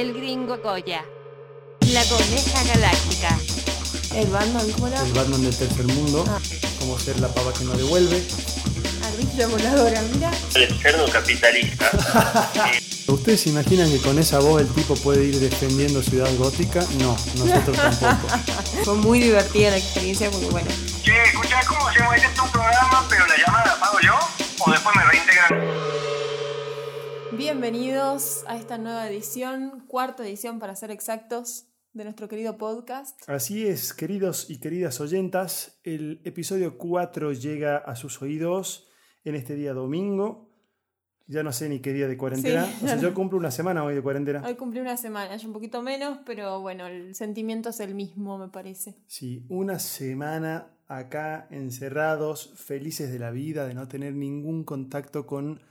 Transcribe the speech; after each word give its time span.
El 0.00 0.14
gringo 0.14 0.56
Goya. 0.56 1.04
La 1.92 2.02
coneja 2.04 2.64
galáctica. 2.72 3.38
El 4.14 4.28
Batman, 4.28 4.72
¿cómo 4.72 4.88
era? 4.88 5.04
El 5.04 5.12
Batman 5.12 5.42
del 5.42 5.54
tercer 5.54 5.86
mundo. 5.88 6.24
Ah. 6.26 6.38
Como 6.78 6.98
ser 6.98 7.20
la 7.20 7.28
pava 7.28 7.52
que 7.52 7.64
no 7.64 7.74
devuelve. 7.74 8.22
Ardilla 9.04 9.46
voladora, 9.48 10.00
mira. 10.14 10.30
el 10.54 10.80
cerdo 10.80 11.06
capitalista. 11.12 11.90
¿Ustedes 13.08 13.42
se 13.42 13.50
imaginan 13.50 13.90
que 13.90 13.98
con 13.98 14.18
esa 14.18 14.38
voz 14.38 14.62
el 14.62 14.68
tipo 14.68 14.94
puede 14.94 15.24
ir 15.24 15.38
defendiendo 15.38 16.02
Ciudad 16.02 16.34
Gótica? 16.38 16.80
No, 16.98 17.14
nosotros 17.36 17.76
tampoco. 17.76 18.38
Fue 18.84 18.94
muy 18.94 19.20
divertida 19.20 19.72
la 19.72 19.76
experiencia 19.76 20.30
porque, 20.30 20.46
bueno, 20.46 20.70
Che, 21.02 21.12
escuchá, 21.24 21.60
¿cómo 21.68 21.86
hacemos? 21.86 22.14
Este 22.14 22.26
es 22.26 22.40
un 22.40 22.50
programa, 22.50 23.06
pero 23.10 23.26
la 23.26 23.36
llamada 23.36 23.66
la 23.66 23.78
pago 23.78 23.98
yo 24.02 24.18
o 24.64 24.70
después 24.70 24.96
me 24.96 25.04
reintegran. 25.04 26.09
Bienvenidos 27.40 28.44
a 28.48 28.58
esta 28.58 28.76
nueva 28.76 29.08
edición, 29.08 29.86
cuarta 29.86 30.28
edición 30.28 30.58
para 30.58 30.76
ser 30.76 30.90
exactos, 30.90 31.64
de 31.94 32.04
nuestro 32.04 32.28
querido 32.28 32.58
podcast. 32.58 33.18
Así 33.30 33.66
es, 33.66 33.94
queridos 33.94 34.50
y 34.50 34.60
queridas 34.60 35.00
oyentas, 35.00 35.80
el 35.82 36.20
episodio 36.24 36.76
4 36.76 37.32
llega 37.32 37.78
a 37.78 37.96
sus 37.96 38.20
oídos 38.20 38.90
en 39.24 39.36
este 39.36 39.54
día 39.54 39.72
domingo. 39.72 40.50
Ya 41.28 41.42
no 41.42 41.50
sé 41.54 41.70
ni 41.70 41.80
qué 41.80 41.94
día 41.94 42.08
de 42.08 42.18
cuarentena. 42.18 42.66
Sí, 42.66 42.84
o 42.84 42.88
sea, 42.88 42.96
yo 43.00 43.14
cumplo 43.14 43.38
una 43.38 43.50
semana 43.50 43.84
hoy 43.84 43.94
de 43.94 44.02
cuarentena. 44.02 44.42
Hoy 44.46 44.56
cumplí 44.56 44.80
una 44.80 44.98
semana, 44.98 45.34
ya 45.34 45.46
un 45.46 45.54
poquito 45.54 45.80
menos, 45.80 46.18
pero 46.26 46.60
bueno, 46.60 46.88
el 46.88 47.14
sentimiento 47.14 47.70
es 47.70 47.80
el 47.80 47.94
mismo, 47.94 48.36
me 48.36 48.48
parece. 48.48 48.96
Sí, 49.06 49.46
una 49.48 49.78
semana 49.78 50.76
acá 50.88 51.48
encerrados, 51.50 52.52
felices 52.54 53.10
de 53.10 53.18
la 53.18 53.30
vida, 53.30 53.66
de 53.66 53.72
no 53.72 53.88
tener 53.88 54.12
ningún 54.12 54.62
contacto 54.62 55.26
con 55.26 55.62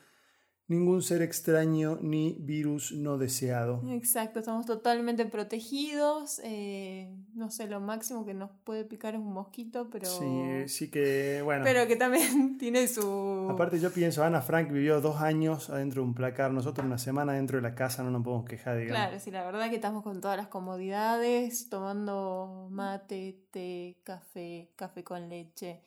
ningún 0.70 1.02
ser 1.02 1.22
extraño 1.22 1.98
ni 2.02 2.38
virus 2.40 2.94
no 2.94 3.18
deseado. 3.18 3.82
Exacto, 3.90 4.40
estamos 4.40 4.66
totalmente 4.66 5.26
protegidos. 5.26 6.40
eh, 6.44 7.12
no 7.34 7.50
sé, 7.50 7.68
lo 7.68 7.80
máximo 7.80 8.26
que 8.26 8.34
nos 8.34 8.52
puede 8.64 8.86
picar 8.86 9.16
es 9.16 9.20
un 9.20 9.34
mosquito, 9.34 9.90
pero. 9.92 10.06
Sí, 10.06 10.68
sí 10.68 10.92
que, 10.92 11.42
bueno. 11.44 11.64
Pero 11.66 11.88
que 11.88 11.96
también 11.96 12.58
tiene 12.60 12.88
su. 12.88 13.48
Aparte 13.50 13.80
yo 13.80 13.92
pienso, 13.92 14.24
Ana 14.24 14.42
Frank 14.42 14.72
vivió 14.72 15.02
dos 15.02 15.22
años 15.22 15.70
adentro 15.70 16.04
de 16.04 16.08
un 16.08 16.14
placar, 16.14 16.52
nosotros 16.52 16.86
una 16.86 17.00
semana 17.00 17.34
dentro 17.34 17.58
de 17.58 17.64
la 17.64 17.74
casa 17.74 18.04
no 18.04 18.12
nos 18.12 18.24
podemos 18.24 18.46
quejar, 18.46 18.78
digamos. 18.78 19.02
Claro, 19.02 19.20
sí, 19.20 19.32
la 19.32 19.44
verdad 19.44 19.70
que 19.70 19.76
estamos 19.76 20.04
con 20.04 20.22
todas 20.22 20.38
las 20.38 20.48
comodidades, 20.48 21.68
tomando 21.70 22.68
mate, 22.70 23.40
té, 23.52 23.98
café, 24.04 24.72
café 24.76 25.04
con 25.04 25.28
leche. 25.30 25.82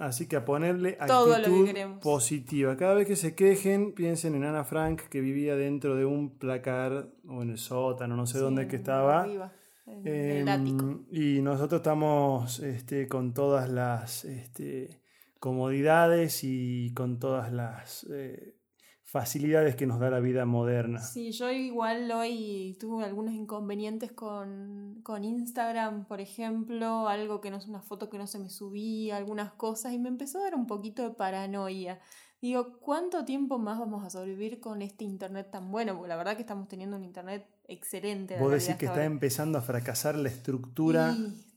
Así 0.00 0.26
que 0.26 0.36
a 0.36 0.44
ponerle 0.46 0.96
Todo 1.06 1.26
que 1.26 1.34
actitud 1.36 2.00
positiva. 2.00 2.74
Cada 2.76 2.94
vez 2.94 3.06
que 3.06 3.16
se 3.16 3.34
quejen, 3.34 3.92
piensen 3.92 4.34
en 4.34 4.44
Ana 4.44 4.64
Frank 4.64 5.02
que 5.10 5.20
vivía 5.20 5.56
dentro 5.56 5.94
de 5.94 6.06
un 6.06 6.38
placar 6.38 7.10
o 7.28 7.42
en 7.42 7.50
el 7.50 7.58
sótano, 7.58 8.16
no 8.16 8.26
sé 8.26 8.38
Sí, 8.38 8.44
dónde 8.44 8.62
es 8.62 8.68
que 8.68 8.76
estaba. 8.76 9.22
Arriba, 9.22 9.52
en 9.86 10.06
Em, 10.06 10.36
el 10.42 10.48
ático. 10.48 11.00
y 11.12 11.42
nosotros 11.42 11.80
estamos 11.80 12.60
este, 12.60 13.08
con 13.08 13.34
todas 13.34 13.68
las 13.68 14.24
este, 14.24 15.02
comodidades 15.38 16.44
y 16.44 16.92
con 16.94 17.18
todas 17.18 17.52
las 17.52 18.06
eh, 18.10 18.54
facilidades 19.10 19.74
que 19.74 19.86
nos 19.86 19.98
da 19.98 20.08
la 20.08 20.20
vida 20.20 20.46
moderna. 20.46 21.00
Sí, 21.00 21.32
yo 21.32 21.50
igual 21.50 22.10
hoy 22.12 22.76
tuve 22.78 23.04
algunos 23.04 23.34
inconvenientes 23.34 24.12
con, 24.12 25.00
con 25.02 25.24
Instagram, 25.24 26.04
por 26.06 26.20
ejemplo, 26.20 27.08
algo 27.08 27.40
que 27.40 27.50
no 27.50 27.56
es 27.56 27.66
una 27.66 27.82
foto 27.82 28.08
que 28.08 28.18
no 28.18 28.28
se 28.28 28.38
me 28.38 28.50
subía, 28.50 29.16
algunas 29.16 29.52
cosas, 29.52 29.92
y 29.92 29.98
me 29.98 30.08
empezó 30.08 30.38
a 30.38 30.42
dar 30.42 30.54
un 30.54 30.66
poquito 30.66 31.02
de 31.02 31.10
paranoia. 31.10 31.98
Digo, 32.40 32.78
¿cuánto 32.78 33.24
tiempo 33.24 33.58
más 33.58 33.78
vamos 33.78 34.04
a 34.04 34.10
sobrevivir 34.10 34.60
con 34.60 34.80
este 34.80 35.04
internet 35.04 35.50
tan 35.50 35.72
bueno? 35.72 35.94
Porque 35.94 36.08
la 36.08 36.16
verdad 36.16 36.36
que 36.36 36.42
estamos 36.42 36.68
teniendo 36.68 36.96
un 36.96 37.02
internet 37.02 37.46
excelente. 37.66 38.38
Vos 38.38 38.52
decís 38.52 38.66
que 38.66 38.72
hasta 38.72 38.84
está 38.84 38.92
ahora. 38.92 39.04
empezando 39.04 39.58
a 39.58 39.62
fracasar 39.62 40.14
la 40.14 40.28
estructura. 40.28 41.14
Y 41.18 41.49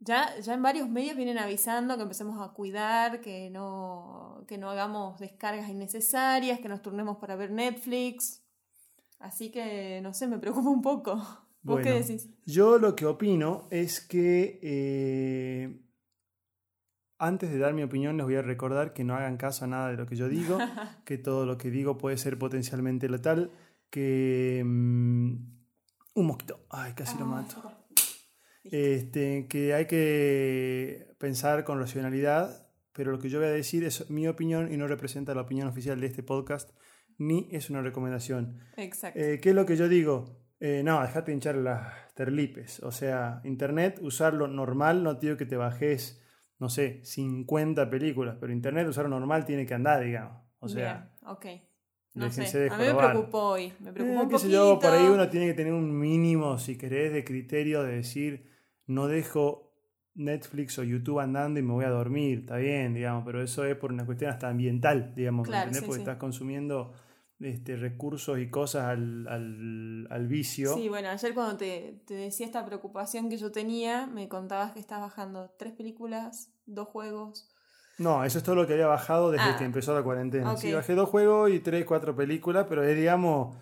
ya, 0.00 0.38
ya 0.38 0.54
en 0.54 0.62
varios 0.62 0.88
medios 0.88 1.16
vienen 1.16 1.38
avisando 1.38 1.96
que 1.96 2.02
empecemos 2.02 2.40
a 2.40 2.52
cuidar, 2.52 3.20
que 3.20 3.50
no, 3.50 4.44
que 4.46 4.58
no 4.58 4.70
hagamos 4.70 5.18
descargas 5.18 5.68
innecesarias, 5.68 6.60
que 6.60 6.68
nos 6.68 6.82
turnemos 6.82 7.16
para 7.18 7.36
ver 7.36 7.50
Netflix. 7.50 8.42
Así 9.18 9.50
que, 9.50 10.00
no 10.02 10.14
sé, 10.14 10.28
me 10.28 10.38
preocupa 10.38 10.70
un 10.70 10.82
poco. 10.82 11.20
¿Vos 11.62 11.80
qué 11.82 11.90
decís? 11.90 12.28
Yo 12.46 12.78
lo 12.78 12.94
que 12.94 13.04
opino 13.04 13.66
es 13.70 14.00
que 14.00 14.60
eh, 14.62 15.80
antes 17.18 17.50
de 17.50 17.58
dar 17.58 17.74
mi 17.74 17.82
opinión 17.82 18.16
les 18.16 18.24
voy 18.24 18.36
a 18.36 18.42
recordar 18.42 18.92
que 18.92 19.04
no 19.04 19.14
hagan 19.14 19.36
caso 19.36 19.64
a 19.64 19.68
nada 19.68 19.90
de 19.90 19.96
lo 19.96 20.06
que 20.06 20.16
yo 20.16 20.28
digo, 20.28 20.58
que 21.04 21.18
todo 21.18 21.44
lo 21.44 21.58
que 21.58 21.70
digo 21.70 21.98
puede 21.98 22.16
ser 22.16 22.38
potencialmente 22.38 23.08
letal, 23.08 23.50
que 23.90 24.62
mm, 24.64 25.34
un 26.14 26.26
mosquito, 26.26 26.60
ay, 26.70 26.92
casi 26.94 27.18
lo 27.18 27.26
mato. 27.26 27.77
Este, 28.70 29.46
que 29.48 29.74
hay 29.74 29.86
que 29.86 31.14
pensar 31.18 31.64
con 31.64 31.78
racionalidad, 31.78 32.66
pero 32.92 33.12
lo 33.12 33.18
que 33.18 33.28
yo 33.28 33.38
voy 33.38 33.48
a 33.48 33.52
decir 33.52 33.84
es 33.84 34.10
mi 34.10 34.28
opinión 34.28 34.72
y 34.72 34.76
no 34.76 34.86
representa 34.86 35.34
la 35.34 35.42
opinión 35.42 35.68
oficial 35.68 36.00
de 36.00 36.06
este 36.06 36.22
podcast, 36.22 36.70
ni 37.16 37.48
es 37.52 37.70
una 37.70 37.82
recomendación. 37.82 38.60
Exacto. 38.76 39.18
Eh, 39.18 39.40
¿Qué 39.40 39.50
es 39.50 39.54
lo 39.54 39.66
que 39.66 39.76
yo 39.76 39.88
digo? 39.88 40.38
Eh, 40.60 40.82
no, 40.84 41.00
dejate 41.00 41.32
hinchar 41.32 41.56
las 41.56 42.12
terlipes. 42.14 42.82
O 42.82 42.90
sea, 42.90 43.40
internet, 43.44 43.98
usarlo 44.02 44.48
normal, 44.48 45.02
no 45.02 45.18
te 45.18 45.26
digo 45.26 45.36
que 45.36 45.46
te 45.46 45.56
bajes, 45.56 46.20
no 46.58 46.68
sé, 46.68 47.00
50 47.04 47.88
películas, 47.90 48.36
pero 48.40 48.52
internet, 48.52 48.88
usarlo 48.88 49.10
normal 49.10 49.44
tiene 49.44 49.66
que 49.66 49.74
andar, 49.74 50.02
digamos. 50.04 50.42
O 50.58 50.68
sea, 50.68 51.12
Bien, 51.20 51.30
ok. 51.30 51.46
No 52.14 52.32
sé, 52.32 52.58
de 52.58 52.70
a 52.70 52.76
mí 52.76 52.84
me 52.84 52.94
preocupó 52.94 53.38
hoy. 53.50 53.72
Me 53.78 53.90
eh, 53.90 53.92
preocupó 53.92 54.22
un 54.22 54.28
qué 54.28 54.38
sé 54.38 54.46
poquito. 54.46 54.74
yo, 54.74 54.78
por 54.80 54.90
ahí 54.90 55.06
uno 55.06 55.28
tiene 55.28 55.46
que 55.46 55.54
tener 55.54 55.72
un 55.72 55.96
mínimo, 55.96 56.58
si 56.58 56.76
querés, 56.76 57.12
de 57.12 57.22
criterio 57.22 57.84
de 57.84 57.96
decir, 57.96 58.50
no 58.88 59.06
dejo 59.06 59.72
Netflix 60.14 60.78
o 60.80 60.82
YouTube 60.82 61.20
andando 61.20 61.60
y 61.60 61.62
me 61.62 61.72
voy 61.72 61.84
a 61.84 61.90
dormir, 61.90 62.40
está 62.40 62.56
bien, 62.56 62.92
digamos, 62.94 63.22
pero 63.24 63.40
eso 63.42 63.64
es 63.64 63.76
por 63.76 63.92
una 63.92 64.04
cuestión 64.04 64.30
hasta 64.32 64.48
ambiental, 64.48 65.14
digamos, 65.14 65.46
¿me 65.46 65.52
Claro, 65.52 65.72
sí, 65.72 65.80
Porque 65.80 65.92
sí. 65.94 66.00
estás 66.00 66.16
consumiendo 66.16 66.92
este, 67.38 67.76
recursos 67.76 68.36
y 68.40 68.50
cosas 68.50 68.86
al, 68.86 69.28
al, 69.28 70.08
al 70.10 70.26
vicio. 70.26 70.74
Sí, 70.74 70.88
bueno, 70.88 71.08
ayer 71.10 71.34
cuando 71.34 71.56
te, 71.56 72.02
te 72.04 72.14
decía 72.14 72.46
esta 72.46 72.66
preocupación 72.66 73.28
que 73.30 73.36
yo 73.36 73.52
tenía, 73.52 74.08
me 74.08 74.28
contabas 74.28 74.72
que 74.72 74.80
estás 74.80 75.00
bajando 75.00 75.54
tres 75.56 75.72
películas, 75.74 76.52
dos 76.66 76.88
juegos. 76.88 77.48
No, 77.98 78.24
eso 78.24 78.38
es 78.38 78.44
todo 78.44 78.54
lo 78.56 78.66
que 78.66 78.72
había 78.72 78.86
bajado 78.88 79.30
desde 79.30 79.44
Ah. 79.50 79.56
que 79.56 79.64
empezó 79.64 79.94
la 79.94 80.02
cuarentena. 80.02 80.56
Sí, 80.56 80.72
bajé 80.72 80.94
dos 80.94 81.08
juegos 81.08 81.50
y 81.52 81.60
tres, 81.60 81.84
cuatro 81.84 82.16
películas, 82.16 82.66
pero 82.68 82.82
es, 82.82 82.96
digamos, 82.96 83.56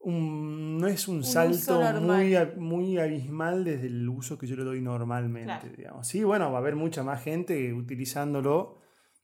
un- 0.00 0.78
no 0.78 0.86
es 0.86 1.08
un, 1.08 1.24
salto 1.24 1.80
muy, 2.00 2.36
muy 2.56 2.98
abismal 2.98 3.64
desde 3.64 3.88
el 3.88 4.08
uso 4.08 4.38
que 4.38 4.46
yo 4.46 4.56
le 4.56 4.64
doy 4.64 4.80
normalmente, 4.80 5.44
Claro. 5.60 5.76
digamos. 5.76 6.06
Sí, 6.08 6.22
bueno, 6.24 6.50
va 6.52 6.58
a 6.58 6.60
haber 6.60 6.76
mucha 6.76 7.02
más 7.02 7.22
gente 7.22 7.72
utilizándolo, 7.72 8.78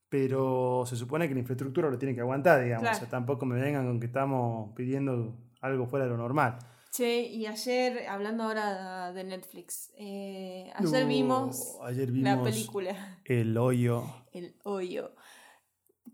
pero 0.09 0.83
se 0.85 0.95
supone 0.95 1.27
que 1.27 1.33
la 1.33 1.39
infraestructura 1.39 1.89
lo 1.89 1.97
tiene 1.97 2.13
que 2.13 2.21
aguantar, 2.21 2.61
digamos. 2.63 2.83
Claro. 2.83 2.97
O 2.97 2.99
sea, 2.99 3.09
tampoco 3.09 3.45
me 3.45 3.59
vengan 3.59 3.85
con 3.85 3.99
que 3.99 4.07
estamos 4.07 4.73
pidiendo 4.75 5.37
algo 5.61 5.87
fuera 5.87 6.05
de 6.05 6.11
lo 6.11 6.17
normal. 6.17 6.57
Che, 6.91 7.23
y 7.23 7.45
ayer, 7.45 8.07
hablando 8.07 8.43
ahora 8.43 9.11
de 9.11 9.23
Netflix, 9.25 9.91
eh, 9.97 10.71
ayer 10.75 11.01
No, 11.03 11.07
vimos 11.09 11.77
ayer 11.83 12.09
la 12.09 12.35
vimos 12.35 12.49
película 12.49 13.19
El 13.25 13.57
hoyo. 13.57 14.03
El 14.31 14.55
Hoyo. 14.63 15.11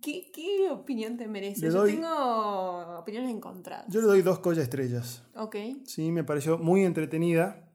¿Qué, 0.02 0.32
qué 0.34 0.70
opinión 0.72 1.18
te 1.18 1.28
merece? 1.28 1.66
Le 1.66 1.72
Yo 1.72 1.80
doy- 1.80 1.94
tengo 1.96 2.98
opiniones 3.00 3.32
encontradas. 3.32 3.86
Yo 3.90 4.02
le 4.02 4.08
doy 4.08 4.22
dos 4.22 4.40
collas 4.40 4.64
estrellas. 4.64 5.24
Ok. 5.36 5.56
Sí, 5.86 6.12
me 6.12 6.24
pareció 6.24 6.58
muy 6.58 6.86
entretenida. 6.86 7.68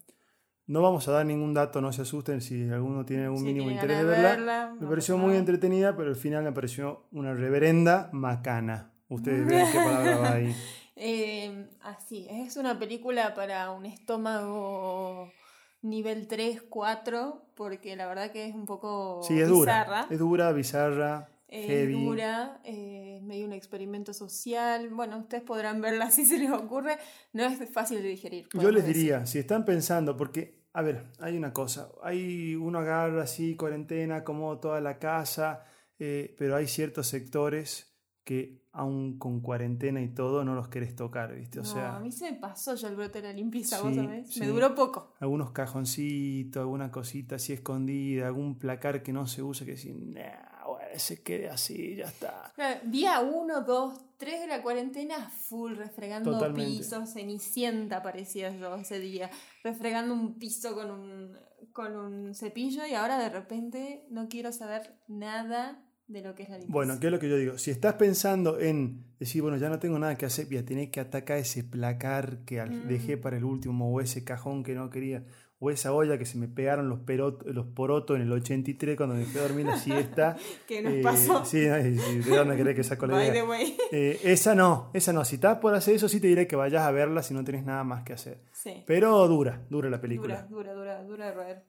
No 0.69 0.83
vamos 0.83 1.07
a 1.07 1.13
dar 1.13 1.25
ningún 1.27 1.55
dato, 1.55 1.81
no 1.81 1.93
se 1.93 2.03
asusten 2.03 2.41
si 2.41 2.69
alguno 2.69 3.05
tiene 3.05 3.25
algún 3.25 3.39
Si 3.41 3.45
mínimo 3.45 3.71
interés 3.71 3.99
de 3.99 4.05
verla. 4.05 4.29
verla, 4.31 4.73
Me 4.75 4.81
no 4.81 4.89
pareció 4.89 5.17
muy 5.17 5.37
entretenida, 5.37 5.97
pero 5.97 6.09
al 6.09 6.17
final 6.17 6.43
me 6.43 6.51
pareció 6.53 7.05
una 7.13 7.35
reverenda 7.35 8.11
macana. 8.13 8.91
Ustedes 9.09 9.47
ven 9.47 9.65
qué 9.71 9.79
palabra 9.79 10.17
va 10.19 10.33
ahí. 10.33 10.55
Eh, 10.99 11.69
así, 11.83 12.27
es 12.31 12.57
una 12.57 12.79
película 12.79 13.35
para 13.35 13.71
un 13.71 13.85
estómago 13.85 15.31
nivel 15.83 16.27
3, 16.27 16.63
4, 16.63 17.43
porque 17.55 17.97
la 17.97 18.07
verdad 18.07 18.31
que 18.33 18.47
es 18.49 18.55
un 18.55 18.65
poco 18.65 19.21
Sí, 19.23 19.39
es 19.39 19.51
bizarra. 19.51 20.05
dura. 20.05 20.07
Es 20.11 20.19
dura, 20.19 20.53
bizarra, 20.53 21.29
Heavy. 21.49 21.93
dura, 21.93 22.61
eh, 22.65 23.21
medio 23.23 23.47
un 23.47 23.53
experimento 23.53 24.13
social. 24.13 24.89
Bueno, 24.91 25.19
ustedes 25.19 25.43
podrán 25.45 25.81
verla 25.81 26.11
si 26.11 26.27
se 26.27 26.39
les 26.39 26.51
ocurre. 26.51 26.97
No 27.33 27.45
es 27.45 27.71
fácil 27.71 28.03
de 28.03 28.09
digerir. 28.09 28.49
Yo 28.55 28.71
les 28.71 28.85
decir. 28.85 29.03
diría, 29.03 29.27
si 29.27 29.39
están 29.39 29.65
pensando, 29.65 30.17
porque, 30.17 30.65
a 30.73 30.83
ver, 30.83 31.05
hay 31.21 31.37
una 31.37 31.53
cosa, 31.53 31.89
hay 32.03 32.55
uno 32.57 32.79
agarra 32.81 33.23
así, 33.23 33.57
cuarentena, 33.57 34.25
como 34.25 34.59
toda 34.59 34.81
la 34.81 34.99
casa, 34.99 35.65
eh, 35.99 36.35
pero 36.39 36.57
hay 36.57 36.67
ciertos 36.67 37.07
sectores 37.07 37.93
que 38.25 38.67
aún 38.73 39.19
con 39.19 39.41
cuarentena 39.41 40.03
y 40.03 40.09
todo 40.13 40.45
no 40.45 40.55
los 40.57 40.69
querés 40.69 40.97
tocar, 40.97 41.33
¿viste? 41.35 41.61
O 41.61 41.63
No, 41.63 41.69
sea, 41.69 41.97
a 41.97 42.01
mí 42.01 42.11
se 42.11 42.33
me 42.33 42.39
pasó 42.39 42.75
ya 42.75 42.89
el 42.89 42.97
brote 42.97 43.23
de 43.23 43.29
la 43.29 43.33
limpieza, 43.33 43.77
Sí, 43.79 43.83
vos 43.85 43.95
sabés. 43.95 44.29
sí. 44.35 44.41
Me 44.41 44.49
duró 44.49 44.75
poco. 44.75 45.15
algunos 45.21 45.53
cajoncitos, 45.53 46.61
alguna 46.61 46.91
cosita 46.91 47.37
así 47.37 47.53
escondida, 47.53 48.27
algún 48.27 48.59
placar 48.59 49.03
que 49.03 49.13
no 49.13 49.27
se 49.29 49.43
usa 49.43 49.65
que 49.65 49.77
decís, 49.77 49.95
"Nah, 49.95 50.56
se 50.97 51.23
quede 51.23 51.49
así, 51.49 51.97
ya 51.97 52.07
está. 52.07 52.53
Claro, 52.55 52.81
Día 52.85 53.21
1, 53.21 53.61
2, 53.63 54.01
3 54.17 54.41
de 54.41 54.47
la 54.47 54.63
cuarentena, 54.63 55.29
full, 55.31 55.75
refregando 55.77 56.33
Totalmente. 56.33 56.79
pisos, 56.79 57.13
cenicienta 57.13 58.03
parecía 58.03 58.51
yo 58.57 58.75
ese 58.77 58.99
día, 59.01 59.31
refregando 59.63 60.15
un 60.15 60.39
piso 60.39 60.75
con 60.75 60.91
un, 60.91 61.37
con 61.73 61.97
un 61.97 62.35
cepillo 62.35 62.87
y 62.87 62.95
ahora 62.95 63.19
de 63.19 63.29
repente 63.29 64.07
no 64.11 64.29
quiero 64.29 64.53
saber 64.53 64.95
nada 65.09 65.83
de 66.09 66.23
lo 66.23 66.35
que 66.37 66.45
es 66.45 66.49
la 66.49 66.57
limpieza. 66.59 66.73
Bueno, 66.73 67.01
¿qué 67.01 67.07
es 67.07 67.13
lo 67.13 67.19
que 67.19 67.29
yo 67.29 67.37
digo? 67.37 67.59
Si 67.59 67.73
estás 67.73 67.95
pensando 67.95 68.61
en 68.61 69.05
decir, 69.19 69.43
bueno, 69.43 69.57
ya 69.57 69.69
no 69.69 69.81
tengo 69.81 69.99
nada 69.99 70.17
que 70.17 70.25
hacer, 70.25 70.47
voy 70.47 70.59
a 70.59 70.65
tener 70.65 70.91
que 70.91 71.01
atacar 71.01 71.39
ese 71.39 71.65
placar 71.65 72.45
que 72.45 72.63
Mm. 72.65 72.87
dejé 72.87 73.17
para 73.17 73.37
el 73.37 73.45
último, 73.45 73.93
o 73.93 74.01
ese 74.01 74.23
cajón 74.23 74.63
que 74.63 74.75
no 74.75 74.89
quería, 74.89 75.25
o 75.67 75.71
esa 75.71 75.93
olla 75.93 76.17
que 76.19 76.25
se 76.27 76.39
me 76.39 76.49
pegaron 76.49 76.89
los, 76.89 77.01
perot- 77.01 77.45
los 77.45 77.67
porotos 77.67 78.17
en 78.17 78.23
el 78.23 78.33
83 78.33 78.97
cuando 78.97 79.15
me 79.17 79.25
fui 79.25 79.41
a 79.41 79.43
dormir 79.43 79.67
la 79.67 79.77
siesta. 79.79 80.37
¿Qué 80.69 80.83
nos 80.83 80.93
Eh, 80.95 81.01
pasó? 81.03 81.45
Sí, 81.45 81.59
y- 81.59 81.67
y 81.67 82.19
¿de 82.21 82.37
dónde 82.37 82.57
querés 82.57 82.75
que 82.77 82.85
saco 82.85 83.07
la 83.07 83.25
idea? 83.25 83.45
Eh, 83.93 84.21
esa 84.25 84.55
no, 84.55 84.91
esa 84.95 85.13
no. 85.13 85.25
Si 85.25 85.37
estás 85.37 85.59
por 85.59 85.75
hacer 85.75 85.95
eso, 85.95 86.09
sí 86.09 86.21
te 86.21 86.27
diré 86.29 86.47
que 86.47 86.57
vayas 86.57 86.83
a 86.83 86.91
verla 86.91 87.23
si 87.23 87.35
no 87.35 87.45
tenés 87.45 87.65
nada 87.65 87.85
más 87.85 88.03
que 88.05 88.13
hacer. 88.13 88.41
Sí. 88.53 88.85
Pero 88.87 89.27
dura, 89.29 89.63
dura 89.71 89.91
la 89.91 90.01
película. 90.01 90.43
Dura, 90.49 90.73
dura, 90.73 91.03
dura, 91.03 91.05
dura 91.05 91.27
de 91.27 91.33
roer. 91.33 91.65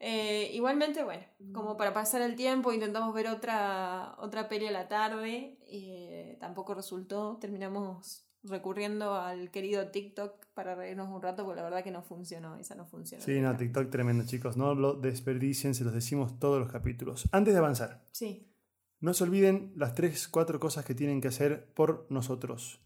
Eh, 0.00 0.50
igualmente, 0.52 1.02
bueno, 1.04 1.22
como 1.52 1.76
para 1.76 1.94
pasar 1.94 2.20
el 2.20 2.34
tiempo, 2.36 2.72
intentamos 2.72 3.14
ver 3.14 3.28
otra, 3.28 4.14
otra 4.18 4.48
peli 4.48 4.66
a 4.66 4.70
la 4.72 4.88
tarde. 4.88 5.58
eh, 5.66 6.36
tampoco 6.40 6.74
resultó. 6.74 7.38
Terminamos 7.40 8.23
recurriendo 8.44 9.14
al 9.14 9.50
querido 9.50 9.88
TikTok 9.88 10.46
para 10.54 10.74
reírnos 10.74 11.08
un 11.08 11.20
rato, 11.22 11.44
porque 11.44 11.56
la 11.56 11.64
verdad 11.64 11.82
que 11.82 11.90
no 11.90 12.02
funcionó. 12.02 12.56
Esa 12.56 12.74
no 12.74 12.86
funcionó. 12.86 13.24
Sí, 13.24 13.40
no, 13.40 13.56
TikTok 13.56 13.90
tremendo, 13.90 14.24
chicos. 14.26 14.56
No 14.56 14.74
lo 14.74 14.94
desperdicien, 14.94 15.74
se 15.74 15.84
los 15.84 15.92
decimos 15.94 16.38
todos 16.38 16.60
los 16.60 16.70
capítulos. 16.70 17.28
Antes 17.32 17.54
de 17.54 17.58
avanzar, 17.58 18.04
Sí. 18.12 18.50
no 19.00 19.14
se 19.14 19.24
olviden 19.24 19.72
las 19.76 19.94
3, 19.94 20.28
4 20.28 20.60
cosas 20.60 20.84
que 20.84 20.94
tienen 20.94 21.20
que 21.20 21.28
hacer 21.28 21.72
por 21.74 22.06
nosotros. 22.10 22.80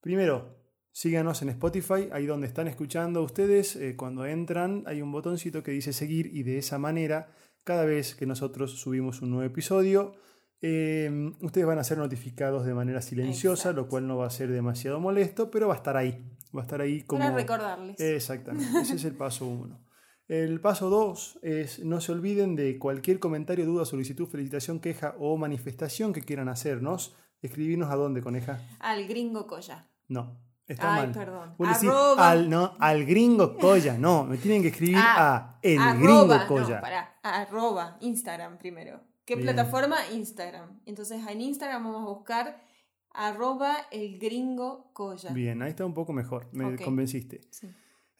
Primero, 0.00 0.56
síganos 0.92 1.42
en 1.42 1.48
Spotify, 1.50 2.08
ahí 2.12 2.26
donde 2.26 2.46
están 2.46 2.68
escuchando 2.68 3.22
ustedes. 3.22 3.76
eh, 3.76 3.96
cuando 3.96 4.24
entran, 4.26 4.84
hay 4.86 5.02
un 5.02 5.12
botoncito 5.12 5.62
que 5.62 5.70
dice 5.72 5.92
seguir 5.92 6.26
y 6.34 6.42
de 6.42 6.58
esa 6.58 6.78
manera, 6.78 7.28
cada 7.64 7.84
vez 7.84 8.14
que 8.14 8.26
nosotros 8.26 8.72
subimos 8.80 9.22
un 9.22 9.30
nuevo 9.30 9.44
episodio, 9.46 10.14
eh, 10.62 11.32
ustedes 11.40 11.66
van 11.66 11.78
a 11.78 11.84
ser 11.84 11.98
notificados 11.98 12.64
de 12.64 12.72
manera 12.74 13.02
silenciosa, 13.02 13.70
Exacto. 13.70 13.80
lo 13.82 13.88
cual 13.88 14.06
no 14.06 14.16
va 14.16 14.26
a 14.26 14.30
ser 14.30 14.50
demasiado 14.50 15.00
molesto, 15.00 15.50
pero 15.50 15.68
va 15.68 15.74
a 15.74 15.76
estar 15.78 15.96
ahí. 15.96 16.24
Va 16.56 16.60
a 16.60 16.64
estar 16.64 16.80
ahí 16.80 17.02
como... 17.02 17.20
Para 17.22 17.34
recordarles. 17.34 17.98
Exactamente, 18.00 18.64
ese 18.80 18.94
es 18.96 19.04
el 19.04 19.14
paso 19.14 19.46
uno. 19.46 19.80
El 20.28 20.60
paso 20.60 20.88
dos 20.88 21.38
es 21.42 21.84
no 21.84 22.00
se 22.00 22.12
olviden 22.12 22.54
de 22.56 22.78
cualquier 22.78 23.18
comentario, 23.18 23.66
duda, 23.66 23.84
solicitud, 23.84 24.28
felicitación, 24.28 24.78
queja 24.80 25.14
o 25.18 25.36
manifestación 25.36 26.12
que 26.12 26.22
quieran 26.22 26.48
hacernos. 26.48 27.14
Escribirnos 27.42 27.90
a 27.90 27.96
dónde, 27.96 28.22
coneja. 28.22 28.60
Al 28.78 29.06
gringo 29.08 29.48
Coya. 29.48 29.88
No, 30.08 30.38
está 30.68 30.94
Ay, 30.94 31.02
mal. 31.06 31.12
perdón. 31.12 31.54
Vos 31.58 31.68
decís 31.68 31.88
Arroba- 31.90 32.30
al, 32.30 32.48
no, 32.48 32.74
al 32.78 33.04
gringo 33.04 33.56
Coya. 33.58 33.98
No, 33.98 34.24
me 34.24 34.38
tienen 34.38 34.62
que 34.62 34.68
escribir 34.68 34.96
Ah, 34.98 35.56
a 35.56 35.58
el 35.60 35.78
arroba, 35.80 35.98
gringo 36.38 36.46
Coya. 36.46 36.76
No, 36.76 36.80
pará, 36.80 37.18
arroba, 37.22 37.96
Instagram 38.00 38.58
primero. 38.58 39.00
¿Qué 39.24 39.36
Bien. 39.36 39.46
plataforma? 39.46 39.96
Instagram. 40.12 40.80
Entonces 40.86 41.20
en 41.26 41.40
Instagram 41.40 41.84
vamos 41.84 42.02
a 42.02 42.12
buscar 42.12 42.62
arroba 43.10 43.76
el 43.90 44.18
gringo 44.18 44.90
Coya. 44.92 45.30
Bien, 45.32 45.62
ahí 45.62 45.70
está 45.70 45.84
un 45.84 45.94
poco 45.94 46.12
mejor. 46.12 46.48
Me 46.52 46.76
convenciste. 46.76 47.40
Sí. 47.50 47.68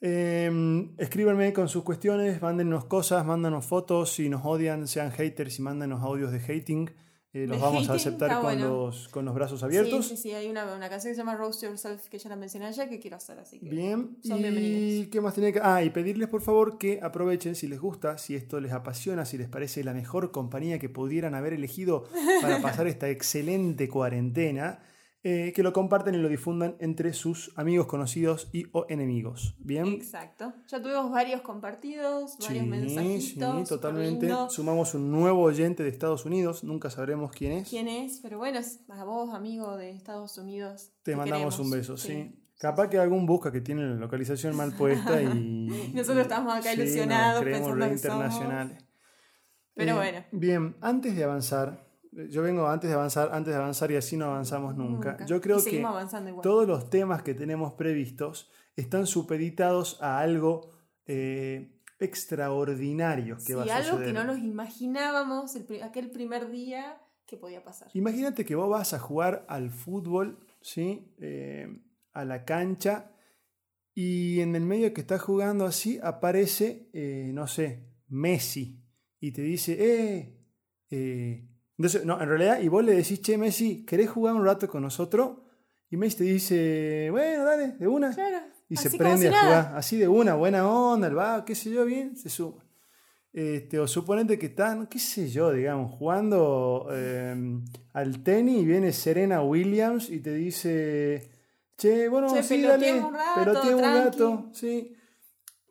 Eh, 0.05 0.51
escríbanme 0.97 1.53
con 1.53 1.69
sus 1.69 1.83
cuestiones, 1.83 2.41
mándennos 2.41 2.85
cosas, 2.85 3.25
mándanos 3.25 3.65
fotos, 3.65 4.11
si 4.11 4.27
nos 4.27 4.41
odian, 4.43 4.85
sean 4.85 5.11
haters 5.11 5.59
y 5.59 5.61
mándanos 5.61 6.03
audios 6.03 6.31
de 6.33 6.39
hating. 6.39 6.89
Eh, 7.33 7.47
vamos 7.47 7.89
a 7.89 7.93
aceptar 7.93 8.31
con, 8.33 8.43
bueno. 8.43 8.69
los, 8.69 9.07
con 9.07 9.25
los 9.25 9.33
brazos 9.33 9.63
abiertos. 9.63 10.07
Sí, 10.07 10.15
sí, 10.15 10.21
sí, 10.21 10.31
hay 10.33 10.47
una, 10.49 10.71
una 10.75 10.87
canción 10.87 11.11
que 11.11 11.15
se 11.15 11.21
llama 11.21 11.35
Roast 11.35 11.63
Yourself 11.63 12.07
que 12.07 12.19
ya 12.19 12.29
la 12.29 12.35
mencioné 12.35 12.67
ayer 12.67 12.87
que 12.87 12.99
quiero 12.99 13.17
hacer, 13.17 13.39
así 13.39 13.59
que 13.59 13.69
Bien, 13.69 14.17
son 14.23 14.37
y 14.37 14.41
bienvenidos. 14.43 15.07
qué 15.07 15.19
más 15.21 15.33
tenía 15.33 15.51
que... 15.51 15.59
Ah, 15.63 15.83
y 15.83 15.89
pedirles 15.89 16.29
por 16.29 16.41
favor 16.43 16.77
que 16.77 16.99
aprovechen 17.01 17.55
si 17.55 17.67
les 17.67 17.79
gusta, 17.79 18.19
si 18.19 18.35
esto 18.35 18.59
les 18.59 18.71
apasiona, 18.71 19.25
si 19.25 19.39
les 19.39 19.49
parece 19.49 19.83
la 19.83 19.93
mejor 19.93 20.31
compañía 20.31 20.77
que 20.77 20.89
pudieran 20.89 21.33
haber 21.33 21.53
elegido 21.53 22.05
para 22.41 22.61
pasar 22.61 22.85
esta 22.85 23.09
excelente 23.09 23.89
cuarentena, 23.89 24.79
eh, 25.25 25.53
que 25.55 25.63
lo 25.63 25.71
compartan 25.71 26.15
y 26.15 26.17
lo 26.17 26.27
difundan 26.27 26.75
entre 26.79 27.13
sus 27.13 27.53
amigos, 27.55 27.87
conocidos 27.87 28.49
y 28.51 28.65
o 28.73 28.85
enemigos. 28.89 29.55
Bien. 29.59 29.87
Exacto. 29.87 30.53
Ya 30.67 30.81
tuvimos 30.81 31.09
varios 31.11 31.41
compartidos, 31.41 32.37
varios 32.45 32.65
mensajitos. 32.65 33.23
sí, 33.23 33.33
súper 33.35 33.67
totalmente. 33.67 34.29
Sumamos 34.49 34.93
un 34.95 35.09
nuevo 35.11 35.43
oyente 35.43 35.81
de 35.83 35.89
Estados 35.89 36.25
Unidos, 36.25 36.63
nunca 36.65 36.89
sabremos 36.89 37.31
quién 37.31 37.53
es. 37.53 37.69
¿Quién 37.69 37.87
es? 37.87 38.19
Pero 38.21 38.37
bueno, 38.37 38.59
a 38.89 39.03
vos, 39.05 39.33
amigo 39.33 39.77
de 39.77 39.91
Estados 39.91 40.37
Unidos. 40.37 40.91
Te 41.03 41.15
mandamos 41.15 41.55
queremos. 41.55 41.59
un 41.59 41.71
beso, 41.71 41.97
sí. 41.97 42.39
Capaz 42.59 42.89
que 42.89 42.97
algún 42.97 43.25
busca 43.25 43.51
que 43.51 43.61
tiene 43.61 43.81
la 43.85 43.95
localización 43.95 44.55
mal 44.55 44.73
puesta 44.75 45.21
y. 45.21 45.25
Nosotros 45.93 46.19
estamos 46.23 46.53
acá 46.53 46.73
Sí, 46.73 46.81
ilusionados 46.81 47.41
creemos 47.43 47.69
pensando 47.69 47.85
somos- 47.85 48.03
internacionales. 48.03 48.85
Pero 49.75 49.91
Eh, 49.91 49.95
bueno. 49.95 50.25
Bien, 50.31 50.75
antes 50.81 51.15
de 51.15 51.23
avanzar, 51.23 51.82
yo 52.29 52.41
vengo 52.41 52.67
antes 52.67 52.89
de 52.89 52.95
avanzar, 52.95 53.29
antes 53.33 53.53
de 53.53 53.59
avanzar 53.59 53.91
y 53.91 53.95
así 53.95 54.17
no 54.17 54.25
avanzamos 54.25 54.75
nunca. 54.75 55.23
Yo 55.25 55.41
creo 55.41 55.63
que 55.63 55.83
todos 56.41 56.67
los 56.67 56.89
temas 56.89 57.23
que 57.23 57.33
tenemos 57.33 57.73
previstos 57.73 58.51
están 58.75 59.05
supeditados 59.07 60.01
a 60.01 60.19
algo 60.19 60.71
eh, 61.05 61.79
extraordinario 61.99 63.35
que 63.37 63.41
Sí, 63.41 63.53
va 63.53 63.63
a 63.63 63.75
algo 63.77 63.89
suceder. 63.91 64.07
que 64.07 64.13
no 64.13 64.23
nos 64.23 64.39
imaginábamos 64.39 65.55
el 65.55 65.83
aquel 65.83 66.11
primer 66.11 66.49
día 66.49 66.97
que 67.25 67.37
podía 67.37 67.63
pasar. 67.63 67.89
Imagínate 67.93 68.45
que 68.45 68.55
vos 68.55 68.69
vas 68.69 68.93
a 68.93 68.99
jugar 68.99 69.45
al 69.47 69.69
fútbol, 69.71 70.39
¿sí? 70.61 71.13
Eh, 71.19 71.67
a 72.11 72.25
la 72.25 72.45
cancha 72.45 73.11
y 73.95 74.39
en 74.41 74.55
el 74.55 74.63
medio 74.63 74.93
que 74.93 75.01
estás 75.01 75.21
jugando 75.21 75.65
así 75.65 75.99
aparece, 76.01 76.89
eh, 76.93 77.31
no 77.33 77.47
sé, 77.47 77.87
Messi 78.07 78.83
y 79.19 79.31
te 79.31 79.41
dice, 79.41 79.77
eh, 79.79 80.37
eh. 80.89 81.49
Entonces, 81.77 82.05
no, 82.05 82.21
en 82.21 82.29
realidad, 82.29 82.59
y 82.61 82.67
vos 82.67 82.83
le 82.83 82.93
decís, 82.93 83.21
che, 83.21 83.37
Messi, 83.37 83.85
¿querés 83.85 84.09
jugar 84.09 84.35
un 84.35 84.45
rato 84.45 84.67
con 84.67 84.83
nosotros? 84.83 85.39
Y 85.89 85.97
Messi 85.97 86.17
te 86.17 86.23
dice, 86.25 87.07
bueno, 87.11 87.43
dale, 87.45 87.73
de 87.79 87.87
una. 87.87 88.13
Claro. 88.13 88.37
Y 88.69 88.75
se 88.77 88.89
prende 88.91 89.27
a 89.27 89.31
nada. 89.31 89.43
jugar 89.43 89.77
así 89.77 89.97
de 89.97 90.07
una, 90.07 90.35
buena 90.35 90.67
onda, 90.67 91.07
el 91.07 91.17
va, 91.17 91.43
qué 91.45 91.53
sé 91.55 91.69
yo, 91.71 91.85
bien, 91.85 92.15
se 92.15 92.29
suma. 92.29 92.63
Este, 93.31 93.79
o 93.79 93.87
suponete 93.87 94.37
que 94.37 94.47
están, 94.47 94.85
qué 94.87 94.99
sé 94.99 95.27
yo, 95.27 95.51
digamos, 95.51 95.91
jugando 95.97 96.87
eh, 96.91 97.35
al 97.93 98.23
tenis 98.23 98.61
y 98.61 98.65
viene 98.65 98.93
Serena 98.93 99.41
Williams 99.41 100.09
y 100.09 100.19
te 100.19 100.33
dice, 100.35 101.31
che, 101.75 102.07
bueno, 102.09 102.31
Che, 102.31 102.43
sí, 102.43 102.61
dale, 102.61 102.93
un 102.93 103.13
rato, 103.13 103.43
peloteemos 103.43 103.73
un 103.73 103.79
tranqui". 103.81 104.05
rato, 104.05 104.49
sí. 104.53 104.95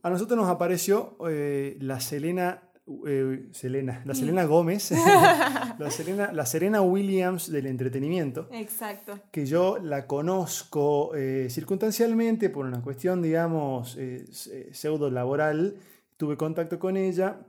A 0.03 0.11
nosotros 0.11 0.37
nos 0.37 0.49
apareció 0.49 1.17
eh, 1.29 1.77
la 1.81 2.01
Selena, 2.01 2.72
eh, 3.07 3.49
Selena, 3.53 4.03
la 4.05 4.15
Selena 4.15 4.45
Gómez, 4.45 4.91
la, 5.79 5.91
Selena, 5.91 6.33
la 6.33 6.47
Serena 6.47 6.83
Williams 6.83 7.51
del 7.51 7.67
entretenimiento 7.67 8.49
Exacto. 8.53 9.19
que 9.31 9.47
yo 9.47 9.79
la 9.79 10.07
conozco 10.07 11.15
eh, 11.15 11.49
circunstancialmente 11.51 12.51
por 12.51 12.67
una 12.67 12.83
cuestión, 12.83 13.23
digamos, 13.23 13.97
eh, 13.99 14.25
se- 14.33 14.73
pseudo 14.75 15.11
laboral. 15.11 15.77
Tuve 16.17 16.37
contacto 16.37 16.79
con 16.79 16.97
ella 16.97 17.41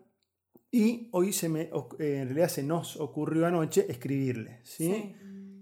y 0.72 1.10
hoy 1.12 1.32
se 1.34 1.50
me, 1.50 1.62
eh, 1.64 1.70
en 2.00 2.26
realidad 2.28 2.48
se 2.50 2.64
nos 2.64 2.98
ocurrió 3.00 3.46
anoche 3.46 3.86
escribirle. 3.90 4.60
¿sí? 4.64 4.88
Sí. 4.92 5.16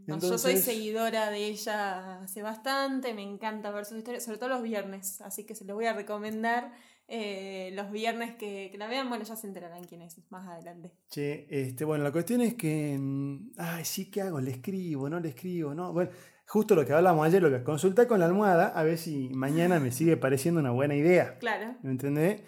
No, 0.08 0.16
yo 0.16 0.38
soy 0.38 0.54
Entonces- 0.54 0.64
seguidora 0.66 1.30
de 1.30 1.46
ella 1.46 2.22
hace 2.24 2.42
bastante, 2.42 3.14
me 3.14 3.22
encanta 3.22 3.72
ver 3.72 3.86
sus 3.86 3.98
historias, 4.00 4.24
sobre 4.24 4.38
todo 4.40 4.50
los 4.50 4.64
viernes, 4.64 5.22
así 5.22 5.44
que 5.46 5.54
se 5.56 5.64
los 5.66 5.76
voy 5.76 5.86
a 5.86 5.94
recomendar. 5.94 6.72
Eh, 7.14 7.72
los 7.74 7.92
viernes 7.92 8.36
que, 8.36 8.70
que 8.72 8.78
la 8.78 8.88
vean, 8.88 9.10
bueno, 9.10 9.26
ya 9.26 9.36
se 9.36 9.46
enterarán 9.46 9.84
quién 9.84 10.02
es 10.02 10.18
más 10.30 10.48
adelante. 10.48 10.92
Che, 11.10 11.46
este, 11.50 11.84
bueno, 11.84 12.04
la 12.06 12.12
cuestión 12.12 12.40
es 12.42 12.54
que, 12.56 12.98
mm, 12.98 13.52
ay, 13.58 13.84
sí, 13.86 14.10
¿qué 14.10 14.22
hago? 14.22 14.40
¿Le 14.40 14.52
escribo? 14.52 15.10
¿No 15.10 15.20
le 15.20 15.30
escribo? 15.30 15.74
¿No? 15.74 15.92
Bueno, 15.92 16.10
justo 16.48 16.74
lo 16.74 16.86
que 16.86 16.94
hablamos 16.94 17.26
ayer, 17.28 17.42
lo 17.44 17.50
que 17.52 17.64
consulté 17.64 18.08
con 18.08 18.20
la 18.20 18.26
almohada, 18.28 18.68
a 18.70 18.84
ver 18.84 18.98
si 18.98 19.30
mañana 19.34 19.80
me 19.82 19.92
sigue 19.92 20.16
pareciendo 20.16 20.62
una 20.62 20.72
buena 20.72 20.96
idea. 20.96 21.38
Claro. 21.40 21.76
¿Me 21.84 21.92
entendés? 21.92 22.42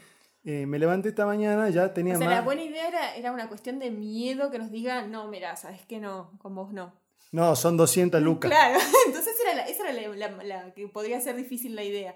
Eh, 0.46 0.66
me 0.66 0.80
levanté 0.80 1.10
esta 1.10 1.26
mañana, 1.26 1.70
ya 1.70 1.94
tenía 1.94 2.16
O 2.16 2.18
sea, 2.18 2.28
más... 2.28 2.36
la 2.38 2.42
buena 2.42 2.64
idea 2.64 2.88
era, 2.88 3.16
era 3.16 3.32
una 3.32 3.48
cuestión 3.50 3.80
de 3.80 3.92
miedo 3.92 4.50
que 4.50 4.60
nos 4.60 4.72
diga, 4.72 5.06
no, 5.08 5.28
mira, 5.28 5.56
sabes 5.58 5.82
que 5.86 6.00
no, 6.00 6.32
con 6.38 6.56
vos 6.56 6.74
no. 6.74 6.94
No, 7.32 7.56
son 7.56 7.78
200 7.78 8.22
lucas. 8.22 8.50
Claro, 8.52 8.80
entonces 9.08 9.34
era 9.44 9.56
la- 9.56 9.68
esa 9.68 9.90
era 9.90 10.10
la, 10.16 10.30
la- 10.30 10.44
la 10.44 10.74
que 10.74 10.88
podría 10.88 11.20
ser 11.20 11.36
difícil 11.36 11.76
la 11.76 11.84
idea. 11.84 12.16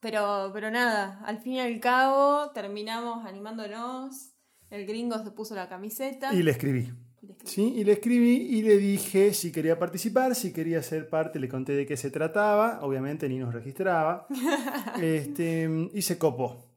Pero, 0.00 0.50
pero 0.52 0.70
nada, 0.70 1.20
al 1.24 1.38
fin 1.40 1.54
y 1.54 1.60
al 1.60 1.78
cabo 1.78 2.50
terminamos 2.52 3.26
animándonos. 3.26 4.32
El 4.70 4.86
gringo 4.86 5.22
se 5.22 5.30
puso 5.30 5.54
la 5.54 5.68
camiseta. 5.68 6.32
Y 6.32 6.42
le 6.42 6.52
escribí. 6.52 6.90
y 7.22 7.26
le 7.26 7.32
escribí. 7.32 7.50
Sí, 7.50 7.74
y 7.76 7.84
le 7.84 7.92
escribí 7.92 8.36
y 8.36 8.62
le 8.62 8.78
dije 8.78 9.34
si 9.34 9.52
quería 9.52 9.78
participar, 9.78 10.34
si 10.34 10.52
quería 10.52 10.82
ser 10.82 11.08
parte, 11.10 11.38
le 11.38 11.48
conté 11.48 11.72
de 11.72 11.86
qué 11.86 11.96
se 11.96 12.10
trataba, 12.10 12.80
obviamente 12.82 13.28
ni 13.28 13.38
nos 13.38 13.52
registraba, 13.52 14.26
este, 15.02 15.68
y 15.92 16.02
se 16.02 16.18
copó. 16.18 16.70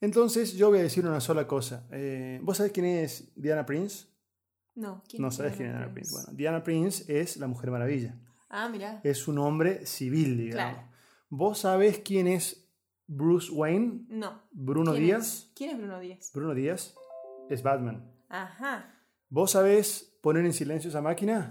Entonces 0.00 0.54
yo 0.54 0.70
voy 0.70 0.78
a 0.78 0.82
decir 0.82 1.06
una 1.06 1.20
sola 1.20 1.46
cosa. 1.46 1.86
Eh, 1.90 2.40
¿Vos 2.42 2.56
sabés 2.56 2.72
quién 2.72 2.86
es 2.86 3.30
Diana 3.36 3.66
Prince? 3.66 4.06
No, 4.74 5.02
¿quién 5.06 5.20
No 5.20 5.28
es 5.28 5.34
sabes 5.34 5.56
quién 5.56 5.68
es 5.68 5.74
Diana 5.74 5.92
Prince. 5.92 6.12
Bueno, 6.12 6.28
Diana 6.32 6.64
Prince 6.64 7.20
es 7.20 7.36
la 7.36 7.46
Mujer 7.46 7.70
Maravilla. 7.70 8.16
Ah, 8.48 8.68
mira. 8.68 9.00
Es 9.04 9.28
un 9.28 9.38
hombre 9.38 9.84
civil, 9.84 10.38
digamos. 10.38 10.74
Claro. 10.74 10.90
¿Vos 11.28 11.58
sabés 11.58 11.98
quién 11.98 12.26
es 12.26 12.69
Bruce 13.12 13.50
Wayne? 13.50 14.04
No. 14.08 14.40
Bruno 14.52 14.92
¿Quién 14.92 15.04
Díaz. 15.04 15.26
es? 15.26 15.52
¿Quién 15.56 15.70
es 15.70 15.78
Bruno 15.78 15.98
Díaz? 15.98 16.30
Bruno 16.32 16.54
Díaz 16.54 16.94
es 17.48 17.60
Batman. 17.62 18.08
Ajá. 18.28 18.94
¿Vos 19.28 19.50
sabés 19.50 20.16
poner 20.22 20.44
en 20.46 20.52
silencio 20.52 20.90
esa 20.90 21.02
máquina? 21.02 21.50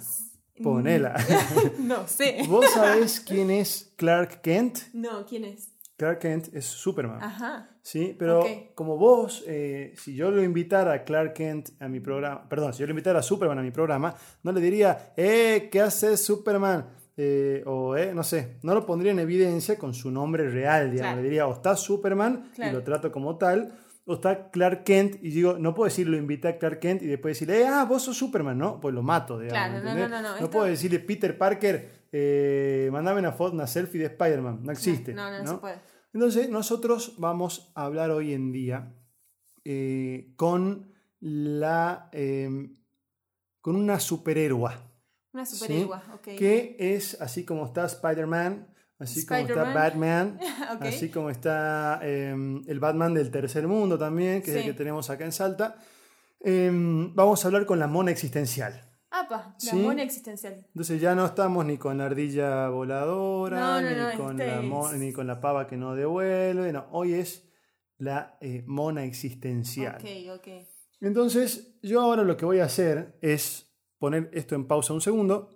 Ponela. 0.63 1.15
No 1.79 2.07
sé. 2.07 2.43
¿Vos 2.47 2.65
sabés 2.73 3.19
quién 3.19 3.51
es 3.51 3.93
Clark 3.97 4.41
Kent? 4.41 4.79
No, 4.93 5.25
¿quién 5.25 5.43
es? 5.43 5.73
Clark 5.97 6.19
Kent 6.19 6.53
es 6.55 6.65
Superman. 6.65 7.21
Ajá. 7.21 7.69
Sí, 7.81 8.15
pero 8.17 8.45
como 8.73 8.97
vos, 8.97 9.43
eh, 9.45 9.93
si 9.97 10.15
yo 10.15 10.31
lo 10.31 10.41
invitara 10.41 10.93
a 10.93 11.03
Clark 11.03 11.33
Kent 11.33 11.69
a 11.81 11.89
mi 11.89 11.99
programa, 11.99 12.47
perdón, 12.47 12.73
si 12.73 12.79
yo 12.79 12.85
lo 12.85 12.91
invitara 12.91 13.19
a 13.19 13.23
Superman 13.23 13.59
a 13.59 13.61
mi 13.63 13.71
programa, 13.71 14.15
no 14.43 14.53
le 14.53 14.61
diría, 14.61 15.13
eh, 15.17 15.67
¿qué 15.69 15.81
haces 15.81 16.23
Superman? 16.23 16.87
Eh, 17.21 17.63
o, 17.65 17.97
eh, 17.97 18.13
no 18.13 18.23
sé, 18.23 18.59
no 18.63 18.73
lo 18.73 18.85
pondría 18.85 19.11
en 19.11 19.19
evidencia 19.19 19.77
con 19.77 19.93
su 19.93 20.09
nombre 20.09 20.49
real, 20.49 20.89
digamos. 20.89 20.99
Claro. 21.15 21.17
Le 21.17 21.23
diría, 21.23 21.47
o 21.47 21.53
está 21.53 21.75
Superman 21.75 22.45
y 22.53 22.55
Claro. 22.55 22.77
lo 22.77 22.83
trato 22.83 23.11
como 23.11 23.37
tal, 23.37 23.73
o 24.05 24.13
está 24.13 24.49
Clark 24.51 24.85
Kent 24.85 25.15
y 25.21 25.29
digo, 25.31 25.57
no 25.59 25.73
puedo 25.75 25.89
decir, 25.89 26.07
lo 26.07 26.15
invité 26.15 26.47
a 26.47 26.57
Clark 26.57 26.79
Kent 26.79 27.01
y 27.01 27.07
después 27.07 27.35
decirle, 27.35 27.61
eh, 27.63 27.67
ah, 27.67 27.83
vos 27.83 28.03
sos 28.03 28.15
Superman, 28.17 28.57
¿no? 28.57 28.79
Pues 28.79 28.95
lo 28.95 29.03
mato, 29.03 29.37
digamos. 29.37 29.67
Claro, 29.81 29.83
no, 29.83 29.95
no, 29.95 30.07
no, 30.07 30.21
no, 30.21 30.29
No 30.29 30.35
esto- 30.35 30.49
puedo 30.49 30.65
decirle, 30.65 30.99
Peter 30.99 31.37
Parker, 31.37 32.05
eh, 32.13 32.89
mandame 32.91 33.19
una 33.19 33.33
foto, 33.33 33.53
una 33.53 33.67
selfie 33.67 33.99
de 33.99 34.05
Spider-Man, 34.07 34.61
no 34.63 34.71
existe. 34.71 35.13
No, 35.13 35.29
no, 35.29 35.39
no, 35.39 35.43
¿no? 35.43 35.51
se 35.51 35.57
puede. 35.57 35.75
Entonces, 36.13 36.49
nosotros 36.49 37.15
vamos 37.17 37.71
a 37.75 37.83
hablar 37.83 38.11
hoy 38.11 38.31
en 38.33 38.53
día 38.53 38.93
eh, 39.65 40.31
con 40.37 40.93
la. 41.19 42.09
eh, 42.13 42.49
con 43.61 43.75
una 43.75 43.99
superhéroe. 43.99 44.71
Una 45.33 45.45
superhéroe, 45.45 45.97
ok. 46.13 46.23
Que 46.37 46.75
es 46.79 47.19
así 47.21 47.45
como 47.45 47.65
está 47.65 47.85
Spider-Man, 47.85 48.67
así 48.97 49.25
como 49.25 49.39
está. 49.41 49.63
Batman, 49.73 50.39
así 50.81 51.09
como 51.09 51.29
está 51.29 51.99
eh, 52.03 52.31
el 52.67 52.79
Batman 52.79 53.13
del 53.13 53.29
tercer 53.31 53.67
mundo 53.67 53.97
también, 53.97 54.41
que 54.41 54.51
es 54.51 54.57
el 54.57 54.63
Sí. 54.63 54.67
que 54.69 54.73
tenemos 54.73 55.09
acá 55.09 55.25
en 55.25 55.31
Salta. 55.31 55.75
Eh, 56.41 56.69
vamos 56.73 57.43
a 57.43 57.47
hablar 57.47 57.65
con 57.65 57.79
la 57.79 57.87
mona 57.87 58.11
existencial. 58.11 58.85
Apa, 59.11 59.55
la 59.63 59.71
Sí. 59.71 59.75
mona 59.75 60.03
existencial. 60.03 60.65
Entonces 60.67 61.01
ya 61.01 61.15
no 61.15 61.25
estamos 61.25 61.65
ni 61.65 61.77
con 61.77 61.97
la 61.97 62.05
ardilla 62.05 62.69
voladora, 62.69 63.59
No, 63.59 63.81
no, 63.81 63.89
ni, 63.89 63.95
no, 63.95 64.23
con 64.23 64.39
este 64.41 64.47
la 64.55 64.91
es- 64.91 64.97
ni 64.99 65.11
con 65.13 65.27
la 65.27 65.41
pava 65.41 65.67
que 65.67 65.77
no 65.77 65.95
devuelve. 65.95 66.71
No, 66.71 66.85
hoy 66.91 67.13
es 67.15 67.43
la 67.97 68.37
eh, 68.39 68.63
mona 68.67 69.03
existencial. 69.05 69.95
Ok, 69.99 70.37
ok. 70.39 70.47
Entonces 71.01 71.79
yo 71.81 72.01
ahora 72.01 72.23
lo 72.23 72.37
que 72.37 72.45
voy 72.45 72.59
a 72.59 72.65
hacer 72.65 73.17
es 73.21 73.68
poner 73.99 74.29
esto 74.33 74.55
en 74.55 74.65
pausa 74.65 74.93
un 74.93 75.01
segundo 75.01 75.49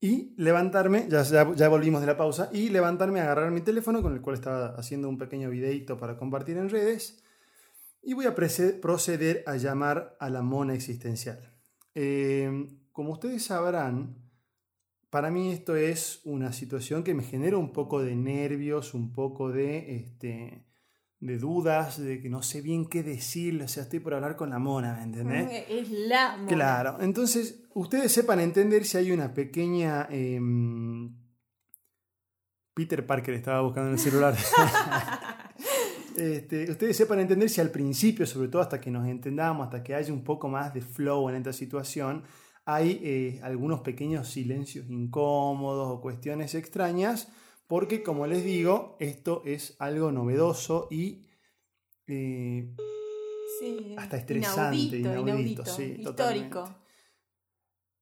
y 0.00 0.32
levantarme, 0.36 1.06
ya, 1.10 1.22
ya, 1.22 1.68
volvimos 1.68 2.00
de 2.00 2.06
la 2.06 2.16
pausa, 2.16 2.48
y 2.52 2.70
levantarme 2.70 3.20
a 3.20 3.24
agarrar 3.24 3.50
mi 3.50 3.60
teléfono 3.60 4.00
con 4.00 4.14
el 4.14 4.22
cual 4.22 4.34
estaba 4.34 4.68
haciendo 4.76 5.08
un 5.08 5.18
pequeño 5.18 5.50
videito 5.50 5.98
para 5.98 6.16
compartir 6.16 6.56
en 6.56 6.70
redes 6.70 7.22
y 8.02 8.14
voy 8.14 8.24
a 8.24 8.34
proceder 8.34 9.42
a 9.46 9.56
llamar 9.56 10.16
a 10.18 10.30
la 10.30 10.40
mona 10.40 10.74
existencial. 10.74 11.52
Eh, 11.94 12.66
como 12.92 13.12
ustedes 13.12 13.44
sabrán, 13.44 14.16
para 15.10 15.30
mí 15.30 15.52
esto 15.52 15.76
es 15.76 16.22
una 16.24 16.52
situación 16.52 17.02
que 17.02 17.14
me 17.14 17.22
genera 17.22 17.58
un 17.58 17.72
poco 17.72 18.02
de 18.02 18.14
nervios, 18.14 18.94
un 18.94 19.12
poco 19.12 19.50
de, 19.50 19.96
este, 19.96 20.64
de 21.20 21.38
dudas, 21.38 22.00
de 22.00 22.20
que 22.20 22.30
no 22.30 22.42
sé 22.42 22.62
bien 22.62 22.86
qué 22.86 23.02
decir, 23.02 23.62
o 23.62 23.68
sea, 23.68 23.82
estoy 23.82 24.00
por 24.00 24.14
hablar 24.14 24.36
con 24.36 24.50
la 24.50 24.58
mona, 24.58 24.94
¿me 24.94 25.02
entendés? 25.02 25.64
Es 25.68 25.90
la 25.90 26.36
mona. 26.36 26.48
Claro, 26.48 26.96
entonces 27.00 27.64
ustedes 27.74 28.10
sepan 28.10 28.40
entender 28.40 28.84
si 28.84 28.96
hay 28.96 29.12
una 29.12 29.32
pequeña... 29.32 30.08
em, 30.10 31.14
Peter 32.74 33.04
Parker 33.06 33.34
estaba 33.34 33.60
buscando 33.60 33.88
en 33.88 33.94
el 33.94 34.00
celular. 34.00 34.34
Este, 36.16 36.70
ustedes 36.70 36.96
sepan 36.96 37.20
entender 37.20 37.48
si 37.48 37.60
al 37.60 37.70
principio, 37.70 38.26
sobre 38.26 38.48
todo 38.48 38.60
hasta 38.60 38.80
que 38.80 38.90
nos 38.90 39.08
entendamos, 39.08 39.64
hasta 39.64 39.82
que 39.82 39.94
haya 39.94 40.12
un 40.12 40.22
poco 40.22 40.48
más 40.48 40.74
de 40.74 40.82
flow 40.82 41.30
en 41.30 41.36
esta 41.36 41.52
situación, 41.52 42.24
hay 42.66 43.00
eh, 43.02 43.40
algunos 43.42 43.80
pequeños 43.80 44.28
silencios 44.28 44.90
incómodos 44.90 45.88
o 45.88 46.00
cuestiones 46.00 46.54
extrañas, 46.54 47.32
porque 47.70 48.02
como 48.02 48.26
les 48.26 48.42
digo, 48.44 48.96
esto 48.98 49.42
es 49.46 49.76
algo 49.78 50.10
novedoso 50.10 50.88
y 50.90 51.24
eh, 52.08 52.74
Sí. 53.60 53.94
Hasta 53.98 54.16
estresante, 54.16 54.76
Inaudito, 54.76 54.96
inaudito, 54.96 55.28
inaudito, 55.28 55.64
sí, 55.66 55.82
histórico. 55.98 56.10
totalmente. 56.10 56.56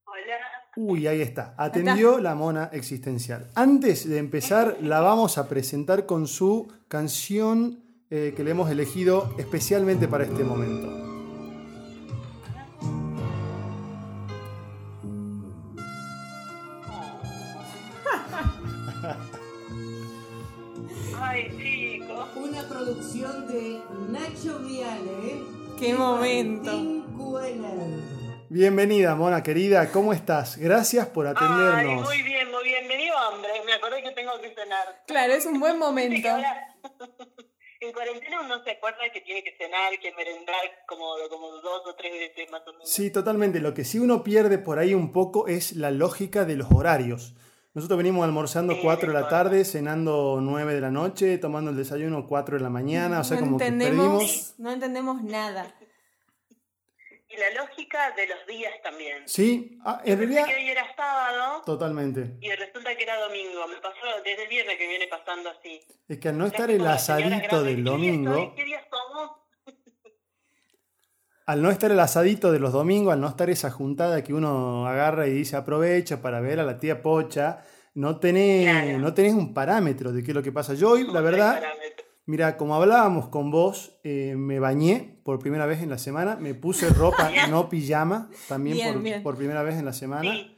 Hola. 0.05 0.37
Uy, 0.77 1.07
ahí 1.07 1.21
está. 1.21 1.55
Atendió 1.59 2.19
la 2.19 2.35
mona 2.35 2.71
existencial. 2.73 3.51
Antes 3.55 4.09
de 4.09 4.19
empezar, 4.19 4.79
la 4.81 5.01
vamos 5.01 5.37
a 5.37 5.49
presentar 5.49 6.07
con 6.07 6.29
su 6.29 6.73
canción 6.87 7.83
eh, 8.11 8.33
que 8.37 8.45
le 8.45 8.53
hemos 8.53 8.71
elegido 8.71 9.35
especialmente 9.39 10.07
para 10.09 10.25
este 10.25 10.45
momento. 10.45 10.98
¡Qué 25.79 25.95
momento! 25.95 26.73
Bienvenida, 28.51 29.15
mona 29.15 29.43
querida. 29.43 29.91
¿Cómo 29.93 30.13
estás? 30.13 30.57
Gracias 30.57 31.07
por 31.09 31.27
Ay, 31.27 31.35
atendernos. 31.37 32.05
muy 32.05 32.23
bien, 32.23 32.51
muy 32.51 32.65
bien. 32.65 32.89
Me 32.89 32.97
dio 32.97 33.17
hambre. 33.17 33.51
Me 33.67 33.75
acordé 33.75 34.03
que 34.03 34.11
tengo 34.13 34.33
que 34.41 34.55
cenar. 34.55 35.05
Claro, 35.07 35.35
es 35.35 35.45
un 35.47 35.61
buen 35.61 35.79
momento. 35.85 36.29
en 37.81 37.93
cuarentena 37.93 38.41
uno 38.41 38.65
se 38.65 38.71
acuerda 38.73 38.99
que 39.13 39.21
tiene 39.21 39.45
que 39.45 39.55
cenar, 39.57 39.93
que 40.01 40.13
merendar 40.15 40.57
como, 40.89 41.15
como 41.31 41.51
dos 41.53 41.83
o 41.87 41.95
tres 41.95 42.13
veces 42.13 42.51
más 42.51 42.63
o 42.67 42.73
menos. 42.73 42.91
Sí, 42.91 43.11
totalmente. 43.13 43.61
Lo 43.61 43.75
que 43.75 43.85
sí 43.85 43.99
uno 43.99 44.25
pierde 44.25 44.59
por 44.59 44.79
ahí 44.79 44.95
un 44.95 45.13
poco 45.13 45.47
es 45.47 45.77
la 45.77 45.91
lógica 45.91 46.45
de 46.45 46.57
los 46.57 46.69
horarios. 46.73 47.35
Nosotros 47.75 47.99
venimos 47.99 48.25
almorzando 48.25 48.75
Sí, 48.75 48.81
4 48.83 49.13
de 49.13 49.15
la 49.15 49.29
tarde, 49.29 49.65
cenando 49.65 50.39
9 50.41 50.75
de 50.75 50.81
la 50.81 50.91
noche, 50.91 51.39
tomando 51.39 51.71
el 51.71 51.77
desayuno 51.77 52.27
4 52.27 52.57
de 52.57 52.63
la 52.63 52.71
mañana, 52.71 53.21
o 53.21 53.25
sea, 53.25 53.37
no 53.37 53.45
como 53.45 53.59
que 53.59 53.67
perdimos... 53.67 53.85
entendemos, 53.89 54.55
no 54.59 54.71
entendemos 54.73 55.23
nada. 55.23 55.75
Y 57.29 57.37
la 57.37 57.63
lógica 57.63 58.13
de 58.17 58.27
los 58.27 58.47
días 58.47 58.73
también. 58.83 59.29
Sí, 59.29 59.79
ah, 59.85 60.01
en 60.05 60.19
realidad... 60.19 60.47
que 60.47 60.55
hoy 60.57 60.71
era 60.71 60.97
sábado 60.97 61.63
Totalmente. 61.67 62.39
y 62.41 62.51
resulta 62.51 62.97
que 62.97 63.03
era 63.03 63.21
domingo. 63.21 63.67
Me 63.69 63.77
pasó 63.77 64.23
desde 64.25 64.45
el 64.45 64.49
viernes 64.49 64.77
que 64.79 64.89
viene 64.89 65.07
pasando 65.07 65.51
así. 65.51 65.81
Es 66.09 66.19
que 66.19 66.31
al 66.31 66.39
no 66.39 66.47
estar 66.47 66.71
el 66.71 66.87
asadito 66.87 67.63
del 67.63 67.77
¿qué 67.77 67.83
día 67.83 67.93
domingo? 67.93 68.55
¿Qué 68.57 68.65
día 68.65 68.83
somos? 68.91 69.48
Al 71.49 71.63
no 71.63 71.71
estar 71.71 71.91
el 71.91 71.99
asadito 71.99 72.53
de 72.53 72.59
los 72.59 72.73
domingos, 72.75 73.13
al 73.15 73.23
no 73.23 73.29
estar 73.29 73.49
esa 73.49 73.71
juntada 73.71 74.23
que 74.23 74.35
uno 74.35 74.87
agarra 74.87 75.27
y 75.27 75.33
dice 75.33 75.57
aprovecha 75.57 76.21
para 76.21 76.41
ver 76.41 76.61
a 76.61 76.63
la 76.65 76.79
tía 76.79 77.01
Pocha, 77.01 77.63
no 77.95 78.21
tenés, 78.21 78.71
Claro. 78.71 78.99
no 78.99 79.15
tenés 79.15 79.33
un 79.33 79.55
parámetro 79.55 80.13
de 80.13 80.23
qué 80.23 80.33
es 80.33 80.35
lo 80.35 80.43
que 80.43 80.53
pasa. 80.53 80.75
Yo 80.75 80.91
hoy, 80.91 81.05
la 81.11 81.23
verdad, 81.23 81.63
mira, 82.27 82.59
como 82.59 82.75
hablábamos 82.75 83.29
con 83.29 83.51
vos, 83.51 83.99
eh, 84.05 84.35
me 84.37 84.59
bañé 84.61 85.21
por 85.25 85.39
primera 85.39 85.65
vez 85.65 85.81
en 85.83 85.89
la 85.89 85.97
semana, 85.97 86.37
me 86.37 86.53
puse 86.55 86.91
ropa, 86.91 87.31
no 87.51 87.71
pijama, 87.71 88.29
también 88.47 88.77
Bien, 88.77 88.93
por, 88.93 89.03
bien. 89.03 89.23
por 89.23 89.37
primera 89.39 89.63
vez 89.63 89.77
en 89.77 89.87
la 89.87 89.95
semana. 89.95 90.31
Sí, 90.31 90.55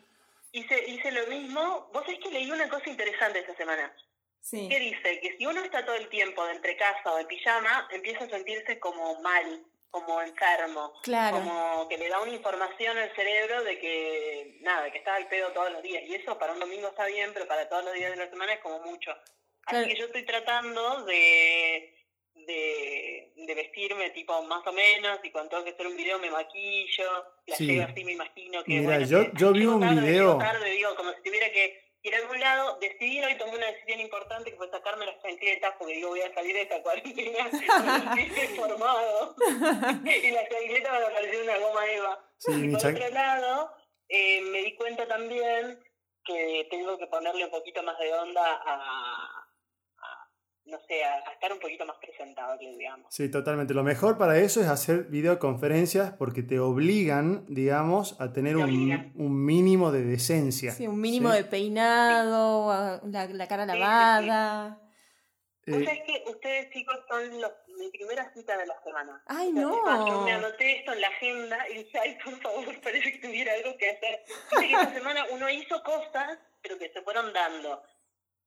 hice, 0.53 0.75
hice 0.91 1.13
lo 1.13 1.25
mismo. 1.29 1.89
Vos 1.95 2.03
sabés 2.05 2.19
que 2.21 2.31
leí 2.33 2.51
una 2.51 2.69
cosa 2.69 2.91
interesante 2.91 3.39
esta 3.39 3.55
semana. 3.57 3.93
Sí. 4.41 4.69
Que 4.69 4.81
dice 4.81 5.21
que 5.23 5.37
si 5.39 5.47
uno 5.47 5.63
está 5.63 5.85
todo 5.85 5.95
el 5.95 6.09
tiempo 6.09 6.45
de 6.47 6.55
entre 6.55 6.77
casa 6.77 7.13
o 7.15 7.17
de 7.19 7.27
pijama, 7.27 7.87
empieza 7.95 8.25
a 8.25 8.29
sentirse 8.29 8.81
como 8.81 9.21
mal, 9.23 9.63
como 9.91 10.21
enfermo. 10.23 10.93
Claro. 11.03 11.37
Como 11.39 11.89
que 11.89 11.99
le 11.99 12.09
da 12.09 12.21
una 12.21 12.33
información 12.33 12.97
al 12.97 13.15
cerebro 13.15 13.65
de 13.65 13.79
que, 13.79 14.59
nada, 14.61 14.91
que 14.91 14.99
está 14.99 15.17
al 15.17 15.29
pedo 15.29 15.49
todos 15.53 15.73
los 15.73 15.83
días. 15.83 16.03
Y 16.07 16.15
eso 16.15 16.39
para 16.39 16.53
un 16.53 16.61
domingo 16.61 16.89
está 16.89 17.07
bien, 17.07 17.31
pero 17.35 17.47
para 17.47 17.69
todos 17.69 17.85
los 17.85 17.95
días 17.95 18.11
de 18.11 18.17
la 18.25 18.31
semana 18.31 18.53
es 18.55 18.61
como 18.61 18.79
mucho. 18.81 19.11
Así 19.13 19.77
Claro. 19.77 19.87
que 19.89 19.97
yo 19.97 20.07
estoy 20.07 20.25
tratando 20.25 21.05
de, 21.05 21.95
de, 22.35 23.33
de 23.37 23.55
vestirme 23.55 24.11
tipo 24.11 24.43
más 24.45 24.67
o 24.67 24.73
menos 24.73 25.19
y 25.23 25.31
cuando 25.31 25.51
tengo 25.51 25.65
que 25.65 25.71
hacer 25.71 25.87
un 25.87 25.97
video 25.97 26.19
me 26.19 26.31
maquillo, 26.31 27.25
la 27.47 27.57
Sí. 27.57 27.67
llevo 27.67 27.89
así, 27.91 28.05
me 28.05 28.13
imagino 28.13 28.63
que... 28.65 28.71
Mira, 28.73 28.83
bueno, 28.85 29.07
yo- 29.07 29.31
que 29.33 29.39
yo 29.39 29.53
vi 29.53 29.67
un 29.67 29.81
tarde, 29.81 30.01
video- 30.01 30.39
tarde, 30.39 30.71
digo, 30.71 30.95
como 30.97 31.13
si 31.13 31.23
tuviera 31.23 31.51
que 31.51 31.90
ir 32.03 32.15
a 32.15 32.19
algún 32.19 32.41
lado, 32.41 32.79
decidí 32.81 33.23
hoy 33.23 33.37
tomé 33.37 33.57
una 33.57 33.67
decisión 33.67 34.01
importante 34.01 34.51
que 34.51 34.57
fue 34.57 34.71
sacarme 34.71 35.07
las 35.07 35.21
chancletas 35.23 35.75
porque 35.79 35.95
digo 35.95 36.09
voy 36.11 36.21
a 36.23 36.33
salir 36.35 36.55
de 36.55 36.63
esta 36.63 36.83
cuarentena 36.83 37.51
formado 38.57 39.35
y 40.05 40.31
las 40.31 40.49
chancletas 40.49 40.93
van 40.93 41.03
a 41.05 41.13
parecer 41.15 41.43
una 41.43 41.59
goma 41.59 41.87
eva. 41.87 42.25
Sí, 42.39 42.53
Y 42.53 42.73
por 42.75 42.87
otro 42.87 43.09
lado, 43.11 43.73
eh, 44.09 44.41
me 44.43 44.63
di 44.63 44.75
cuenta 44.77 45.07
también 45.07 45.83
que 46.25 46.67
tengo 46.71 46.99
que 46.99 47.07
ponerle 47.07 47.45
un 47.45 47.51
poquito 47.51 47.83
más 47.83 47.99
de 47.99 48.13
onda 48.15 48.63
a- 48.65 49.40
no 50.71 50.79
sé, 50.89 51.05
a, 51.05 51.15
a 51.29 51.33
estar 51.33 51.53
un 51.53 51.59
poquito 51.59 51.85
más 51.87 51.97
presentable, 51.99 52.75
digamos. 52.77 53.07
Sí, 53.15 53.31
totalmente. 53.31 53.75
Lo 53.75 53.83
mejor 53.83 54.17
para 54.19 54.39
eso 54.39 54.61
es 54.61 54.69
hacer 54.69 55.05
videoconferencias 55.05 56.13
porque 56.13 56.43
te 56.43 56.59
obligan, 56.61 57.45
digamos, 57.49 58.21
a 58.21 58.33
tener 58.33 58.57
Te 58.57 58.63
un, 58.63 59.13
un 59.17 59.45
mínimo 59.45 59.91
de 59.93 60.03
decencia. 60.03 60.73
Sí, 60.73 60.87
un 60.87 61.01
mínimo 61.01 61.31
¿sí? 61.31 61.37
de 61.39 61.45
peinado, 61.45 63.01
la, 63.05 63.27
la 63.27 63.49
cara 63.49 63.65
Sí, 63.65 63.71
sí, 63.73 63.77
sí. 63.77 63.81
lavada. 63.81 64.79
¿Vos 65.67 65.77
Eh, 65.83 65.85
sabés 65.85 66.01
que 66.07 66.25
ustedes 66.31 66.71
chicos 66.73 66.97
son 67.09 67.41
los, 67.41 67.53
mi 67.79 67.91
primera 67.91 68.33
cita 68.35 68.57
de 68.57 68.67
la 68.67 68.75
semana? 68.83 69.23
Ay, 69.27 69.51
O 69.51 69.53
sea, 69.55 69.63
es 69.63 69.83
más, 69.85 69.99
Yo 70.09 70.21
me 70.23 70.33
no. 70.33 70.39
anoté 70.39 70.79
esto 70.79 70.93
en 70.93 71.01
la 71.01 71.09
agenda 71.09 71.69
y 71.71 71.79
dije, 71.85 71.99
ay, 71.99 72.19
por 72.25 72.35
favor, 72.41 72.81
parece 72.83 73.13
que 73.13 73.19
tuviera 73.19 73.53
algo 73.53 73.77
que 73.77 73.91
hacer. 73.91 74.21
Esta 74.63 74.93
semana 74.95 75.25
uno 75.31 75.49
hizo 75.51 75.83
cosas, 75.83 76.39
pero 76.63 76.79
que 76.79 76.91
se 76.93 77.03
fueron 77.03 77.33
dando. 77.33 77.83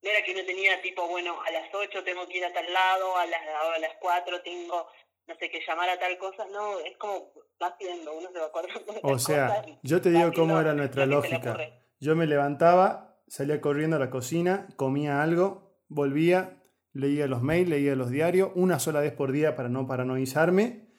No 0.03 0.09
era 0.09 0.23
que 0.23 0.33
uno 0.33 0.45
tenía 0.45 0.81
tipo, 0.81 1.07
bueno, 1.07 1.41
a 1.41 1.51
las 1.51 1.73
8 1.73 2.03
tengo 2.03 2.27
que 2.27 2.37
ir 2.37 2.45
a 2.45 2.51
tal 2.51 2.71
lado, 2.71 3.17
a 3.17 3.25
las, 3.25 3.41
a 3.41 3.79
las 3.79 3.93
4 4.01 4.41
tengo, 4.41 4.87
no 5.27 5.35
sé, 5.35 5.49
que 5.49 5.61
llamar 5.65 5.89
a 5.89 5.97
tal 5.97 6.17
cosa. 6.17 6.45
No, 6.51 6.79
es 6.79 6.97
como, 6.97 7.31
va 7.61 7.67
haciendo, 7.67 8.13
uno 8.13 8.29
se 8.31 8.39
va 8.39 8.47
acordando 8.47 8.93
O 9.01 9.17
sea, 9.17 9.47
cosas 9.47 9.77
yo 9.81 10.01
te 10.01 10.09
digo 10.09 10.31
cómo 10.35 10.59
era 10.59 10.73
nuestra 10.73 11.05
lógica. 11.05 11.57
Yo 11.99 12.17
me 12.17 12.27
levantaba, 12.27 13.17
salía 13.27 13.61
corriendo 13.61 13.95
a 13.95 13.99
la 13.99 14.09
cocina, 14.09 14.67
comía 14.75 15.23
algo, 15.23 15.79
volvía, 15.87 16.61
leía 16.91 17.27
los 17.27 17.41
mails, 17.41 17.69
leía 17.69 17.95
los 17.95 18.09
diarios, 18.09 18.51
una 18.55 18.79
sola 18.79 18.99
vez 18.99 19.13
por 19.13 19.31
día 19.31 19.55
para 19.55 19.69
no 19.69 19.87
paranoizarme. 19.87 20.92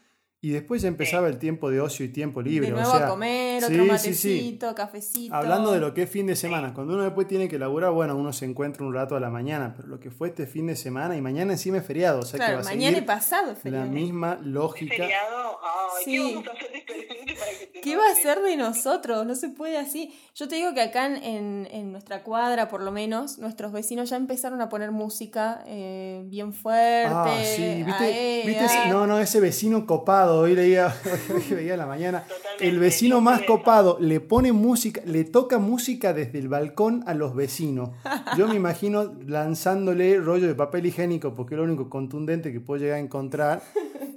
Y 0.45 0.51
después 0.51 0.83
ya 0.83 0.89
empezaba 0.89 1.29
el 1.29 1.39
tiempo 1.39 1.71
de 1.71 1.81
ocio 1.81 2.05
y 2.05 2.11
tiempo 2.11 2.43
libre. 2.43 2.67
De 2.69 2.75
o 2.75 2.77
nuevo 2.77 2.93
sea, 2.97 3.07
a 3.07 3.09
comer, 3.09 3.65
otro 3.65 3.83
sí, 3.83 3.91
matecito, 3.91 4.69
sí. 4.69 4.75
cafecito. 4.75 5.35
Hablando 5.35 5.73
de 5.73 5.81
lo 5.81 5.95
que 5.95 6.03
es 6.03 6.11
fin 6.11 6.27
de 6.27 6.37
semana, 6.37 6.75
cuando 6.75 6.93
uno 6.93 7.03
después 7.03 7.27
tiene 7.27 7.49
que 7.49 7.59
laburar, 7.59 7.93
bueno, 7.93 8.15
uno 8.15 8.31
se 8.33 8.45
encuentra 8.45 8.85
un 8.85 8.93
rato 8.93 9.17
a 9.17 9.21
la 9.21 9.31
mañana, 9.31 9.73
pero 9.75 9.89
lo 9.89 9.99
que 9.99 10.11
fue 10.11 10.29
este 10.29 10.47
fin 10.47 10.67
de 10.67 10.77
semana 10.77 11.17
y 11.17 11.23
mañana 11.23 11.53
encima 11.53 11.79
es 11.79 11.87
feriado, 11.87 12.19
o 12.21 12.23
sea 12.25 12.33
que 12.33 12.45
Claro, 12.45 12.57
va 12.57 12.61
a 12.61 12.65
mañana 12.65 12.99
y 12.99 13.01
pasado 13.01 13.53
es 13.53 13.57
la 13.57 13.63
feriado. 13.63 13.87
misma 13.87 14.35
¿Es 14.39 14.47
lógica. 14.47 14.95
feriado? 14.97 15.59
Ay. 15.63 16.05
¿qué 16.05 16.19
vamos 16.21 16.47
a 16.47 16.51
hacer 16.53 16.73
diferente 16.75 17.35
para 17.39 17.51
que 17.59 17.67
te 17.73 17.81
¿Qué 17.81 17.97
va 17.97 18.03
a 18.11 18.15
ser 18.15 18.41
de 18.43 18.57
nosotros? 18.57 19.27
No 19.27 19.35
se 19.35 19.49
puede 19.49 19.79
así. 19.79 20.13
Yo 20.35 20.49
te 20.49 20.57
digo 20.57 20.75
que 20.75 20.81
acá 20.83 21.07
en, 21.07 21.69
en- 21.71 21.93
nuestra 21.93 22.23
cuadra, 22.25 22.69
por 22.69 22.83
lo 22.83 22.91
menos, 22.91 23.39
nuestros 23.39 23.71
vecinos 23.73 24.11
ya 24.11 24.17
empezaron 24.17 24.61
a 24.61 24.69
poner 24.69 24.91
música 24.91 25.63
eh, 25.67 26.23
bien 26.27 26.53
fuerte. 26.53 27.09
Ah, 27.15 27.43
sí, 27.45 27.83
¿viste? 27.85 28.43
¿viste 28.47 28.65
ese- 28.65 28.89
no, 28.89 29.07
no, 29.07 29.19
ese 29.21 29.39
vecino 29.41 29.87
copado, 29.87 30.34
hoy 30.41 30.55
leía, 30.55 30.95
hoy 31.35 31.55
veía 31.55 31.73
en 31.75 31.79
la 31.79 31.87
mañana, 31.87 32.23
Totalmente, 32.23 32.69
el 32.69 32.79
vecino 32.79 33.21
más 33.21 33.43
copado 33.43 33.97
le 34.01 34.21
pone 34.21 34.53
música, 34.53 35.01
le 35.05 35.25
toca 35.25 35.59
música 35.59 36.13
desde 36.13 36.39
el 36.39 36.49
balcón 36.49 37.03
a 37.07 37.15
los 37.15 37.35
vecinos. 37.35 37.91
Yo 38.37 38.47
me 38.49 38.55
imagino 38.55 39.15
lanzándole 39.27 40.19
rollo 40.21 40.47
de 40.47 40.55
papel 40.55 40.87
higiénico, 40.87 41.35
porque 41.35 41.55
es 41.55 41.59
lo 41.59 41.65
único 41.65 41.89
contundente 41.91 42.53
que 42.53 42.61
puedo 42.61 42.81
llegar 42.83 42.97
a 42.97 43.01
encontrar, 43.01 43.63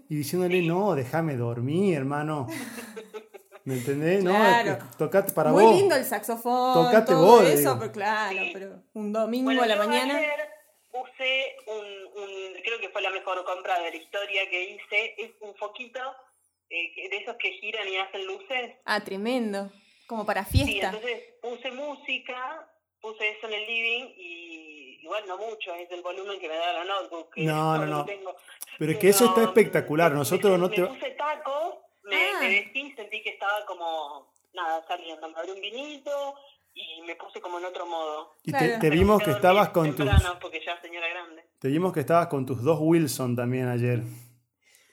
y 0.09 0.15
diciéndole, 0.15 0.61
no, 0.65 0.95
déjame 0.95 1.35
dormir, 1.35 1.95
hermano. 1.97 2.47
¿Me 3.65 3.73
entendés? 3.79 4.23
Claro. 4.23 4.77
No, 4.79 4.89
tocate 4.97 5.33
para 5.33 5.51
Muy 5.51 5.65
vos. 5.65 5.75
lindo 5.75 5.93
el 5.95 6.05
saxofón, 6.05 6.85
Tocate 6.85 7.11
todo 7.11 7.25
vos, 7.25 7.43
eso, 7.43 7.57
digo. 7.57 7.75
pero 7.79 7.91
claro, 7.91 8.37
Sí. 8.39 8.49
pero 8.53 8.69
un 8.93 9.11
domingo 9.11 9.45
Bueno, 9.47 9.63
a 9.63 9.65
la 9.65 9.75
mañana. 9.75 10.15
ayer 10.17 10.29
usé 11.01 11.55
un, 11.67 12.21
un, 12.23 12.53
creo 12.63 12.79
que 12.79 12.89
fue 12.89 13.01
la 13.01 13.09
mejor 13.09 13.43
compra 13.45 13.79
de 13.79 13.91
la 13.91 13.95
historia 13.97 14.49
que 14.49 14.63
hice, 14.71 15.15
es 15.17 15.31
un 15.41 15.55
foquito 15.55 15.99
eh, 16.69 17.09
de 17.09 17.17
esos 17.17 17.35
que 17.37 17.51
giran 17.53 17.87
y 17.87 17.97
hacen 17.97 18.25
luces. 18.25 18.75
Ah, 18.85 19.03
tremendo. 19.03 19.71
Como 20.07 20.25
para 20.25 20.45
Sí, 20.45 20.63
fiesta. 20.65 20.87
entonces 20.87 21.23
puse 21.41 21.71
música, 21.71 22.69
puse 23.01 23.29
eso 23.29 23.47
en 23.47 23.53
el 23.53 23.67
living 23.67 24.13
y 24.17 24.99
igual 25.01 25.23
no 25.27 25.37
mucho, 25.37 25.73
es 25.75 25.89
el 25.91 26.01
volumen 26.01 26.39
que 26.39 26.47
me 26.47 26.55
da 26.55 26.73
la 26.73 26.83
notebook. 26.85 27.33
que 27.33 27.41
No, 27.43 27.77
no, 27.77 27.85
no. 27.85 28.05
tengo. 28.05 28.35
Pero 28.79 28.91
es 28.91 28.97
que 28.99 29.09
eso 29.09 29.25
está 29.25 29.43
espectacular. 29.43 30.11
Nosotros 30.11 30.51
me, 30.53 30.57
no 30.57 30.69
te... 30.69 30.81
me 30.81 30.87
puse 30.87 31.11
tacos, 31.11 31.75
me, 32.03 32.15
Ah. 32.15 32.37
me 32.39 32.47
vestí 32.49 32.91
sentí 32.93 33.21
que 33.21 33.31
estaba 33.31 33.65
como, 33.65 34.31
nada, 34.53 34.85
saliendo. 34.87 35.27
Me 35.29 35.37
abrí 35.39 35.51
un 35.51 35.61
vinito 35.61 36.35
y 36.81 37.01
me 37.01 37.15
puse 37.15 37.41
como 37.41 37.59
en 37.59 37.65
otro 37.65 37.85
modo. 37.85 38.33
Y 38.43 38.51
te, 38.51 38.57
Claro. 38.57 38.79
te 38.79 38.89
vimos 38.89 39.23
que 39.23 39.31
estabas 39.31 39.69
con 39.69 39.87
tus... 39.95 40.05
temprano, 40.05 40.37
porque 40.39 40.61
ya 40.65 40.79
señora 40.81 41.07
grande. 41.09 41.43
Te 41.59 41.67
vimos 41.69 41.93
que 41.93 42.01
estabas 42.01 42.27
con 42.27 42.45
tus 42.45 42.61
dos 42.63 42.77
Wilson 42.81 43.35
también 43.35 43.67
ayer. 43.67 44.03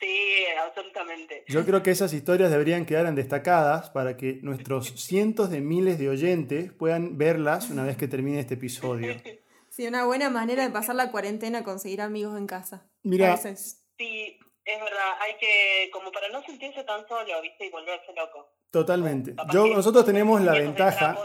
Sí, 0.00 0.44
absolutamente. 0.62 1.44
Yo 1.48 1.64
creo 1.64 1.82
que 1.82 1.90
esas 1.90 2.12
historias 2.12 2.50
deberían 2.50 2.84
quedar 2.86 3.06
en 3.06 3.14
destacadas 3.14 3.90
para 3.90 4.16
que 4.16 4.38
nuestros 4.42 4.86
cientos 5.00 5.50
de 5.50 5.60
miles 5.60 5.98
de 5.98 6.08
oyentes 6.08 6.72
puedan 6.72 7.16
verlas 7.18 7.70
una 7.70 7.84
vez 7.84 7.96
que 7.96 8.08
termine 8.08 8.40
este 8.40 8.54
episodio. 8.54 9.14
Sí, 9.74 9.88
una 9.88 10.04
buena 10.04 10.30
manera 10.30 10.62
de 10.62 10.70
pasar 10.70 10.94
la 10.94 11.10
cuarentena, 11.10 11.64
conseguir 11.64 12.00
amigos 12.00 12.38
en 12.38 12.46
casa. 12.46 12.86
Mira. 13.02 13.36
Sí, 13.36 14.38
es 14.64 14.80
verdad, 14.80 15.16
hay 15.20 15.36
que, 15.40 15.90
como 15.92 16.12
para 16.12 16.28
no 16.28 16.44
sentirse 16.44 16.84
tan 16.84 17.04
solo, 17.08 17.42
¿viste? 17.42 17.66
Y 17.66 17.70
volverse 17.70 18.12
loco. 18.14 18.52
Totalmente. 18.74 19.34
Yo, 19.52 19.66
nosotros 19.68 20.04
tenemos 20.04 20.40
la 20.42 20.52
ventaja, 20.52 21.16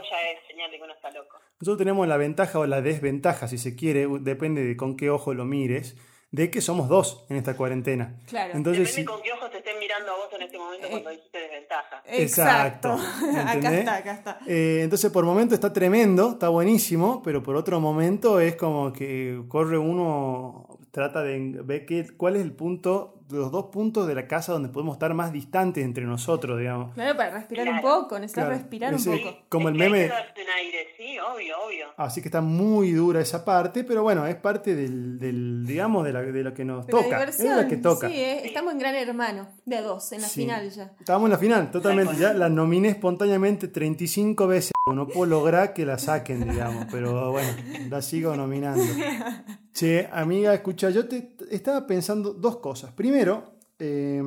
nosotros 1.60 1.78
tenemos 1.78 2.08
la 2.08 2.18
ventaja 2.18 2.60
o 2.60 2.66
la 2.66 2.82
desventaja, 2.82 3.48
si 3.48 3.58
se 3.58 3.76
quiere, 3.76 4.08
depende 4.22 4.64
de 4.64 4.78
con 4.78 4.96
qué 4.96 5.10
ojo 5.10 5.34
lo 5.34 5.46
mires, 5.46 5.98
de 6.32 6.52
que 6.52 6.62
somos 6.62 6.88
dos 6.88 7.26
en 7.30 7.38
esta 7.38 7.58
cuarentena. 7.58 8.20
Claro. 8.28 8.54
Entonces, 8.56 8.84
Depende 8.88 9.02
sí- 9.02 9.06
con 9.06 9.22
qué 9.24 9.34
ojos 9.34 9.50
te 9.50 9.58
estén 9.58 9.80
mirando 9.80 10.12
a 10.12 10.16
vos 10.16 10.28
en 10.36 10.42
este 10.44 10.58
momento 10.60 10.86
Eh, 10.86 10.90
cuando 10.92 11.10
dijiste 11.10 11.40
desventaja. 11.40 12.04
Exacto. 12.06 12.90
Acá 13.48 13.74
está, 13.80 13.96
acá 13.96 14.12
está. 14.14 14.40
Eh, 14.46 14.82
entonces, 14.84 15.12
por 15.12 15.26
momento 15.26 15.56
está 15.56 15.74
tremendo, 15.74 16.34
está 16.34 16.50
buenísimo, 16.50 17.24
pero 17.24 17.42
por 17.42 17.56
otro 17.56 17.80
momento 17.80 18.40
es 18.40 18.56
como 18.56 18.94
que 18.94 19.42
corre 19.48 19.80
uno, 19.80 20.78
trata 20.92 21.24
de 21.24 21.62
ver 21.64 21.86
qué, 21.88 22.06
cuál 22.16 22.36
es 22.36 22.44
el 22.44 22.54
punto, 22.54 23.19
los 23.30 23.52
dos 23.52 23.66
puntos 23.66 24.08
de 24.08 24.16
la 24.16 24.28
casa 24.28 24.54
donde 24.54 24.70
podemos 24.70 24.96
estar 24.96 25.14
más 25.14 25.32
distantes 25.32 25.84
entre 25.84 26.06
nosotros, 26.06 26.58
digamos. 26.60 26.94
Claro, 26.94 27.16
para 27.18 27.32
respirar 27.32 27.68
un 27.68 27.80
Claro. 27.80 28.02
poco, 28.02 28.20
necesitas 28.20 28.46
Claro, 28.46 28.58
respirar 28.60 28.94
ese- 28.94 29.10
un 29.10 29.18
poco. 29.20 29.38
Como 29.50 29.70
el 29.70 29.76
meme- 29.76 30.06
un 30.06 30.12
aire, 30.58 30.88
sí, 30.98 31.18
obvio, 31.20 31.56
obvio. 31.66 31.88
Así 31.98 32.22
que 32.22 32.28
está 32.28 32.42
muy 32.42 32.92
dura 32.92 33.22
esa 33.22 33.46
parte, 33.46 33.84
pero 33.84 34.04
bueno, 34.04 34.26
es 34.26 34.36
parte 34.36 34.76
del, 34.76 35.20
del, 35.20 35.66
digamos, 35.66 36.04
de, 36.06 36.14
la- 36.14 36.22
de 36.24 36.44
lo 36.44 36.54
que 36.54 36.66
nos 36.66 36.88
De 36.88 36.94
la 36.94 37.00
toca. 37.02 37.18
diversión. 37.20 37.48
Es 37.52 37.58
la 37.58 37.68
que 37.68 37.78
toca. 37.78 38.08
Sí, 38.10 38.16
eh, 38.16 38.42
estamos 38.46 38.74
en 38.74 38.80
Gran 38.80 38.96
Hermano, 38.96 39.48
de 39.66 39.76
a 39.78 39.82
dos, 39.82 40.12
en 40.12 40.22
la 40.22 40.28
Sí. 40.28 40.42
final 40.42 40.70
ya. 40.70 40.92
Estábamos 41.00 41.28
en 41.28 41.32
la 41.32 41.38
final, 41.38 41.72
totalmente. 41.72 42.16
Ya 42.18 42.34
la 42.34 42.50
nominé 42.50 42.90
espontáneamente 42.90 43.68
35 43.68 44.48
veces. 44.48 44.72
No 44.92 45.08
puedo 45.08 45.28
lograr 45.28 45.74
que 45.74 45.86
la 45.86 46.00
saquen, 46.00 46.50
digamos, 46.50 46.88
pero 46.92 47.32
bueno, 47.32 47.50
la 47.90 48.02
sigo 48.02 48.36
nominando. 48.36 48.82
Che, 49.80 50.10
amiga, 50.12 50.54
escucha, 50.54 50.90
yo 50.90 51.08
te 51.08 51.36
estaba 51.52 51.88
pensando 51.88 52.34
dos 52.34 52.58
cosas. 52.58 52.92
Primero, 52.92 53.54
eh, 53.80 54.22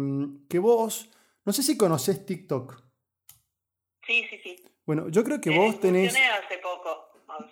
que 0.49 0.59
vos, 0.59 1.11
no 1.45 1.53
sé 1.53 1.63
si 1.63 1.77
conocés 1.77 2.25
TikTok. 2.25 2.83
Sí, 4.07 4.25
sí, 4.31 4.39
sí. 4.43 4.57
Bueno, 4.87 5.11
yo 5.11 5.23
creo 5.23 5.43
que 5.43 5.51
Eh, 5.55 5.59
vos 5.59 5.79
tenés, 5.79 6.15
hace 6.15 6.57
poco, 6.63 6.89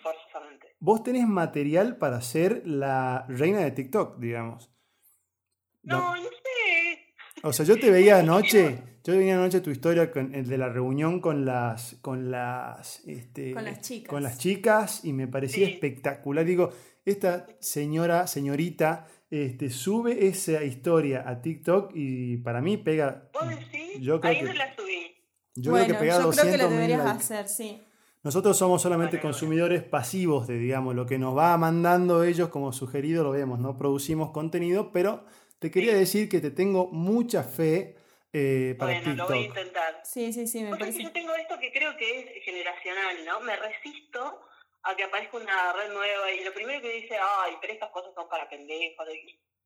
forzosamente. 0.01 0.75
vos 0.79 1.03
tenés 1.03 1.27
material 1.27 1.97
para 1.97 2.21
ser 2.21 2.63
la 2.65 3.23
reina 3.29 3.59
de 3.59 3.69
TikTok, 3.69 4.17
digamos. 4.17 4.71
No, 5.83 6.15
no 6.15 6.23
sé. 6.23 7.13
O 7.43 7.53
sea, 7.53 7.65
yo 7.67 7.79
te 7.79 7.91
veía 7.91 8.17
anoche, 8.19 8.79
yo 9.03 9.15
veía 9.15 9.35
anoche 9.35 9.61
tu 9.61 9.69
historia 9.69 10.09
con, 10.11 10.33
el 10.33 10.47
de 10.47 10.57
la 10.57 10.69
reunión 10.69 11.19
con 11.21 11.45
las, 11.45 11.97
con 12.01 12.31
las, 12.31 13.05
este, 13.07 13.53
Con 13.53 13.63
las 13.65 13.81
chicas. 13.81 14.09
con 14.09 14.23
las 14.23 14.39
chicas 14.39 15.05
y 15.05 15.13
me 15.13 15.27
parecía 15.27 15.67
Sí. 15.67 15.73
espectacular. 15.73 16.45
Digo, 16.45 16.71
esta 17.05 17.47
señora, 17.59 18.27
señorita, 18.27 19.07
este, 19.29 19.69
sube 19.69 20.27
esa 20.27 20.63
historia 20.63 21.23
a 21.27 21.41
TikTok 21.41 21.91
y 21.95 22.37
para 22.37 22.61
mí 22.61 22.77
pega, 22.77 23.29
¿Vos 23.33 23.49
decís? 23.49 23.99
Yo 24.01 24.19
creo 24.19 24.31
Ahí 24.33 24.39
que- 24.39 24.45
no 24.45 24.53
la 24.53 24.75
subí. 24.75 25.15
yo 25.55 25.71
bueno, 25.71 25.85
creo 25.87 25.97
que 25.97 26.01
pega 26.03 26.13
yo 26.15 26.19
creo 26.29 26.31
que 26.31 26.35
200 26.37 26.61
lo 26.69 26.69
deberías 26.75 27.03
likes. 27.05 27.17
hacer, 27.19 27.47
sí. 27.47 27.81
Nosotros 28.23 28.55
somos 28.55 28.81
solamente 28.83 29.17
Bueno, 29.17 29.21
bueno. 29.23 29.33
consumidores 29.33 29.83
pasivos 29.83 30.47
de, 30.47 30.57
digamos, 30.59 30.93
lo 30.93 31.07
que 31.07 31.17
nos 31.17 31.35
va 31.35 31.57
mandando 31.57 32.23
ellos 32.23 32.49
como 32.49 32.71
sugerido, 32.71 33.23
lo 33.23 33.31
vemos, 33.31 33.59
no 33.59 33.77
producimos 33.77 34.29
contenido, 34.31 34.91
pero 34.91 35.25
te 35.57 35.71
quería 35.71 35.95
decir 35.95 36.29
que 36.29 36.39
te 36.39 36.51
tengo 36.51 36.87
mucha 36.91 37.43
fe 37.43 37.95
eh, 38.33 38.75
para 38.77 38.93
Bueno, 38.93 39.15
lo 39.15 39.27
voy 39.27 39.37
a 39.37 39.41
TikTok. 39.41 39.57
intentar. 39.57 40.01
Sí, 40.03 40.31
sí, 40.31 40.45
sí, 40.47 40.61
me 40.61 40.69
Vos 40.69 40.79
sabés 40.79 40.95
que 40.95 41.01
parece. 41.01 41.03
yo 41.03 41.11
tengo 41.11 41.35
esto 41.35 41.59
que 41.59 41.71
creo 41.71 41.97
que 41.97 42.19
es 42.37 42.43
generacional, 42.45 43.15
¿no? 43.25 43.41
Me 43.41 43.55
resisto 43.57 44.39
a 44.83 44.95
que 44.95 45.03
aparezca 45.03 45.37
una 45.37 45.73
red 45.73 45.93
nueva 45.93 46.31
y 46.31 46.43
lo 46.43 46.53
primero 46.53 46.81
que 46.81 46.91
dice, 47.01 47.15
ay, 47.17 47.53
pero 47.61 47.73
estas 47.73 47.89
cosas 47.91 48.11
son 48.15 48.27
para 48.29 48.49
pendejos. 48.49 49.05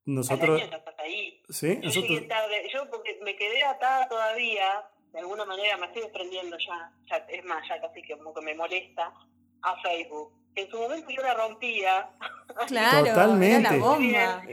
Nosotros, 0.05 0.61
ahí. 0.99 1.41
¿sí? 1.49 1.75
Yo 1.81 1.87
Nosotros, 1.87 2.27
tarde, 2.27 2.69
yo 2.71 2.89
porque 2.91 3.17
me 3.23 3.35
quedé 3.35 3.63
atada 3.63 4.07
todavía, 4.07 4.83
de 5.11 5.19
alguna 5.19 5.45
manera 5.45 5.77
me 5.77 5.87
estoy 5.87 6.03
desprendiendo 6.03 6.57
ya, 6.59 6.91
ya 7.09 7.17
es 7.29 7.43
más, 7.45 7.67
ya 7.67 7.81
casi 7.81 8.01
que 8.03 8.15
como 8.17 8.33
que 8.33 8.41
me 8.41 8.53
molesta, 8.53 9.11
a 9.63 9.81
Facebook. 9.81 10.31
En 10.55 10.69
su 10.69 10.77
momento 10.77 11.09
yo 11.09 11.21
la 11.21 11.33
rompía, 11.33 12.09
Claro, 12.67 13.07
Totalmente. 13.07 13.67
era 13.67 13.71
la 13.71 13.83
bomba. 13.83 14.43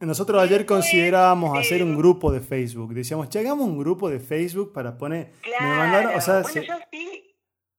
nosotros 0.00 0.42
ayer 0.42 0.64
considerábamos 0.66 1.56
eh, 1.56 1.60
hacer 1.60 1.82
un 1.82 1.96
grupo 1.96 2.32
de 2.32 2.40
Facebook. 2.40 2.94
Decíamos, 2.94 3.28
che, 3.28 3.40
hagamos 3.40 3.66
un 3.66 3.78
grupo 3.78 4.08
de 4.08 4.20
Facebook 4.20 4.72
para 4.72 4.96
poner... 4.96 5.32
claro. 5.42 5.64
Me 5.64 5.76
mandaron, 5.76 6.14
o 6.16 6.20
sea, 6.20 6.34
bueno, 6.40 6.48
se- 6.48 6.66
yo 6.66 6.74
sí 6.90 7.33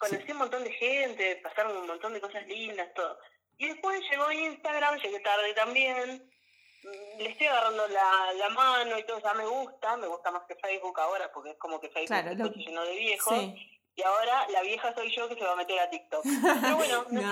conocí 0.09 0.31
un 0.31 0.37
montón 0.37 0.63
de 0.63 0.71
gente, 0.71 1.39
pasaron 1.43 1.77
un 1.77 1.87
montón 1.87 2.13
de 2.13 2.21
cosas 2.21 2.45
lindas, 2.47 2.93
todo. 2.93 3.17
Y 3.57 3.67
después 3.69 4.01
llegó 4.09 4.31
Instagram, 4.31 4.97
llegué 4.99 5.19
tarde 5.21 5.53
también, 5.53 6.29
mm, 6.83 7.17
le 7.19 7.29
estoy 7.29 7.47
agarrando 7.47 7.87
la, 7.87 8.33
la 8.37 8.49
mano 8.49 8.99
y 8.99 9.03
todo, 9.05 9.19
ya 9.21 9.33
me 9.33 9.45
gusta, 9.45 9.95
me 9.97 10.07
gusta 10.07 10.31
más 10.31 10.43
que 10.47 10.55
Facebook 10.55 10.99
ahora, 10.99 11.31
porque 11.33 11.51
es 11.51 11.57
como 11.57 11.79
que 11.79 11.89
Facebook 11.89 12.07
Claro, 12.07 12.31
está 12.31 12.43
lo- 12.43 12.51
lleno 12.53 12.83
de 12.83 12.95
viejos. 12.97 13.33
Sí. 13.39 13.71
Y 13.97 14.01
ahora 14.03 14.45
la 14.49 14.61
vieja 14.61 14.93
soy 14.93 15.09
yo 15.15 15.29
que 15.29 15.35
se 15.35 15.43
va 15.45 15.53
a 15.53 15.55
meter 15.55 15.79
a 15.79 15.89
TikTok. 15.89 16.21
Pero 16.61 16.75
bueno, 16.75 17.05
no, 17.11 17.19
sé. 17.21 17.25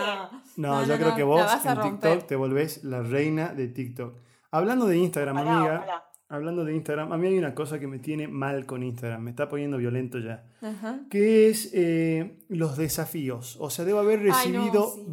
No, 0.55 0.79
No, 0.81 0.87
yo 0.87 0.95
creo 0.97 1.13
que 1.13 1.23
vos 1.23 1.41
en. 1.65 1.81
TikTok 1.81 2.25
te 2.25 2.35
volvés 2.37 2.85
la 2.85 3.01
reina 3.01 3.49
de 3.53 3.67
TikTok. 3.67 4.15
Hablando 4.49 4.85
de 4.85 4.95
Instagram, 4.95 5.37
amiga. 5.39 6.05
Hablando 6.29 6.65
de 6.65 6.73
Instagram, 6.75 7.11
a 7.11 7.17
mí 7.17 7.27
hay 7.27 7.37
una 7.37 7.53
cosa 7.53 7.79
que 7.79 7.87
me 7.87 7.99
tiene 7.99 8.27
mal 8.27 8.65
con 8.65 8.81
Instagram, 8.83 9.21
me 9.23 9.29
está 9.31 9.47
poniendo 9.49 9.77
violento 9.77 10.17
ya, 10.19 10.43
Ajá. 10.61 11.01
que 11.09 11.49
es 11.49 11.69
eh, 11.73 12.37
los 12.49 12.75
desafíos. 12.77 13.57
O 13.59 13.69
sea, 13.69 13.85
debo 13.85 13.99
haber 13.99 14.19
Ay, 14.19 14.25
no, 14.51 14.63
recibido 14.63 14.93
sí. 14.95 15.03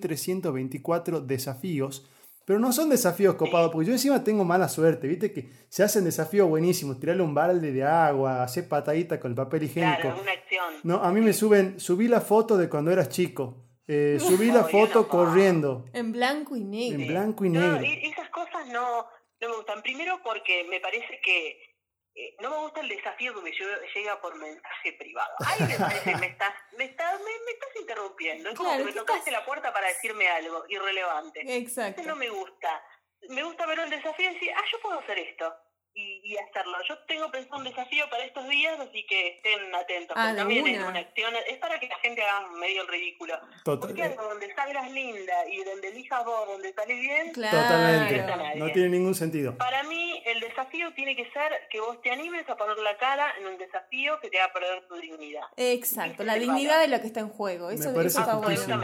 275.324 0.00 1.20
desafíos, 1.26 2.06
pero 2.44 2.58
no 2.58 2.72
son 2.72 2.88
desafíos 2.88 3.34
copados, 3.36 3.70
porque 3.70 3.86
yo 3.88 3.92
encima 3.92 4.24
tengo 4.24 4.44
mala 4.44 4.68
suerte, 4.68 5.06
viste 5.06 5.32
que 5.32 5.50
se 5.68 5.82
hacen 5.84 6.04
desafíos 6.04 6.48
buenísimos, 6.48 6.98
tirarle 6.98 7.22
un 7.22 7.34
balde 7.34 7.72
de 7.72 7.84
agua, 7.84 8.42
hacer 8.42 8.66
patadita 8.68 9.20
con 9.20 9.30
el 9.32 9.36
papel 9.36 9.64
higiénico. 9.64 10.00
Claro, 10.02 10.20
una 10.22 10.32
acción. 10.32 10.64
No, 10.82 10.96
a 10.96 11.12
mí 11.12 11.20
me 11.20 11.32
suben, 11.32 11.78
subí 11.78 12.08
la 12.08 12.20
foto 12.20 12.56
de 12.56 12.68
cuando 12.68 12.90
eras 12.90 13.08
chico. 13.08 13.66
Eh, 13.92 14.18
subí 14.20 14.46
la 14.52 14.64
Ay, 14.66 14.70
foto 14.72 15.00
no. 15.00 15.08
corriendo. 15.08 15.84
En 15.92 16.12
blanco 16.12 16.54
y 16.56 16.62
negro. 16.62 17.00
En 17.02 17.08
blanco 17.08 17.44
y 17.44 17.50
No, 17.50 17.60
negro. 17.60 17.80
esas 18.02 18.19
cosas 18.30 18.66
no, 18.68 19.08
no 19.40 19.48
me 19.48 19.56
gustan. 19.56 19.82
Primero 19.82 20.20
porque 20.22 20.64
me 20.64 20.80
parece 20.80 21.20
que 21.20 21.76
eh, 22.14 22.34
no 22.40 22.50
me 22.50 22.56
gusta 22.58 22.80
el 22.80 22.88
desafío 22.88 23.34
que 23.34 23.40
me 23.42 23.52
lle- 23.52 23.92
llega 23.94 24.20
por 24.20 24.34
mensaje 24.36 24.92
privado. 24.94 25.32
Ay, 25.46 25.60
me 25.66 25.76
parece 25.78 26.10
que 26.12 26.16
me 26.18 26.26
estás, 26.26 26.54
me 26.76 26.84
estás, 26.84 27.18
me, 27.20 27.30
me 27.44 27.52
estás 27.52 27.76
interrumpiendo. 27.80 28.48
Es 28.50 28.56
como 28.56 28.68
Claro, 28.70 28.84
que 28.84 28.86
me 28.86 28.92
¿qué 28.92 28.98
tocaste 28.98 29.30
la 29.30 29.44
puerta 29.44 29.72
para 29.72 29.88
decirme 29.88 30.28
algo 30.28 30.64
irrelevante. 30.68 31.40
Exacto. 31.56 32.00
Eso 32.00 32.10
no 32.10 32.16
me 32.16 32.28
gusta. 32.28 32.84
Me 33.28 33.42
gusta 33.42 33.66
ver 33.66 33.80
un 33.80 33.90
desafío 33.90 34.30
y 34.30 34.34
decir, 34.34 34.52
ah, 34.56 34.64
yo 34.72 34.80
puedo 34.80 34.98
hacer 34.98 35.18
esto. 35.18 35.54
Y, 35.92 36.20
y 36.24 36.36
hacerlo. 36.38 36.78
Yo 36.88 36.96
tengo 37.08 37.30
pensado 37.32 37.58
un 37.58 37.64
desafío 37.64 38.08
para 38.08 38.24
estos 38.24 38.48
días, 38.48 38.78
así 38.78 39.04
que 39.06 39.28
estén 39.36 39.74
atentos. 39.74 40.16
Ah, 40.18 40.32
también 40.36 40.64
es 40.66 40.78
una. 40.82 41.00
acción, 41.00 41.34
es 41.48 41.58
para 41.58 41.80
que 41.80 41.88
la 41.88 41.98
gente 41.98 42.22
haga 42.22 42.46
medio 42.52 42.82
el 42.82 42.88
ridículo. 42.88 43.34
Total- 43.64 43.88
Porque 43.90 44.08
donde 44.10 44.54
salgas 44.54 44.90
linda 44.92 45.34
y 45.50 45.64
donde 45.64 45.88
elijas 45.88 46.24
vos, 46.24 46.46
donde 46.46 46.72
salís 46.74 47.00
bien, 47.00 47.32
Claro. 47.32 47.58
Totalmente. 47.58 48.58
No 48.58 48.70
tiene 48.72 48.88
ningún 48.90 49.14
sentido. 49.16 49.58
para 49.58 49.82
mí 49.82 50.22
el 50.26 50.38
desafío 50.40 50.92
tiene 50.94 51.16
que 51.16 51.28
ser 51.32 51.52
que 51.70 51.80
vos 51.80 52.00
te 52.02 52.10
animes 52.12 52.48
a 52.48 52.56
poner 52.56 52.78
la 52.78 52.96
cara 52.96 53.34
en 53.40 53.48
un 53.48 53.58
desafío 53.58 54.18
que 54.20 54.30
te 54.30 54.40
haga 54.40 54.52
perder 54.52 54.86
tu 54.86 54.94
dignidad. 54.94 55.42
Exacto, 55.56 56.22
la 56.22 56.34
dignidad 56.36 56.74
valor. 56.76 56.88
de 56.90 56.96
lo 56.96 57.00
que 57.00 57.06
está 57.08 57.20
en 57.20 57.28
juego. 57.30 57.68
Me 57.68 57.74
Eso, 57.74 57.84
eso 57.88 57.94
parece 57.94 58.20
está 58.20 58.34
justísimo. 58.34 58.80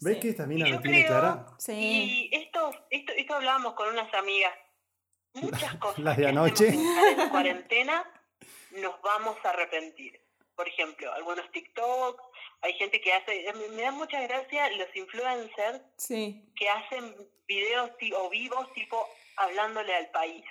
¿Ves 0.00 0.14
Sí. 0.16 0.20
que 0.20 0.28
esta 0.28 0.44
mina 0.46 0.68
lo 0.68 0.80
tiene 0.80 0.98
creo- 1.06 1.08
clara? 1.20 1.46
Sí. 1.58 1.72
Y 2.30 2.36
esto, 2.36 2.70
esto, 2.90 3.12
esto 3.16 3.34
hablábamos 3.34 3.72
con 3.74 3.88
unas 3.88 4.12
amigas. 4.12 4.52
Muchas 5.34 5.74
cosas 5.78 5.98
las 5.98 6.16
de 6.16 6.26
anoche. 6.28 6.68
en 6.68 7.28
cuarentena 7.30 8.04
nos 8.72 9.00
vamos 9.02 9.36
a 9.44 9.50
arrepentir. 9.50 10.20
Por 10.56 10.68
ejemplo, 10.68 11.12
algunos 11.12 11.50
TikToks, 11.50 12.22
hay 12.62 12.72
gente 12.74 13.00
que 13.00 13.12
hace, 13.12 13.44
me, 13.54 13.76
me 13.76 13.82
dan 13.82 13.96
mucha 13.96 14.20
gracia 14.22 14.70
los 14.76 14.86
influencers 14.94 15.80
Sí. 15.96 16.44
que 16.56 16.68
hacen 16.68 17.14
videos 17.48 17.90
o 18.16 18.30
vivos 18.30 18.72
tipo 18.72 19.04
hablándole 19.36 19.94
al 19.94 20.10
país. 20.10 20.44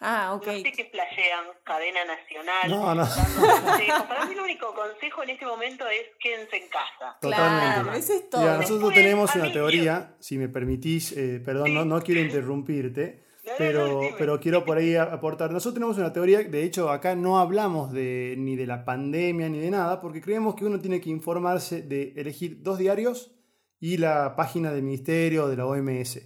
Ah, 0.00 0.34
ok. 0.34 0.46
No 0.46 0.52
sé 0.52 0.72
qué 0.72 0.84
flashean, 0.86 1.46
cadena 1.64 2.04
nacional, 2.04 2.70
No, 2.70 2.94
no. 2.94 3.06
Para 4.08 4.24
mí 4.26 4.32
el 4.34 4.40
único 4.40 4.74
consejo 4.74 5.22
en 5.22 5.30
este 5.30 5.46
momento 5.46 5.86
es 5.88 6.02
quédense 6.20 6.56
en 6.56 6.68
casa. 6.68 7.16
Totalmente. 7.20 7.82
Claro, 7.82 7.92
eso 7.98 8.12
es 8.14 8.28
todo. 8.30 8.40
Mira, 8.42 8.56
nosotros 8.56 8.80
Después, 8.80 8.94
tenemos 8.96 9.34
una 9.34 9.52
teoría, 9.52 10.14
si 10.20 10.36
me 10.38 10.48
permitís, 10.48 11.12
eh, 11.12 11.40
perdón, 11.44 11.72
no, 11.74 11.84
no 11.84 12.02
quiero 12.02 12.20
interrumpirte, 12.20 13.22
pero, 13.58 14.00
pero 14.18 14.40
quiero 14.40 14.64
por 14.64 14.78
ahí 14.78 14.94
aportar. 14.94 15.50
Nosotros 15.50 15.74
tenemos 15.74 15.98
una 15.98 16.12
teoría, 16.12 16.42
de 16.42 16.62
hecho 16.64 16.90
acá 16.90 17.14
no 17.16 17.38
hablamos 17.38 17.92
de, 17.92 18.34
ni 18.38 18.56
de 18.56 18.66
la 18.66 18.84
pandemia 18.84 19.48
ni 19.48 19.58
de 19.58 19.70
nada, 19.70 20.00
porque 20.00 20.20
creemos 20.20 20.54
que 20.54 20.64
uno 20.64 20.78
tiene 20.80 21.00
que 21.00 21.10
informarse 21.10 21.82
de 21.82 22.12
elegir 22.16 22.62
dos 22.62 22.78
diarios 22.78 23.32
y 23.80 23.96
la 23.96 24.36
página 24.36 24.72
del 24.72 24.82
ministerio 24.84 25.48
de 25.48 25.56
la 25.56 25.66
OMS. 25.66 26.20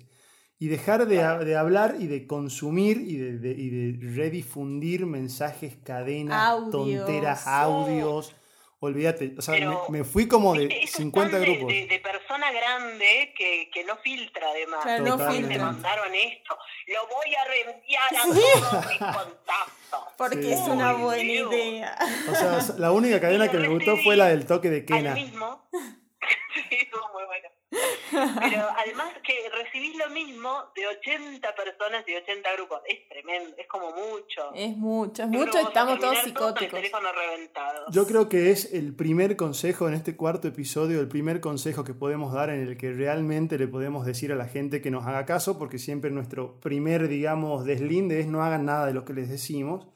Y 0.59 0.69
dejar 0.69 1.07
de, 1.07 1.17
de 1.45 1.57
hablar 1.57 1.97
y 1.99 2.07
de 2.07 2.27
consumir 2.27 2.99
y 2.99 3.17
de, 3.17 3.39
de- 3.39 3.51
y 3.61 3.69
de 3.71 4.15
redifundir 4.15 5.05
mensajes, 5.07 5.77
cadenas, 5.85 6.49
Audios. 6.49 6.71
tonteras, 7.07 7.47
audios. 7.47 8.35
Olvídate, 8.79 9.35
o 9.39 9.41
sea, 9.41 9.55
Pero, 9.55 9.87
me, 9.89 9.99
me 10.01 10.05
fui 10.05 10.29
como 10.29 10.55
de 10.55 10.67
eso 10.67 10.75
es 10.83 10.91
50 10.93 11.31
tan 11.31 11.41
de- 11.41 11.47
grupos. 11.47 11.73
De, 11.73 11.87
de 11.87 11.99
persona 12.01 12.53
grande 12.53 13.33
que, 13.37 13.71
que 13.73 13.85
no 13.85 13.97
filtra 13.97 14.51
además. 14.51 14.81
Claro, 14.83 15.05
no 15.05 15.31
filtra. 15.31 15.49
Me 15.49 15.59
mandaron 15.59 16.15
esto, 16.15 16.59
lo 16.89 17.07
voy 17.09 17.35
a 17.35 17.45
reenviar 17.45 18.03
a 18.15 18.23
todos 18.23 18.35
mis 18.37 18.99
contactos. 18.99 20.15
Porque 20.19 20.43
Sí. 20.43 20.53
es 20.53 20.61
una 20.61 20.93
buena 20.93 21.23
Dios. 21.23 21.53
idea. 21.55 21.99
O 22.31 22.35
sea, 22.35 22.77
la 22.79 22.93
única 22.93 23.19
cadena 23.21 23.51
que 23.51 23.57
me 23.57 23.69
gustó 23.69 23.97
fue 24.05 24.15
la 24.17 24.29
del 24.29 24.47
toque 24.47 24.69
de 24.69 24.79
Al 24.81 24.85
Kena. 24.85 25.15
mismo. 25.15 25.69
sí, 25.73 26.79
muy 27.15 27.25
bueno. 27.25 27.49
Pero 28.11 28.69
además 28.77 29.13
que 29.23 29.49
recibís 29.51 29.97
lo 29.97 30.11
mismo 30.11 30.65
de 30.75 30.87
80 30.87 31.55
personas 31.55 32.05
y 32.07 32.15
80 32.15 32.53
grupos. 32.55 32.81
Es 32.87 33.09
tremendo, 33.09 33.55
es 33.57 33.67
como 33.67 33.91
mucho. 33.91 34.53
Es 34.55 34.77
mucho, 34.77 35.23
es 35.25 35.29
mucho, 35.29 35.59
estamos 35.59 35.99
todos 35.99 36.15
terminar 36.15 36.35
con 36.35 36.49
el 36.49 36.55
psicóticos. 36.55 36.79
teléfono 36.79 37.09
reventado. 37.13 37.87
Yo 37.91 38.07
creo 38.07 38.29
que 38.29 38.51
es 38.51 38.73
el 38.73 38.95
primer 38.95 39.37
consejo 39.37 39.89
en 39.89 39.95
este 39.95 40.17
cuarto 40.17 40.49
episodio, 40.49 41.01
el 41.01 41.09
primer 41.09 41.41
consejo 41.41 41.85
que 41.85 41.95
podemos 41.95 42.33
dar 42.33 42.51
en 42.51 42.61
el 42.61 42.77
que 42.77 42.93
realmente 42.93 43.59
le 43.59 43.69
podemos 43.69 44.07
decir 44.07 44.33
a 44.33 44.37
la 44.37 44.47
gente 44.47 44.81
que 44.81 44.91
nos 44.91 45.07
haga 45.07 45.27
caso, 45.27 45.59
porque 45.59 45.79
siempre 45.79 46.11
nuestro 46.11 46.61
primer, 46.61 47.09
digamos, 47.09 47.65
deslinde 47.65 48.21
es 48.21 48.27
no 48.27 48.43
hagan 48.43 48.65
nada 48.65 48.87
de 48.87 48.95
lo 48.95 49.05
que 49.05 49.13
les 49.13 49.29
decimos. 49.29 49.87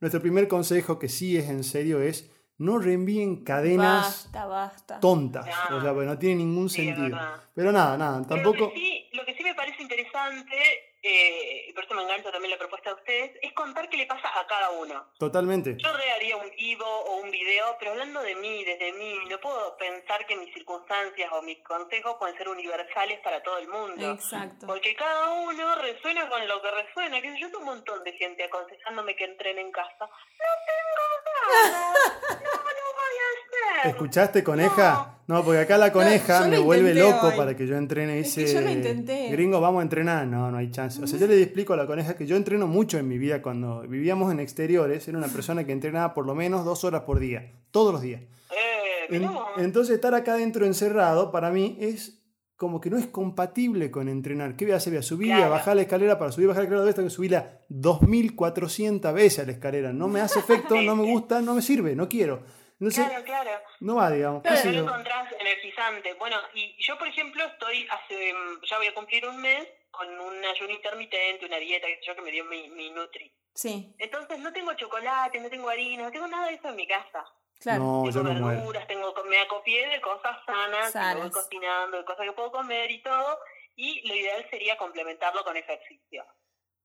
Nuestro 0.00 0.20
primer 0.20 0.48
consejo, 0.48 0.98
que 0.98 1.08
sí 1.08 1.36
es 1.36 1.48
en 1.48 1.62
serio, 1.62 2.02
es 2.02 2.31
no 2.62 2.78
reenvíen 2.78 3.44
cadenas 3.44 4.30
Basta, 4.32 4.46
basta. 4.46 5.00
tontas. 5.00 5.46
No. 5.70 5.76
O 5.78 5.80
sea, 5.82 5.92
pues 5.92 6.06
no 6.06 6.18
tiene 6.18 6.36
ningún 6.36 6.70
sentido. 6.70 7.18
Pero 7.54 7.72
nada, 7.72 7.96
nada, 7.96 8.26
tampoco... 8.26 8.58
Lo 8.66 8.72
que, 8.72 8.76
sí, 8.76 9.08
lo 9.12 9.24
que 9.24 9.34
sí 9.34 9.42
me 9.42 9.54
parece 9.54 9.82
interesante, 9.82 10.56
eh, 11.02 11.66
y 11.68 11.72
por 11.72 11.84
eso 11.84 11.94
me 11.94 12.02
encanta 12.02 12.30
también 12.32 12.52
la 12.52 12.58
propuesta 12.58 12.90
de 12.90 12.96
ustedes, 12.96 13.32
es 13.42 13.52
contar 13.52 13.88
qué 13.90 13.96
le 13.96 14.06
pasa 14.06 14.28
a 14.40 14.46
cada 14.46 14.70
uno. 14.70 15.08
Totalmente. 15.18 15.76
Yo 15.76 15.92
re 15.92 16.10
haría 16.12 16.36
un 16.36 16.48
vivo 16.56 16.86
o 16.86 17.16
un 17.16 17.30
video, 17.30 17.76
pero 17.78 17.90
hablando 17.92 18.22
de 18.22 18.34
mí, 18.36 18.64
desde 18.64 18.92
mí, 18.92 19.18
no 19.28 19.38
puedo 19.40 19.76
pensar 19.76 20.24
que 20.26 20.36
mis 20.36 20.54
circunstancias 20.54 21.30
o 21.32 21.42
mis 21.42 21.58
consejos 21.64 22.16
pueden 22.18 22.36
ser 22.38 22.48
universales 22.48 23.18
para 23.20 23.42
todo 23.42 23.58
el 23.58 23.68
mundo. 23.68 24.12
Exacto. 24.12 24.66
Porque 24.66 24.94
cada 24.94 25.30
uno 25.32 25.74
resuena 25.76 26.28
con 26.28 26.46
lo 26.46 26.62
que 26.62 26.70
resuena. 26.70 27.20
Que 27.20 27.38
yo 27.38 27.46
tengo 27.48 27.58
un 27.58 27.64
montón 27.66 28.02
de 28.04 28.12
gente 28.12 28.44
aconsejándome 28.44 29.16
que 29.16 29.24
entrene 29.24 29.60
en 29.60 29.72
casa. 29.72 30.06
No 30.06 30.52
tengo 30.70 31.04
ganas. 31.26 32.12
No 32.42 32.48
lo 32.48 32.86
voy 32.98 33.16
a 33.18 33.28
hacer. 33.32 33.71
¿Escuchaste, 33.84 34.42
coneja? 34.44 35.18
No, 35.26 35.44
porque 35.44 35.60
acá 35.60 35.78
la 35.78 35.92
coneja 35.92 36.40
lo 36.42 36.48
me 36.48 36.58
vuelve 36.58 36.94
loco 36.94 37.28
hoy. 37.28 37.36
para 37.36 37.56
que 37.56 37.66
yo 37.66 37.76
entrene 37.76 38.20
Es 38.20 38.34
que 38.34 38.46
yo 38.52 38.60
lo 38.60 38.70
intenté. 38.70 39.28
Gringo, 39.30 39.60
vamos 39.60 39.80
a 39.80 39.82
entrenar. 39.82 40.26
No, 40.26 40.50
no 40.50 40.58
hay 40.58 40.70
chance. 40.70 41.02
O 41.02 41.06
sea, 41.06 41.18
yo 41.18 41.26
le 41.26 41.40
explico 41.42 41.72
a 41.72 41.76
la 41.76 41.86
coneja 41.86 42.14
que 42.14 42.26
yo 42.26 42.36
entreno 42.36 42.66
mucho 42.66 42.98
en 42.98 43.08
mi 43.08 43.18
vida. 43.18 43.40
Cuando 43.40 43.82
vivíamos 43.82 44.30
en 44.32 44.40
exteriores, 44.40 45.06
era 45.08 45.18
una 45.18 45.28
persona 45.28 45.64
que 45.64 45.72
entrenaba 45.72 46.12
por 46.14 46.26
lo 46.26 46.34
menos 46.34 46.64
dos 46.64 46.84
horas 46.84 47.02
por 47.02 47.18
día, 47.18 47.52
todos 47.70 47.92
los 47.92 48.02
días. 48.02 48.20
Eh, 48.50 49.16
En- 49.16 49.28
entonces, 49.58 49.94
estar 49.94 50.14
acá 50.14 50.34
dentro 50.36 50.66
encerrado, 50.66 51.30
para 51.32 51.50
mí 51.50 51.76
es 51.80 52.18
como 52.56 52.80
que 52.80 52.90
no 52.90 52.96
es 52.98 53.06
compatible 53.06 53.90
con 53.90 54.08
entrenar. 54.08 54.54
¿Qué 54.56 54.64
voy 54.64 54.74
a 54.74 54.76
hacer? 54.76 54.92
Voy 54.92 54.98
a 55.00 55.02
subir, 55.02 55.32
a 55.32 55.36
Claro. 55.36 55.50
bajar 55.52 55.76
la 55.76 55.82
escalera. 55.82 56.18
Para 56.18 56.30
subir 56.30 56.44
y 56.44 56.48
bajar 56.48 56.62
la 56.64 56.68
escalera, 56.68 56.94
tengo 56.94 57.08
que 57.08 57.14
subirla 57.14 57.58
2400 57.68 59.12
veces 59.14 59.38
a 59.40 59.46
la 59.46 59.52
escalera. 59.52 59.92
No 59.92 60.08
me 60.08 60.20
hace 60.20 60.38
efecto, 60.40 60.80
no 60.82 60.94
me 60.96 61.04
gusta, 61.10 61.40
no 61.40 61.54
me 61.54 61.62
sirve, 61.62 61.96
no 61.96 62.08
quiero. 62.08 62.40
Entonces, 62.82 63.06
Claro, 63.06 63.24
claro. 63.24 63.50
no 63.80 63.94
va, 63.94 64.10
digamos. 64.10 64.42
Claro, 64.42 64.58
No 64.64 64.70
lo 64.72 64.76
yo. 64.78 64.82
encontrás 64.84 65.32
energizante. 65.38 66.14
Bueno, 66.14 66.36
y 66.54 66.74
yo, 66.82 66.98
por 66.98 67.06
ejemplo, 67.06 67.44
estoy 67.44 67.86
hace, 67.88 68.34
mm, 68.34 68.60
ya 68.68 68.76
voy 68.78 68.88
a 68.88 68.94
cumplir 68.94 69.24
un 69.28 69.40
mes 69.40 69.68
con 69.92 70.08
un 70.18 70.44
ayuno 70.44 70.72
intermitente, 70.72 71.46
una 71.46 71.58
dieta 71.58 71.86
que 71.86 72.00
yo 72.04 72.16
que 72.16 72.22
me 72.22 72.32
dio 72.32 72.44
mi, 72.46 72.68
mi 72.70 72.90
Nutri. 72.90 73.32
Sí, 73.54 73.94
Entonces 73.98 74.38
no 74.40 74.52
tengo 74.52 74.72
chocolate, 74.74 75.38
no 75.38 75.48
tengo 75.48 75.68
harina, 75.68 76.02
no 76.04 76.10
tengo 76.10 76.26
nada 76.26 76.48
de 76.48 76.54
eso 76.54 76.68
en 76.70 76.76
mi 76.76 76.86
casa. 76.88 77.24
claro. 77.60 77.78
No, 77.84 78.04
yo 78.10 78.12
tengo 78.22 78.34
no 78.34 78.40
muero. 78.40 78.58
verduras, 78.58 78.86
tengo, 78.88 79.14
me 79.28 79.38
acopié 79.38 79.86
de 79.88 80.00
cosas 80.00 80.36
sanas, 80.44 80.86
que 80.86 80.92
Sanas. 80.92 81.22
voy 81.22 81.30
cocinando, 81.30 81.98
de 81.98 82.04
cosas 82.04 82.26
que 82.26 82.32
puedo 82.32 82.50
comer 82.50 82.90
y 82.90 83.00
todo. 83.02 83.38
Y 83.76 84.08
lo 84.08 84.14
ideal 84.16 84.44
sería 84.50 84.76
complementarlo 84.76 85.44
con 85.44 85.56
ejercicio. 85.56 86.24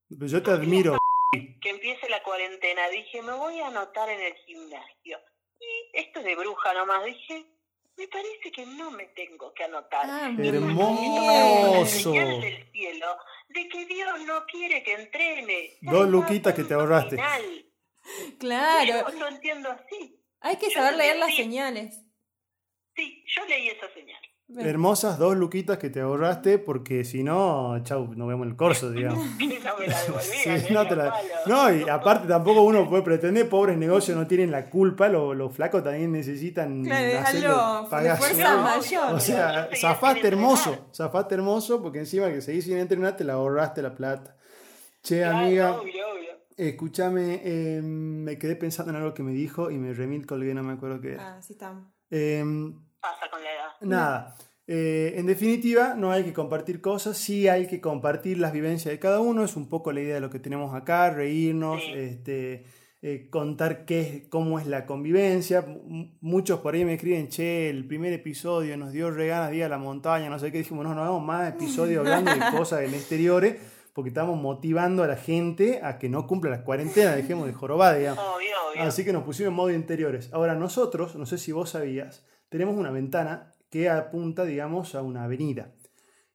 Pero 0.10 0.28
yo 0.28 0.44
te 0.44 0.52
admiro. 0.52 0.98
Que 1.62 1.70
empiece 1.70 2.08
la 2.10 2.22
cuarentena, 2.24 2.88
dije, 2.90 3.22
me 3.24 3.34
voy 3.34 3.60
a 3.62 3.68
anotar 3.68 4.10
en 4.10 4.22
el 4.22 4.36
gimnasio. 4.46 5.20
Y 5.60 5.98
esto 5.98 6.20
es 6.20 6.26
de 6.26 6.36
bruja 6.36 6.74
nomás, 6.74 7.06
dije, 7.06 7.46
me 7.98 8.08
parece 8.08 8.52
que 8.52 8.66
no 8.66 8.92
me 8.92 9.06
tengo 9.08 9.54
que 9.54 9.64
anotar. 9.64 10.06
Ah, 10.08 10.32
Hermoso. 10.38 11.86
Señal 11.86 12.42
del 12.42 12.72
cielo 12.72 13.18
de 13.50 13.68
que 13.70 13.86
Dios 13.86 14.22
no 14.22 14.46
quiere 14.46 14.84
que 14.84 14.94
entrene. 14.94 15.78
Dos 15.82 16.08
luquitas 16.08 16.54
que 16.54 16.64
te 16.64 16.74
ahorraste. 16.74 17.16
final. 17.16 17.66
Claro. 18.40 19.12
Yo 19.12 19.20
lo 19.20 19.28
entiendo 19.28 19.70
así. 19.72 20.22
Hay 20.42 20.58
que 20.58 20.68
Yo 20.68 20.74
saber 20.74 20.96
leer 20.98 21.18
las 21.18 21.36
señales. 21.36 22.00
Sí, 22.96 23.24
yo 23.36 23.46
leí 23.46 23.70
esa 23.70 23.92
señal. 23.94 24.22
Hermosas 24.56 25.20
dos 25.20 25.36
luquitas 25.36 25.78
que 25.78 25.90
te 25.90 26.00
ahorraste 26.00 26.58
porque 26.58 27.04
si 27.04 27.22
no, 27.22 27.78
chau, 27.84 28.14
nos 28.16 28.28
vemos 28.30 28.46
en 28.46 28.52
el 28.52 28.56
corso, 28.56 28.90
digamos. 28.92 29.20
No 29.20 29.36
me 29.78 29.88
la 29.88 30.02
devolvían, 30.04 30.60
Sí, 30.68 30.74
no, 30.74 30.88
te 30.88 30.96
la- 30.96 31.12
palo. 31.12 31.28
no, 31.48 31.74
y 31.76 31.88
aparte 31.90 32.28
tampoco 32.30 32.62
uno 32.64 32.90
puede 32.90 33.04
pretender, 33.04 33.50
pobres 33.50 33.78
negocios 33.78 34.18
no 34.18 34.26
tienen 34.26 34.50
la 34.50 34.70
culpa, 34.70 35.10
los, 35.10 35.36
los 35.36 35.54
flacos 35.54 35.84
también 35.84 36.14
necesitan 36.14 36.82
Claro, 36.84 37.20
hacerlo, 37.20 37.88
pagar 37.90 38.20
mayor. 38.64 39.14
O 39.14 39.20
sea, 39.20 39.70
sin 39.74 40.26
hermoso, 40.26 40.88
zafaste 40.94 41.36
hermoso 41.36 41.82
porque 41.82 42.00
encima 42.00 42.30
que 42.30 42.40
seguís 42.42 42.64
sin 42.66 42.78
entrenar 42.78 43.18
te 43.18 43.26
la 43.26 43.34
ahorraste 43.34 43.82
la 43.82 43.94
plata. 43.96 44.38
Che, 45.04 45.20
Claro, 45.20 45.38
amiga, 45.40 45.72
obvio, 45.74 46.04
obvio. 46.14 46.32
escúchame, 46.56 47.42
eh, 47.44 47.82
me 47.84 48.38
quedé 48.38 48.56
pensando 48.56 48.92
en 48.92 48.98
algo 48.98 49.14
que 49.14 49.24
me 49.24 49.32
dijo 49.34 49.70
y 49.72 49.78
me 49.78 49.94
remil 49.94 50.26
colgué, 50.26 50.54
no 50.54 50.64
me 50.64 50.74
acuerdo 50.74 51.00
qué 51.02 51.14
era. 51.14 51.38
Ah, 51.38 51.42
sí 51.42 51.54
está. 51.54 51.74
Em, 52.10 52.74
Pasa 53.02 53.30
con 53.32 53.44
la 53.44 53.50
edad. 53.52 53.70
Nada. 53.82 54.36
Eh, 54.70 55.14
en 55.18 55.26
definitiva, 55.28 55.94
no 55.96 56.12
hay 56.12 56.24
que 56.26 56.34
compartir 56.34 56.82
cosas, 56.82 57.18
sí 57.18 57.48
hay 57.48 57.68
que 57.68 57.80
compartir 57.80 58.38
las 58.38 58.52
vivencias 58.52 58.92
de 58.92 59.00
cada 59.00 59.22
uno, 59.22 59.46
es 59.46 59.56
un 59.56 59.70
poco 59.70 59.92
la 59.94 60.02
idea 60.02 60.16
de 60.16 60.22
lo 60.22 60.30
que 60.30 60.40
tenemos 60.40 60.76
acá, 60.76 61.10
reírnos, 61.10 61.82
Sí. 61.82 61.92
este, 61.96 62.66
eh, 63.02 63.30
contar 63.30 63.86
qué 63.86 64.28
cómo 64.30 64.60
es 64.60 64.68
la 64.68 64.86
convivencia. 64.86 65.60
M- 65.66 66.18
muchos 66.20 66.60
por 66.60 66.74
ahí 66.74 66.84
me 66.84 66.96
escriben, 66.96 67.30
che, 67.30 67.70
el 67.70 67.88
primer 67.88 68.12
episodio 68.12 68.76
nos 68.76 68.92
dio 68.92 69.10
reganas 69.10 69.54
ir 69.54 69.64
a 69.64 69.70
la 69.70 69.78
montaña, 69.78 70.30
no 70.30 70.38
sé 70.38 70.52
qué, 70.52 70.58
dijimos, 70.58 70.84
no, 70.84 70.94
no 70.94 71.02
hagamos 71.02 71.24
más 71.24 71.48
episodios 71.54 72.00
hablando 72.00 72.32
de 72.34 72.40
cosas 72.58 72.82
en 72.82 72.94
exteriores, 72.94 73.56
porque 73.94 74.10
estamos 74.10 74.36
motivando 74.40 75.02
a 75.04 75.08
la 75.08 75.16
gente 75.16 75.80
a 75.82 75.98
que 75.98 76.10
no 76.10 76.28
cumpla 76.28 76.52
las 76.52 76.62
cuarentenas, 76.64 77.16
dejemos 77.16 77.48
de 77.48 77.54
jorobar, 77.54 77.98
digamos. 77.98 78.22
Obvio, 78.22 78.50
obvio. 78.74 78.84
Así 78.84 79.06
que 79.06 79.14
nos 79.14 79.24
pusimos 79.24 79.48
en 79.52 79.56
modo 79.56 79.72
interiores. 79.72 80.30
Ahora 80.34 80.56
nosotros, 80.56 81.16
no 81.16 81.26
sé 81.26 81.38
si 81.38 81.52
vos 81.54 81.70
sabías, 81.70 82.26
tenemos 82.50 82.76
una 82.78 82.92
ventana 82.92 83.54
que 83.70 83.90
apunta, 83.90 84.46
digamos, 84.46 84.96
a 84.96 85.02
una 85.02 85.24
avenida. 85.26 85.74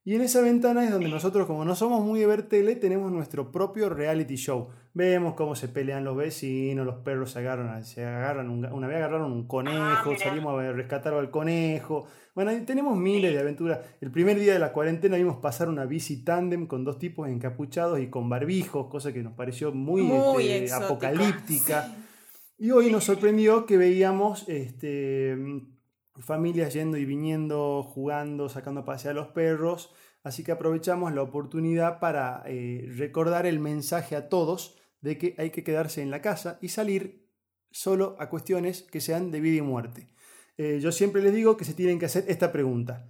Y 0.05 0.16
en 0.16 0.22
esa 0.22 0.40
ventana 0.40 0.85
es 0.85 0.90
donde 0.90 1.09
nosotros, 1.09 1.46
como 1.46 1.64
no 1.64 1.77
somos 1.77 2.05
muy 2.05 2.18
de 2.18 2.27
ver 2.27 2.42
tele, 2.48 2.75
tenemos 2.75 3.12
nuestro 3.12 3.53
propio 3.53 3.88
reality 3.88 4.35
show. 4.35 4.68
Vemos 4.94 5.35
cómo 5.35 5.55
se 5.55 5.68
pelean 5.68 6.03
los 6.03 6.16
vecinos, 6.16 6.85
los 6.85 6.96
perros 6.96 7.31
se 7.31 7.38
agarran, 7.38 7.85
se 7.85 8.05
agarran 8.05 8.51
un 8.51 8.62
ga- 8.64 8.72
una 8.72 8.88
vez 8.88 8.96
agarraron 8.96 9.31
un 9.31 9.46
conejo, 9.46 10.11
mira. 10.11 10.18
salimos 10.18 10.61
a 10.61 10.72
rescatar 10.72 11.14
al 11.14 11.31
conejo. 11.31 12.07
Bueno, 12.35 12.51
tenemos 12.66 12.98
miles 12.98 13.33
de 13.33 13.38
aventuras. 13.38 13.79
El 14.01 14.11
primer 14.11 14.40
día 14.40 14.55
de 14.55 14.59
la 14.59 14.72
cuarentena 14.72 15.16
vimos 15.18 15.37
pasar 15.37 15.68
una 15.68 15.85
bici 15.87 16.25
tándem 16.25 16.66
con 16.66 16.83
dos 16.83 16.98
tipos 16.98 17.29
encapuchados 17.29 18.01
y 18.01 18.09
con 18.09 18.29
barbijos, 18.29 18.88
cosa 18.88 19.12
que 19.12 19.22
nos 19.22 19.35
pareció 19.35 19.72
muy, 19.72 20.03
Muy 20.03 20.48
este, 20.48 20.72
apocalíptica. 20.75 21.94
Y 22.59 22.72
hoy 22.72 22.90
nos 22.90 23.05
sorprendió 23.05 23.66
que 23.66 23.77
veíamos 23.77 24.48
este, 24.48 25.37
familias 26.20 26.75
yendo 26.75 26.96
y 26.96 27.05
viniendo, 27.05 27.83
jugando, 27.83 28.48
sacando 28.48 28.81
a 28.81 28.85
pasear 28.85 29.12
a 29.12 29.20
los 29.20 29.29
perros. 29.29 29.92
Así 30.22 30.44
que 30.44 30.53
aprovechamos 30.53 31.12
la 31.12 31.22
oportunidad 31.22 31.98
para 31.98 32.42
eh, 32.46 32.87
recordar 32.96 33.46
el 33.46 33.59
mensaje 33.59 34.14
a 34.14 34.29
todos 34.29 34.79
de 35.01 35.18
que 35.18 35.35
hay 35.38 35.51
que 35.51 35.64
quedarse 35.64 36.03
en 36.03 36.11
la 36.11 36.22
casa 36.22 36.59
y 36.62 36.68
salir 36.68 37.29
solo 37.70 38.16
a 38.18 38.29
cuestiones 38.29 38.83
que 38.83 39.01
sean 39.01 39.31
de 39.31 39.40
vida 39.40 39.59
y 39.59 39.62
muerte. 39.62 40.09
Eh, 40.57 40.79
yo 40.81 40.92
siempre 40.92 41.22
les 41.22 41.35
digo 41.35 41.57
que 41.57 41.64
se 41.64 41.75
tienen 41.75 41.98
que 41.98 42.07
hacer 42.07 42.25
esta 42.29 42.53
pregunta. 42.53 43.09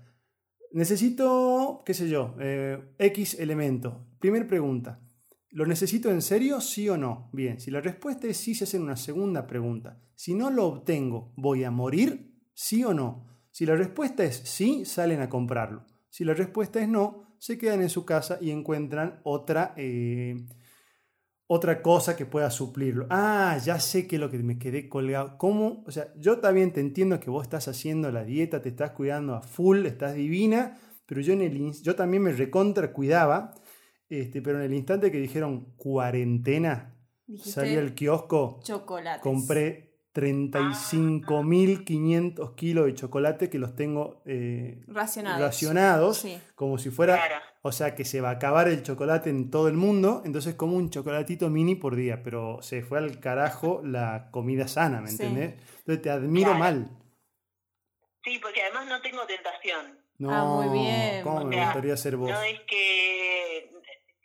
Necesito, 0.73 1.83
qué 1.85 1.93
sé 1.93 2.09
yo, 2.09 2.35
eh, 2.41 2.95
X 2.99 3.39
elemento. 3.39 4.07
Primer 4.19 4.47
pregunta. 4.47 5.01
¿Lo 5.51 5.67
necesito 5.67 6.11
en 6.11 6.23
serio, 6.23 6.63
sí 6.63 6.89
o 6.89 6.97
no? 6.97 7.29
Bien, 7.35 7.61
si 7.61 7.71
la 7.71 7.83
respuesta 7.83 8.27
es 8.27 8.39
sí, 8.39 8.55
se 8.55 8.65
hace 8.65 8.79
una 8.79 8.97
segunda 8.97 9.47
pregunta. 9.47 10.01
Si 10.15 10.33
no 10.33 10.51
lo 10.51 10.65
obtengo, 10.65 11.35
¿voy 11.37 11.65
a 11.65 11.71
morir? 11.71 12.32
¿Sí 12.55 12.85
o 12.85 12.95
no? 12.95 13.27
Si 13.51 13.67
la 13.67 13.77
respuesta 13.77 14.25
es 14.25 14.37
sí, 14.37 14.85
salen 14.85 15.21
a 15.21 15.29
comprarlo. 15.29 15.85
Si 16.09 16.25
la 16.25 16.35
respuesta 16.35 16.81
es 16.81 16.89
no, 16.89 17.37
se 17.39 17.59
quedan 17.59 17.83
en 17.83 17.91
su 17.91 18.05
casa 18.05 18.39
y 18.41 18.51
encuentran 18.51 19.21
otra, 19.25 19.75
eh, 19.77 20.47
otra 21.47 21.83
cosa 21.83 22.17
que 22.17 22.25
pueda 22.25 22.51
suplirlo. 22.51 23.07
Ah, 23.11 23.59
ya 23.63 23.79
sé 23.81 24.07
que 24.07 24.17
es 24.17 24.21
lo 24.21 24.31
que 24.31 24.39
me 24.39 24.59
quedé 24.59 24.89
colgado. 24.89 25.37
¿Cómo? 25.39 25.85
O 25.87 25.91
sea, 25.91 26.13
yo 26.17 26.39
también 26.39 26.73
te 26.73 26.81
entiendo 26.81 27.21
que 27.21 27.31
vos 27.31 27.43
estás 27.43 27.69
haciendo 27.69 28.11
la 28.11 28.25
dieta, 28.25 28.63
te 28.63 28.71
estás 28.71 28.93
cuidando 28.93 29.35
a 29.35 29.43
full, 29.43 29.85
estás 29.87 30.15
divina, 30.15 30.79
pero 31.05 31.21
yo, 31.21 31.33
en 31.35 31.43
el, 31.43 31.73
yo 31.83 31.95
también 31.95 32.23
me 32.23 32.33
recontra 32.33 32.93
cuidaba, 32.93 33.55
este, 34.09 34.41
pero 34.41 34.59
en 34.59 34.65
el 34.65 34.75
instante 34.75 35.11
que 35.11 35.19
dijeron 35.19 35.75
cuarentena, 35.77 36.95
salí 37.37 37.77
al 37.77 37.95
kiosco, 37.95 38.61
chocolates. 38.63 39.23
compré 39.23 39.92
35.500 40.13 42.55
kilos 42.55 42.87
de 42.87 42.95
chocolate 42.95 43.49
que 43.51 43.59
los 43.59 43.75
tengo 43.75 44.23
eh, 44.27 44.83
Racionados. 44.87 45.41
racionados, 45.41 46.19
Sí. 46.19 46.39
como 46.55 46.79
si 46.79 46.91
fuera, 46.91 47.17
Claro. 47.17 47.37
o 47.63 47.73
sea, 47.73 47.95
que 47.95 48.05
se 48.05 48.21
va 48.21 48.31
a 48.31 48.33
acabar 48.33 48.69
el 48.69 48.83
chocolate 48.83 49.31
en 49.31 49.51
todo 49.51 49.69
el 49.69 49.75
mundo, 49.75 50.23
entonces 50.25 50.55
como 50.55 50.77
un 50.77 50.91
chocolatito 50.91 51.49
mini 51.51 51.75
por 51.75 51.97
día, 51.97 52.23
pero 52.23 52.61
se 52.63 52.83
fue 52.83 52.99
al 52.99 53.21
carajo 53.21 53.81
la 53.85 54.29
comida 54.31 54.69
sana, 54.69 55.01
¿me 55.01 55.09
Sí. 55.09 55.23
entendés? 55.23 55.55
Entonces 55.79 56.03
te 56.03 56.11
admiro 56.11 56.51
Claro. 56.51 56.59
mal. 56.59 56.91
Sí, 58.25 58.39
porque 58.41 58.63
además 58.63 58.87
no 58.89 59.01
tengo 59.01 59.27
tentación. 59.27 59.99
No, 60.19 60.31
Ah, 60.33 60.45
muy 60.45 60.69
bien, 60.79 61.23
¿cómo 61.25 61.41
muy 61.41 61.57
me 61.57 61.65
gustaría 61.65 61.97
ser 61.97 62.17
vos? 62.17 62.31
No 62.31 62.41
es 62.43 62.61
que 62.61 63.71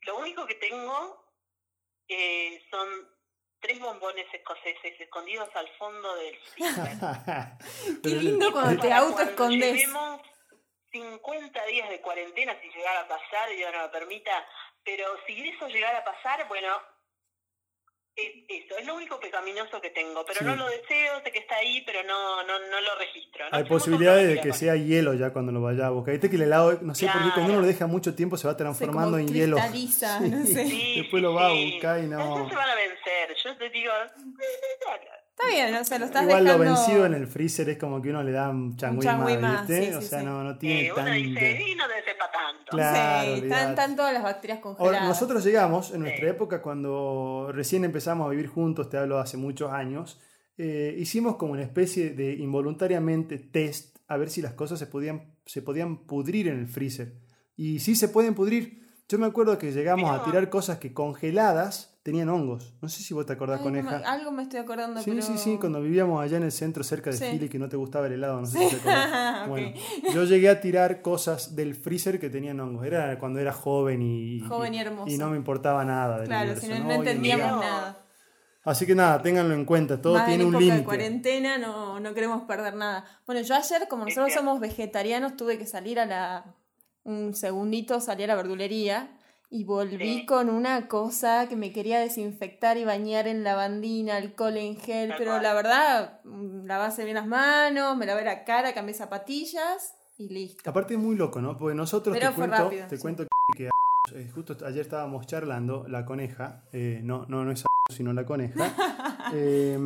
lo 0.06 0.20
único 0.20 0.46
que 0.46 0.56
tengo 0.56 1.26
eh, 2.10 2.62
son 2.72 2.88
tres 3.60 3.80
bombones 3.80 4.26
escoceses 4.34 5.00
escondidos 5.00 5.50
al 5.56 5.68
fondo 5.78 6.16
del. 6.16 6.38
Qué 8.04 8.10
lindo 8.10 8.52
cuando 8.52 8.82
te 8.82 8.90
Para 8.90 9.00
autoescondes. 9.00 9.76
llevemos 9.76 10.22
50 10.92 11.66
días 11.66 11.90
de 11.90 12.02
cuarentena 12.02 12.58
si 12.62 12.70
llegara 12.70 13.02
a 13.02 13.08
pasar, 13.08 13.50
Dios 13.50 13.72
no 13.74 13.82
lo 13.84 13.92
permita, 13.92 14.46
pero 14.84 15.06
si 15.26 15.50
eso 15.50 15.68
llegara 15.68 16.00
a 16.00 16.04
pasar, 16.04 16.48
bueno, 16.48 16.70
eso, 18.50 18.78
es 18.80 18.86
lo 18.88 18.96
único 18.96 19.20
pecaminoso 19.20 19.80
que 19.80 19.90
tengo, 19.92 20.26
pero 20.26 20.40
Sí. 20.40 20.46
no 20.46 20.56
lo 20.56 20.66
deseo, 20.68 21.22
sé 21.24 21.32
que 21.32 21.40
está 21.40 21.56
ahí, 21.58 21.82
pero 21.86 22.04
no, 22.04 22.44
no, 22.44 22.60
no 22.60 22.82
lo 22.82 22.96
registro. 22.98 23.50
No 23.52 23.58
Hay 23.58 23.64
posibilidades 23.66 24.28
de 24.28 24.42
que 24.42 24.54
sea 24.54 24.76
hielo 24.76 25.14
ya 25.14 25.32
cuando 25.32 25.52
lo 25.52 25.62
vaya 25.62 25.88
a 25.88 25.90
buscar. 25.92 26.14
Viste 26.14 26.30
que 26.30 26.36
el 26.38 26.42
helado, 26.44 26.80
no 26.82 26.96
sé 26.96 27.06
por 27.08 27.16
qué, 27.16 27.20
cuando 27.30 27.42
uno 27.42 27.48
Claro. 27.48 27.62
lo 27.62 27.68
deja 27.68 27.88
mucho 27.88 28.16
tiempo 28.16 28.38
se 28.38 28.48
va 28.48 28.54
Se 28.54 28.58
transformando 28.58 29.18
como 29.18 29.28
en 29.28 29.34
hielo. 29.34 29.58
cristaliza, 29.58 30.20
no 30.22 30.46
sé. 30.46 30.66
Sí, 30.68 30.94
Después 30.98 31.20
sí, 31.20 31.24
lo 31.24 31.34
va 31.34 31.48
a 31.48 31.52
sí. 31.52 31.72
buscar 31.74 32.04
y 32.04 32.08
no. 32.08 32.20
Ellos 32.38 32.50
se 32.50 32.56
van 32.56 32.70
a 32.70 32.76
vencer, 32.76 33.36
yo 33.44 33.58
te 33.58 33.70
digo... 33.70 33.92
Está 35.40 35.50
bien, 35.54 35.76
o 35.76 35.84
sea, 35.84 36.00
lo 36.00 36.06
estás 36.06 36.24
Igual 36.24 36.44
dejando... 36.46 36.64
lo 36.66 36.72
vencido 36.76 37.06
en 37.06 37.14
el 37.14 37.28
freezer 37.28 37.70
es 37.70 37.78
como 37.78 38.02
que 38.02 38.10
uno 38.10 38.24
le 38.24 38.32
da 38.32 38.50
un 38.50 38.76
changüí, 38.76 39.06
más, 39.06 39.40
más, 39.40 39.68
¿viste? 39.68 39.92
sí, 39.92 39.94
o 39.94 40.02
sí, 40.02 40.08
sea, 40.08 40.20
sí. 40.22 40.26
no, 40.26 40.44
no 40.44 40.52
Eh, 40.52 40.58
tiene 40.60 40.92
uno 40.92 40.96
tan... 40.96 41.14
dice, 41.14 41.62
y 41.62 41.76
no 41.76 41.88
debe 41.88 41.97
ser 41.97 41.97
para 41.97 41.97
tanto. 42.56 42.72
Claro, 42.78 43.36
sí, 43.36 43.42
están, 43.44 43.70
están 43.70 43.96
todas 43.96 44.14
las 44.14 44.24
bacterias 44.24 44.60
congeladas. 44.60 44.96
Ahora, 45.00 45.08
nosotros 45.08 45.44
llegamos 45.44 45.92
en 45.94 46.02
nuestra 46.02 46.26
Sí. 46.26 46.30
época 46.32 46.62
cuando 46.62 47.50
recién 47.54 47.84
empezamos 47.84 48.28
a 48.28 48.30
vivir 48.30 48.48
juntos, 48.48 48.90
te 48.90 48.98
hablo 48.98 49.20
hace 49.20 49.38
muchos 49.38 49.72
años, 49.72 50.20
eh, 50.58 50.96
hicimos 50.98 51.36
como 51.36 51.54
una 51.54 51.64
especie 51.64 52.12
de 52.12 52.34
involuntariamente 52.34 53.38
test 53.38 53.98
a 54.08 54.18
ver 54.18 54.30
si 54.30 54.42
las 54.42 54.54
cosas 54.54 54.80
se 54.80 54.88
podían, 54.88 55.36
se 55.46 55.62
podían 55.62 56.06
pudrir 56.06 56.48
en 56.48 56.60
el 56.60 56.68
freezer. 56.68 57.14
Y 57.56 57.80
sí 57.80 57.96
se 57.96 58.08
pueden 58.08 58.34
pudrir. 58.36 58.88
Yo 59.10 59.18
me 59.20 59.26
acuerdo 59.26 59.58
que 59.58 59.72
llegamos 59.72 60.10
a 60.10 60.24
tirar 60.24 60.50
cosas 60.50 60.78
que 60.80 60.94
congeladas 60.94 61.97
tenían 62.08 62.30
hongos. 62.30 62.74
No 62.82 62.88
sé 62.88 63.04
si 63.04 63.14
vos 63.14 63.26
te 63.26 63.34
acordás, 63.34 63.58
Ay, 63.60 63.64
coneja. 63.66 63.98
algo 64.06 64.32
me 64.32 64.44
estoy 64.44 64.60
acordando, 64.60 65.02
Sí, 65.02 65.10
pero... 65.12 65.22
sí, 65.22 65.38
sí, 65.38 65.58
cuando 65.60 65.82
vivíamos 65.82 66.24
allá 66.24 66.38
en 66.38 66.44
el 66.44 66.54
centro 66.54 66.82
cerca 66.82 67.10
de 67.10 67.18
Sí. 67.18 67.26
Philly 67.26 67.50
que 67.50 67.60
no 67.60 67.68
te 67.68 67.76
gustaba 67.76 68.08
el 68.08 68.14
helado, 68.14 68.40
no 68.40 68.46
sé 68.48 68.60
Sí. 68.60 68.70
si 68.70 68.76
te 68.78 68.90
acordás. 68.90 69.50
Bueno, 69.50 69.74
yo 70.14 70.24
llegué 70.24 70.48
a 70.48 70.62
tirar 70.62 71.02
cosas 71.02 71.54
del 71.58 71.76
freezer 71.76 72.18
que 72.18 72.30
tenían 72.30 72.62
hongos. 72.62 72.86
Era 72.86 73.20
cuando 73.20 73.40
era 73.42 73.52
joven 73.52 74.02
y, 74.02 74.40
Joven 74.40 74.74
y 74.74 74.80
hermoso. 74.80 75.12
y 75.14 75.18
no 75.18 75.30
me 75.30 75.36
importaba 75.36 75.84
nada. 75.84 76.20
del 76.20 76.28
Claro, 76.28 76.52
universo, 76.52 76.68
si 76.74 76.80
no, 76.82 76.92
en 76.92 76.92
entendíamos 77.00 77.52
No. 77.52 77.60
nada. 77.60 78.04
Así 78.64 78.86
que 78.86 78.96
nada, 78.96 79.22
ténganlo 79.22 79.54
en 79.54 79.66
cuenta, 79.66 80.02
todo 80.02 80.14
Más 80.16 80.28
tiene 80.28 80.44
en 80.44 80.56
un 80.56 80.62
límite. 80.62 80.84
cuarentena 80.86 81.58
no, 81.58 82.00
no 82.00 82.14
queremos 82.14 82.44
perder 82.44 82.76
nada. 82.76 83.04
Bueno, 83.26 83.42
yo 83.42 83.54
ayer, 83.54 83.86
como 83.90 84.06
nosotros 84.06 84.28
cierto. 84.28 84.46
somos 84.46 84.62
vegetarianos, 84.62 85.36
tuve 85.36 85.58
que 85.58 85.66
salir 85.66 86.00
a 86.00 86.06
la... 86.06 86.56
Un 87.04 87.34
segundito, 87.34 88.00
salí 88.00 88.24
a 88.24 88.28
la 88.28 88.36
verdulería 88.36 89.17
y 89.50 89.64
volví 89.64 90.20
Sí. 90.20 90.26
con 90.26 90.50
una 90.50 90.88
cosa 90.88 91.48
que 91.48 91.56
me 91.56 91.72
quería 91.72 92.00
desinfectar 92.00 92.78
y 92.78 92.84
bañar 92.86 93.28
en 93.28 93.44
lavandina, 93.44 94.18
alcohol 94.18 94.58
en 94.58 94.76
gel, 94.78 95.10
Tal 95.10 95.18
pero 95.18 95.32
cual. 95.32 95.44
la 95.44 95.54
verdad, 95.54 96.20
mm, 96.26 96.66
lavarse 96.66 97.04
bien 97.06 97.16
las 97.16 97.28
manos, 97.28 97.96
me 97.98 98.06
lavé 98.06 98.26
la 98.26 98.44
cara, 98.44 98.74
cambié 98.74 98.94
zapatillas 98.94 99.96
y 100.18 100.30
listo. 100.30 100.70
Aparte 100.70 100.96
es 100.96 101.00
muy 101.00 101.16
loco, 101.16 101.42
¿no? 101.42 101.58
Porque 101.58 101.76
nosotros 101.76 102.16
Pero 102.18 102.30
te 102.30 102.36
fue 102.36 102.48
cuento, 102.48 102.64
rápido, 102.66 102.88
te 102.88 102.96
sí. 102.98 103.02
cuento 103.02 103.24
que 103.56 103.70
eh, 104.16 104.32
justo 104.34 104.56
ayer 104.66 104.82
estábamos 104.82 105.26
charlando, 105.28 105.86
la 105.88 106.06
coneja, 106.06 106.64
eh, 106.74 107.02
no, 107.04 107.26
no, 107.28 107.44
no 107.46 107.52
es 107.52 107.66
sino 107.94 108.12
la 108.14 108.26
coneja. 108.26 108.54
eh, 109.34 109.78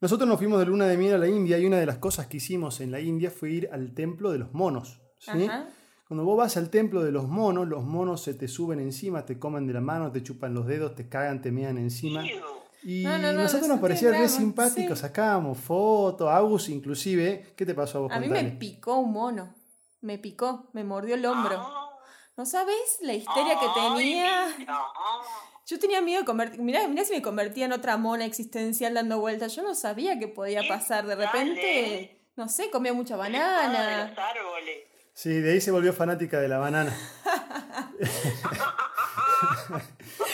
nosotros 0.00 0.28
nos 0.28 0.38
fuimos 0.38 0.58
de 0.58 0.66
luna 0.66 0.86
de 0.86 0.96
miel 0.98 1.14
a 1.14 1.18
la 1.18 1.28
India 1.28 1.58
y 1.58 1.64
una 1.66 1.78
de 1.78 1.86
las 1.86 1.98
cosas 1.98 2.26
que 2.26 2.38
hicimos 2.38 2.80
en 2.80 2.90
la 2.90 3.00
India 3.00 3.30
fue 3.30 3.50
ir 3.50 3.68
al 3.72 3.94
templo 3.94 4.32
de 4.32 4.38
los 4.38 4.52
monos. 4.52 5.00
¿sí? 5.18 5.44
Ajá. 5.46 5.68
Cuando 6.12 6.26
vos 6.26 6.36
vas 6.36 6.58
al 6.58 6.68
templo 6.68 7.02
de 7.02 7.10
los 7.10 7.26
monos, 7.26 7.66
los 7.66 7.84
monos 7.84 8.20
se 8.22 8.34
te 8.34 8.46
suben 8.46 8.78
encima, 8.80 9.24
te 9.24 9.38
comen 9.38 9.66
de 9.66 9.72
la 9.72 9.80
mano, 9.80 10.12
te 10.12 10.22
chupan 10.22 10.52
los 10.52 10.66
dedos, 10.66 10.94
te 10.94 11.08
cagan, 11.08 11.40
te 11.40 11.50
mean 11.50 11.78
encima. 11.78 12.22
Y 12.82 13.02
No, 13.02 13.16
no, 13.16 13.32
no, 13.32 13.40
nosotros 13.44 13.66
nos 13.66 13.80
parecía 13.80 14.10
re 14.10 14.28
simpático, 14.28 14.94
sí. 14.94 15.00
sacábamos 15.00 15.56
fotos, 15.56 16.28
Agus 16.28 16.68
inclusive. 16.68 17.54
¿Qué 17.56 17.64
te 17.64 17.74
pasó 17.74 17.96
a 17.96 18.00
vos? 18.02 18.12
A 18.12 18.20
mí 18.20 18.28
me 18.28 18.44
picó 18.44 18.98
un 18.98 19.10
mono. 19.10 19.54
me 20.02 20.18
picó, 20.18 20.68
me 20.74 20.84
mordió 20.84 21.14
el 21.14 21.24
hombro. 21.24 21.56
Ah, 21.58 21.98
¿No 22.36 22.44
sabes 22.44 22.98
la 23.00 23.14
histeria 23.14 23.58
que 23.58 23.66
tenía? 23.74 24.48
Yo 25.66 25.78
tenía 25.78 26.02
miedo 26.02 26.20
de 26.20 26.26
convertir. 26.26 26.60
Mirá, 26.60 26.86
mirá 26.88 27.06
si 27.06 27.14
me 27.14 27.22
convertía 27.22 27.64
en 27.64 27.72
otra 27.72 27.96
mona 27.96 28.26
existencial 28.26 28.92
dando 28.92 29.18
vueltas. 29.18 29.56
Yo 29.56 29.62
no 29.62 29.74
sabía 29.74 30.18
que 30.18 30.28
podía 30.28 30.60
¿Qué 30.60 30.68
pasar. 30.68 31.06
De 31.06 31.14
repente, 31.14 32.20
no 32.36 32.50
sé, 32.50 32.68
comía 32.70 32.92
mucha 32.92 33.14
De 33.14 33.18
banana. 33.20 34.08
los 34.10 34.18
árboles. 34.18 34.91
Sí, 35.14 35.40
de 35.40 35.52
ahí 35.52 35.60
se 35.60 35.70
volvió 35.70 35.92
fanática 35.92 36.40
de 36.40 36.48
la 36.48 36.58
banana. 36.58 36.96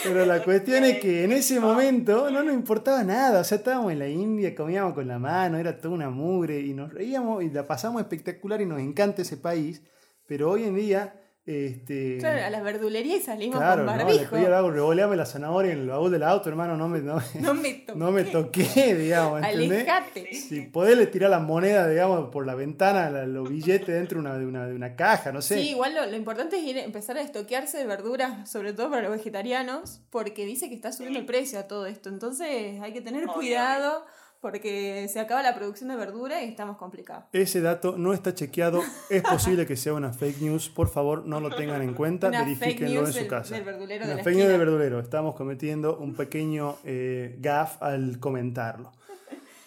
Pero 0.05 0.25
la 0.25 0.45
cuestión 0.45 0.85
es 0.85 1.01
que 1.01 1.25
en 1.25 1.33
ese 1.33 1.61
momento 1.61 2.31
no 2.31 2.43
nos 2.43 2.55
importaba 2.55 3.03
nada. 3.05 3.41
O 3.41 3.45
sea, 3.45 3.59
estábamos 3.59 3.93
en 3.93 3.99
la 3.99 4.09
India, 4.09 4.55
comíamos 4.55 4.95
con 4.95 5.09
la 5.09 5.19
mano, 5.19 5.59
era 5.59 5.79
toda 5.79 5.95
una 5.95 6.11
mugre 6.11 6.61
y 6.61 6.75
nos 6.75 6.93
reíamos 6.93 7.43
y 7.43 7.51
la 7.51 7.67
pasamos 7.67 8.01
espectacular 8.01 8.61
y 8.61 8.67
nos 8.67 8.81
encanta 8.81 9.23
ese 9.23 9.37
país. 9.37 9.83
Pero 10.27 10.51
hoy 10.51 10.65
en 10.65 10.77
día, 10.77 11.15
este. 11.49 12.19
Claro, 12.19 12.45
a 12.45 12.51
la 12.51 12.61
verdulería 12.63 13.17
y 13.17 13.21
salimos 13.21 13.59
Claro, 13.59 13.85
con 13.85 13.87
no, 13.87 13.93
barbijo. 13.93 14.19
después 14.21 14.43
yo 14.47 14.55
hago, 14.57 14.71
revoleame 14.71 15.17
la 15.17 15.25
zanahoria 15.27 15.73
en 15.73 15.79
el 15.81 15.89
baúl 15.89 16.11
del 16.11 16.23
auto, 16.23 16.49
hermano, 16.49 16.77
no 16.77 16.89
me, 16.89 17.01
no, 17.01 17.17
me- 17.17 17.41
No 17.41 17.55
me 17.55 17.73
toqué. 17.75 17.99
no 17.99 18.11
me 18.11 18.25
toqué, 18.25 18.95
digamos, 18.95 19.43
¿entendés? 19.43 19.89
Alejate. 19.89 20.35
Si 20.35 20.61
podés 20.63 20.99
le 20.99 21.07
tirar 21.07 21.31
la 21.31 21.39
moneda, 21.39 21.89
digamos, 21.89 22.29
por 22.31 22.47
la 22.47 22.55
ventana, 22.55 23.09
la- 23.11 23.27
los 23.27 23.49
billetes 23.49 23.87
dentro 23.89 24.21
de 24.21 24.29
una, 24.29 24.39
de 24.39 24.47
una, 24.47 24.67
de 24.67 24.75
una 24.75 24.95
caja, 24.95 25.33
no 25.33 25.41
sé. 25.43 25.57
Sí, 25.59 25.71
igual 25.71 25.95
lo, 25.95 26.05
lo 26.07 26.17
importante 26.17 26.57
es 26.59 26.65
ir, 26.65 26.77
empezar 26.79 27.17
a 27.17 27.23
estoquearse 27.23 27.79
de 27.79 27.87
verduras, 27.87 28.51
sobre 28.51 28.73
todo 28.73 28.91
para 28.91 29.03
los 29.03 29.13
vegetarianos, 29.13 30.01
porque 30.11 30.45
dice 30.45 30.69
que 30.69 30.75
está 30.75 30.93
subiendo 30.93 31.19
el 31.19 31.27
precio 31.27 31.59
a 31.59 31.63
todo 31.65 31.87
esto. 31.87 32.09
Entonces 32.09 32.81
hay 32.81 32.93
que 32.93 33.01
tener 33.01 33.27
cuidado 33.27 34.05
porque 34.41 35.09
se 35.13 35.21
acaba 35.21 35.43
la 35.43 35.55
producción 35.55 35.89
de 35.91 35.97
verdura 35.97 36.43
y 36.43 36.49
estamos 36.49 36.77
complicados. 36.77 37.25
Ese 37.33 37.61
dato 37.61 37.97
no 37.99 38.13
está 38.13 38.35
chequeado, 38.35 38.83
es 39.11 39.23
posible 39.23 39.67
que 39.67 39.77
sea 39.77 39.95
una 39.95 40.13
fake 40.13 40.41
news, 40.43 40.69
por 40.69 40.89
favor 40.89 41.27
no 41.27 41.41
lo 41.41 41.51
tengan 41.55 41.83
en 41.83 41.95
cuenta, 41.95 42.29
Una 42.29 42.45
verifíquenlo 42.45 43.01
en 43.07 43.13
su 43.13 43.19
del- 43.21 43.29
casa. 43.29 43.55
del 43.55 43.65
verdulero 43.65 44.05
de 44.07 44.13
una 44.13 44.19
la 44.19 44.25
fake 44.25 44.37
news 44.37 44.49
del 44.49 44.59
verdulero, 44.59 45.01
estamos 45.01 45.35
cometiendo 45.35 45.99
un 45.99 46.15
pequeño 46.15 46.77
eh, 46.85 47.37
gaff 47.41 47.83
al 47.83 48.19
comentarlo. 48.21 48.93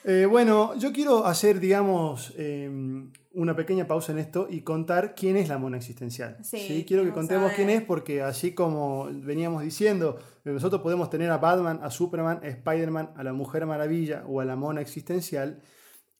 Eh, 0.03 0.25
bueno, 0.25 0.73
yo 0.79 0.91
quiero 0.91 1.27
hacer, 1.27 1.59
digamos, 1.59 2.33
eh, 2.35 2.67
una 3.33 3.55
pequeña 3.55 3.87
pausa 3.87 4.11
en 4.11 4.19
esto 4.19 4.47
y 4.49 4.61
contar 4.61 5.15
quién 5.15 5.37
es 5.37 5.47
la 5.49 5.57
mona 5.57 5.77
existencial. 5.77 6.37
Sí, 6.43 6.83
Quiero 6.87 7.03
que 7.03 7.11
contemos 7.11 7.53
quién 7.53 7.69
es 7.69 7.81
porque 7.81 8.21
así 8.21 8.53
como 8.53 9.07
veníamos 9.11 9.63
diciendo, 9.63 10.17
nosotros 10.43 10.81
podemos 10.81 11.09
tener 11.09 11.31
a 11.31 11.37
Batman, 11.37 11.79
a 11.81 11.89
Superman, 11.89 12.39
a 12.43 12.47
Spider-Man, 12.47 13.11
a 13.15 13.23
la 13.23 13.31
Mujer 13.33 13.65
Maravilla 13.65 14.23
o 14.27 14.41
a 14.41 14.45
la 14.45 14.55
mona 14.55 14.81
existencial, 14.81 15.61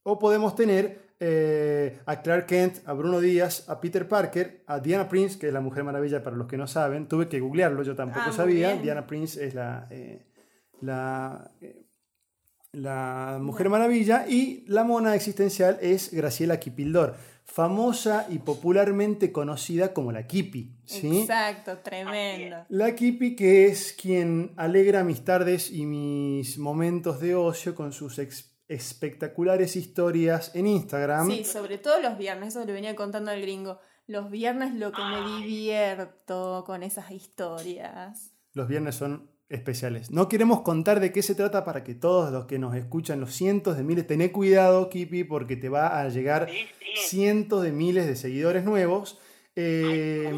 o 0.04 0.18
podemos 0.20 0.56
tener 0.56 1.12
eh, 1.20 2.00
a 2.06 2.22
Clark 2.22 2.48
Kent, 2.48 2.78
a 2.88 2.94
Bruno 2.94 3.20
Díaz, 3.20 3.70
a 3.70 3.80
Peter 3.80 4.08
Parker, 4.08 4.64
a 4.66 4.80
Diana 4.80 5.08
Prince, 5.08 5.38
que 5.38 5.48
es 5.48 5.54
la 5.54 5.62
Mujer 5.62 5.84
Maravilla 5.84 6.24
para 6.24 6.36
los 6.36 6.48
que 6.48 6.58
no 6.58 6.66
saben. 6.66 7.08
Tuve 7.08 7.28
que 7.28 7.40
googlearlo, 7.40 7.84
yo 7.84 7.96
tampoco 7.96 8.26
Ah, 8.30 8.32
sabía. 8.32 8.70
bien. 8.70 8.82
Diana 8.82 9.06
Prince 9.06 9.46
es 9.46 9.54
la, 9.54 9.86
eh, 9.92 10.26
la, 10.82 11.52
eh, 11.62 11.84
la 12.72 13.38
Mujer 13.42 13.70
Maravilla 13.70 14.26
y 14.28 14.64
la 14.68 14.84
mona 14.84 15.16
existencial 15.16 15.78
es 15.82 16.12
Graciela 16.14 16.60
Kipildor, 16.60 17.16
famosa 17.44 18.28
y 18.30 18.40
popularmente 18.40 19.32
conocida 19.32 19.94
como 19.94 20.12
la 20.12 20.26
Kipi. 20.26 20.78
¿sí? 20.86 21.22
Exacto, 21.22 21.80
tremendo. 21.80 22.66
La 22.70 22.96
Kipi, 22.96 23.36
que 23.36 23.68
es 23.68 23.94
quien 23.94 24.54
alegra 24.56 25.04
mis 25.04 25.26
tardes 25.26 25.72
y 25.72 25.86
mis 25.86 26.58
momentos 26.58 27.20
de 27.20 27.36
ocio 27.36 27.76
con 27.76 27.92
sus 27.92 28.20
espectaculares 28.68 29.76
historias 29.76 30.56
en 30.56 30.68
Instagram. 30.68 31.30
Sí, 31.30 31.44
sobre 31.44 31.78
todo 31.78 32.00
los 32.00 32.18
viernes, 32.18 32.56
eso 32.56 32.66
le 32.66 32.72
venía 32.72 32.96
contando 32.96 33.32
al 33.32 33.42
gringo. 33.42 33.80
Los 34.08 34.30
viernes 34.30 34.74
lo 34.74 34.92
que 34.92 35.02
me 35.04 35.38
divierto 35.38 36.64
con 36.66 36.84
esas 36.84 37.12
historias. 37.12 38.34
Los 38.54 38.68
viernes 38.68 38.96
son 38.96 39.31
especiales. 39.52 40.10
No 40.12 40.28
queremos 40.30 40.62
contar 40.62 41.00
de 41.00 41.12
qué 41.12 41.22
se 41.22 41.36
trata 41.36 41.64
para 41.64 41.84
que 41.84 41.94
todos 41.94 42.32
los 42.32 42.46
que 42.46 42.58
nos 42.60 42.76
escuchan, 42.76 43.20
los 43.20 43.34
cientos 43.36 43.78
de 43.78 43.84
miles, 43.84 44.08
tené 44.08 44.32
cuidado, 44.32 44.90
Kipi, 44.90 45.24
porque 45.24 45.56
te 45.56 45.70
va 45.70 46.00
a 46.02 46.10
llegar 46.10 46.48
Sí, 46.50 46.58
sí. 46.80 46.86
cientos 47.10 47.62
de 47.64 47.72
miles 47.72 48.08
de 48.08 48.16
seguidores 48.16 48.64
nuevos. 48.64 49.20
Eh, 49.56 50.32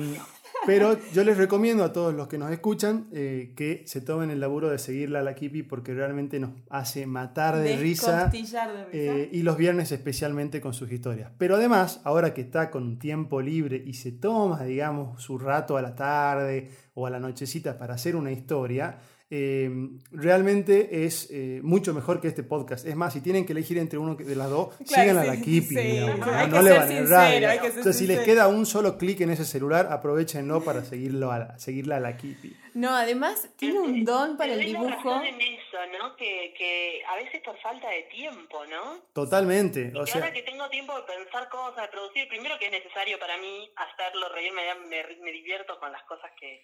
pero 0.65 0.97
yo 1.13 1.23
les 1.23 1.37
recomiendo 1.37 1.83
a 1.83 1.93
todos 1.93 2.13
los 2.13 2.27
que 2.27 2.37
nos 2.37 2.51
escuchan 2.51 3.07
eh, 3.11 3.53
que 3.55 3.83
se 3.85 4.01
tomen 4.01 4.31
el 4.31 4.39
laburo 4.39 4.69
de 4.69 4.77
seguirla 4.77 5.19
a 5.19 5.21
la 5.21 5.35
Kipi 5.35 5.63
porque 5.63 5.93
realmente 5.93 6.39
nos 6.39 6.51
hace 6.69 7.05
matar 7.05 7.57
de 7.57 7.77
risa. 7.77 8.25
De 8.27 8.37
risa. 8.37 8.87
Eh, 8.91 9.29
y 9.31 9.43
los 9.43 9.57
viernes 9.57 9.91
especialmente 9.91 10.61
con 10.61 10.73
sus 10.73 10.91
historias. 10.91 11.31
Pero 11.37 11.55
además, 11.55 12.01
ahora 12.03 12.33
que 12.33 12.41
está 12.41 12.69
con 12.69 12.83
un 12.83 12.99
tiempo 12.99 13.41
libre 13.41 13.81
y 13.85 13.93
se 13.93 14.11
toma, 14.11 14.63
digamos, 14.63 15.21
su 15.21 15.37
rato 15.37 15.77
a 15.77 15.81
la 15.81 15.95
tarde 15.95 16.69
o 16.93 17.07
a 17.07 17.09
la 17.09 17.19
nochecita 17.19 17.77
para 17.77 17.95
hacer 17.95 18.15
una 18.15 18.31
historia, 18.31 18.99
eh, 19.29 19.69
realmente 20.11 21.05
es 21.05 21.29
eh, 21.31 21.59
mucho 21.63 21.93
mejor 21.93 22.21
que 22.21 22.27
este 22.27 22.43
podcast. 22.43 22.85
Es 22.85 22.95
más, 22.95 23.13
si 23.13 23.21
tienen 23.21 23.45
que 23.45 23.53
elegir 23.53 23.77
entre 23.77 23.97
uno 23.99 24.15
de 24.15 24.35
las 24.35 24.49
dos, 24.49 24.75
Claro, 24.75 24.85
sigan 25.03 25.17
a 25.17 25.23
la 25.25 25.35
Kipi. 25.41 25.61
sí, 25.67 25.75
digamos, 25.75 26.19
no, 26.19 26.47
¿no? 26.47 26.61
le 26.61 26.71
van 26.71 26.81
a 26.83 26.87
sincero, 26.87 27.05
errar, 27.07 27.33
Entonces, 27.65 27.97
si 27.97 28.05
les 28.07 28.17
sincero. 28.17 28.23
queda 28.25 28.47
un 28.47 28.65
solo 28.65 28.97
clic 28.97 29.21
en 29.21 29.31
ese 29.31 29.45
celular, 29.45 29.87
aprovechenlo 29.91 30.63
para 30.63 30.83
seguirlo 30.85 31.31
a 31.31 31.39
la- 31.39 31.59
seguirla 31.59 31.97
a 31.97 31.99
la 31.99 32.15
Kipi. 32.17 32.55
No, 32.75 32.89
además 32.95 33.49
tiene 33.55 33.79
un 33.79 34.03
don 34.05 34.37
para 34.37 34.53
el 34.53 34.65
dibujo. 34.65 34.89
razón 34.89 35.25
en 35.25 35.41
eso, 35.41 35.77
¿no? 35.99 36.15
Que, 36.15 36.53
que 36.57 37.01
a 37.07 37.15
veces 37.15 37.41
por 37.43 37.57
falta 37.59 37.89
de 37.89 38.03
tiempo, 38.03 38.65
¿no? 38.67 38.99
Totalmente. 39.13 39.91
Y 39.93 39.97
O 39.97 40.05
que 40.05 40.11
sea, 40.11 40.21
ahora 40.21 40.33
que 40.33 40.43
tengo 40.43 40.67
tiempo 40.69 40.95
de 40.95 41.03
pensar 41.03 41.49
cosas, 41.49 41.83
de 41.83 41.87
producir, 41.89 42.27
primero 42.29 42.55
que 42.59 42.65
es 42.67 42.71
necesario 42.71 43.17
para 43.19 43.37
mí 43.37 43.69
hacerlo, 43.77 44.27
reírme, 44.33 44.61
me, 44.89 45.23
me 45.23 45.31
divierto 45.31 45.79
con 45.79 45.91
las 45.91 46.03
cosas 46.03 46.31
que, 46.39 46.61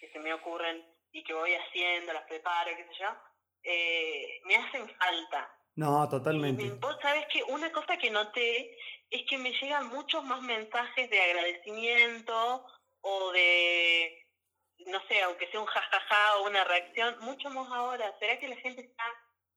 que 0.00 0.08
se 0.12 0.18
me 0.18 0.32
ocurren 0.34 0.82
y 1.14 1.22
que 1.22 1.32
voy 1.32 1.54
haciendo, 1.54 2.12
las 2.12 2.24
preparo, 2.24 2.76
qué 2.76 2.84
sé 2.84 3.00
yo, 3.00 3.08
eh, 3.62 4.40
me 4.44 4.56
hacen 4.56 4.88
falta. 4.98 5.56
no, 5.76 6.08
totalmente. 6.08 6.68
vos 6.80 6.96
sabés 7.00 7.24
que 7.32 7.42
una 7.44 7.70
cosa 7.72 7.96
que 7.96 8.10
noté 8.10 8.76
es 9.10 9.22
que 9.28 9.38
me 9.38 9.52
llegan 9.52 9.88
muchos 9.88 10.24
más 10.24 10.42
mensajes 10.42 11.08
de 11.08 11.20
agradecimiento 11.20 12.66
o 13.00 13.32
de, 13.32 14.26
no 14.86 15.00
sé, 15.06 15.22
aunque 15.22 15.48
sea 15.50 15.60
un 15.60 15.66
jajaja 15.66 16.36
o 16.38 16.48
una 16.48 16.64
reacción, 16.64 17.16
mucho 17.20 17.48
más 17.50 17.70
ahora. 17.70 18.12
¿Será 18.18 18.38
que 18.40 18.48
la 18.48 18.56
gente 18.56 18.82
está 18.82 19.04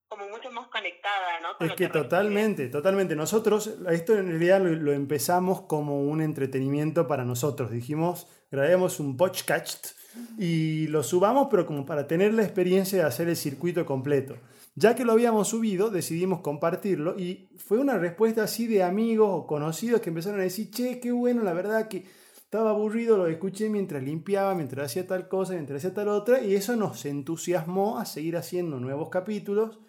como 0.08 0.28
mucho 0.30 0.52
más 0.52 0.68
conectada, 0.68 1.40
¿no? 1.42 1.58
Con 1.58 1.68
Es 1.68 1.76
que 1.76 1.90
totalmente, 1.90 2.70
totalmente. 2.70 3.16
Nosotros, 3.16 3.76
esto 3.90 4.18
en 4.18 4.30
realidad 4.30 4.62
lo, 4.62 4.70
lo 4.70 4.94
empezamos 4.94 5.62
como 5.62 6.02
un 6.02 6.22
entretenimiento 6.22 7.08
para 7.08 7.26
nosotros. 7.26 7.72
Dijimos, 7.72 8.28
grabemos 8.52 9.00
un 9.00 9.18
podcast 9.18 9.98
y 10.38 10.88
lo 10.88 11.04
subamos, 11.04 11.48
pero 11.50 11.66
como 11.66 11.86
para 11.86 12.08
tener 12.08 12.34
la 12.34 12.44
experiencia 12.44 13.00
de 13.00 13.06
hacer 13.06 13.28
el 13.28 13.36
circuito 13.36 13.86
completo. 13.86 14.38
Ya 14.76 14.96
que 14.96 15.06
lo 15.06 15.14
habíamos 15.14 15.48
subido, 15.48 15.90
decidimos 15.90 16.42
compartirlo 16.42 17.18
y 17.18 17.50
fue 17.58 17.80
una 17.80 17.98
respuesta 17.98 18.44
así 18.44 18.68
de 18.68 18.84
amigos 18.84 19.30
o 19.32 19.48
conocidos 19.48 20.02
que 20.02 20.10
empezaron 20.10 20.40
a 20.40 20.44
decir, 20.44 20.70
che, 20.70 21.00
qué 21.00 21.12
bueno, 21.12 21.44
la 21.44 21.54
verdad 21.54 21.88
que 21.88 22.06
estaba 22.36 22.70
aburrido, 22.70 23.18
lo 23.18 23.28
escuché 23.28 23.70
mientras 23.70 24.04
limpiaba, 24.04 24.54
mientras 24.54 24.86
hacía 24.86 25.08
tal 25.08 25.28
cosa, 25.28 25.54
mientras 25.54 25.80
hacía 25.80 25.94
tal 25.94 26.10
otra, 26.10 26.42
y 26.42 26.56
eso 26.56 26.76
nos 26.76 27.06
entusiasmó 27.06 27.98
a 27.98 28.06
seguir 28.06 28.38
haciendo 28.38 28.80
nuevos 28.80 29.10
capítulos. 29.10 29.80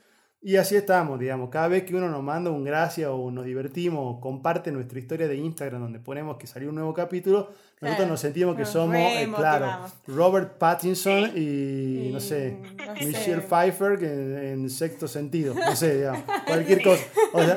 Y 0.41 0.57
así 0.57 0.77
estamos, 0.77 1.19
digamos, 1.19 1.51
cada 1.51 1.67
vez 1.67 1.83
que 1.83 1.97
uno 1.97 2.09
nos 2.09 2.23
manda 2.23 2.51
un 2.51 2.63
gracia 2.63 3.11
o 3.11 3.31
nos 3.31 3.45
divertimos 3.45 4.01
o 4.05 4.21
comparte 4.21 4.71
nuestra 4.71 4.99
historia 5.01 5.27
de 5.27 5.37
Instagram 5.37 5.81
donde 5.81 5.99
ponemos 5.99 6.37
que 6.37 6.47
salió 6.47 6.69
un 6.69 6.77
nuevo 6.77 6.95
capítulo, 6.95 7.51
nosotros 7.81 8.09
nos 8.09 8.21
sentimos 8.21 8.55
que 8.55 8.63
nos 8.63 8.71
somos, 8.71 8.97
eh, 8.97 9.29
claro. 9.35 9.87
Robert 10.07 10.57
Pattinson 10.57 11.33
y, 11.35 12.09
Y, 12.09 12.11
no 12.13 12.21
sé, 12.21 12.57
no 12.87 12.97
sé. 12.97 13.07
Michelle 13.07 13.43
Pfeiffer 13.43 13.99
que 13.99 14.53
en, 14.53 14.71
sexto 14.71 15.09
sentido, 15.09 15.55
no 15.55 15.75
sé, 15.75 15.97
digamos, 15.97 16.23
cualquier 16.47 16.83
cosa. 16.83 17.05
O 17.33 17.43
sea, 17.43 17.57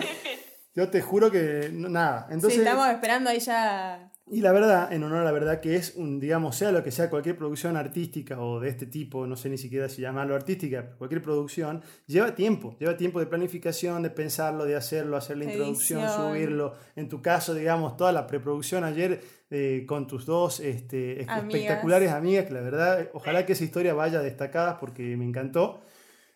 yo 0.73 0.89
te 0.89 1.01
juro 1.01 1.29
que 1.29 1.69
nada. 1.71 2.27
Entonces, 2.31 2.53
sí, 2.53 2.59
estamos 2.59 2.87
esperando 2.89 3.29
ahí 3.29 3.39
ya. 3.39 4.10
Y 4.31 4.39
la 4.39 4.53
verdad, 4.53 4.93
en 4.93 5.03
honor 5.03 5.19
a 5.19 5.23
la 5.25 5.31
verdad, 5.33 5.59
que 5.59 5.75
es 5.75 5.93
un, 5.97 6.19
digamos, 6.19 6.55
sea 6.55 6.71
lo 6.71 6.81
que 6.83 6.91
sea 6.91 7.09
cualquier 7.09 7.37
producción 7.37 7.75
artística 7.75 8.39
o 8.39 8.61
de 8.61 8.69
este 8.69 8.85
tipo, 8.85 9.27
no 9.27 9.35
sé 9.35 9.49
ni 9.49 9.57
siquiera 9.57 9.89
si 9.89 10.01
llamarlo 10.01 10.35
artística, 10.35 10.91
cualquier 10.97 11.21
producción, 11.21 11.81
lleva 12.07 12.33
tiempo, 12.33 12.77
lleva 12.79 12.95
tiempo 12.95 13.19
de 13.19 13.25
planificación, 13.25 14.01
de 14.03 14.09
pensarlo, 14.09 14.63
de 14.63 14.77
hacerlo, 14.77 15.17
hacer 15.17 15.37
la 15.37 15.43
introducción, 15.45 15.99
Edición. 16.01 16.29
subirlo. 16.29 16.73
En 16.95 17.09
tu 17.09 17.21
caso, 17.21 17.53
digamos, 17.53 17.97
toda 17.97 18.13
la 18.13 18.25
preproducción 18.25 18.85
ayer 18.85 19.21
eh, 19.49 19.83
con 19.85 20.07
tus 20.07 20.25
dos 20.25 20.61
este, 20.61 21.25
Amigas. 21.27 21.43
espectaculares 21.43 22.11
amigas, 22.11 22.45
que 22.45 22.53
la 22.53 22.61
verdad, 22.61 23.09
ojalá 23.13 23.45
que 23.45 23.51
esa 23.51 23.65
historia 23.65 23.93
vaya 23.93 24.21
destacada 24.21 24.79
porque 24.79 25.17
me 25.17 25.25
encantó. 25.25 25.81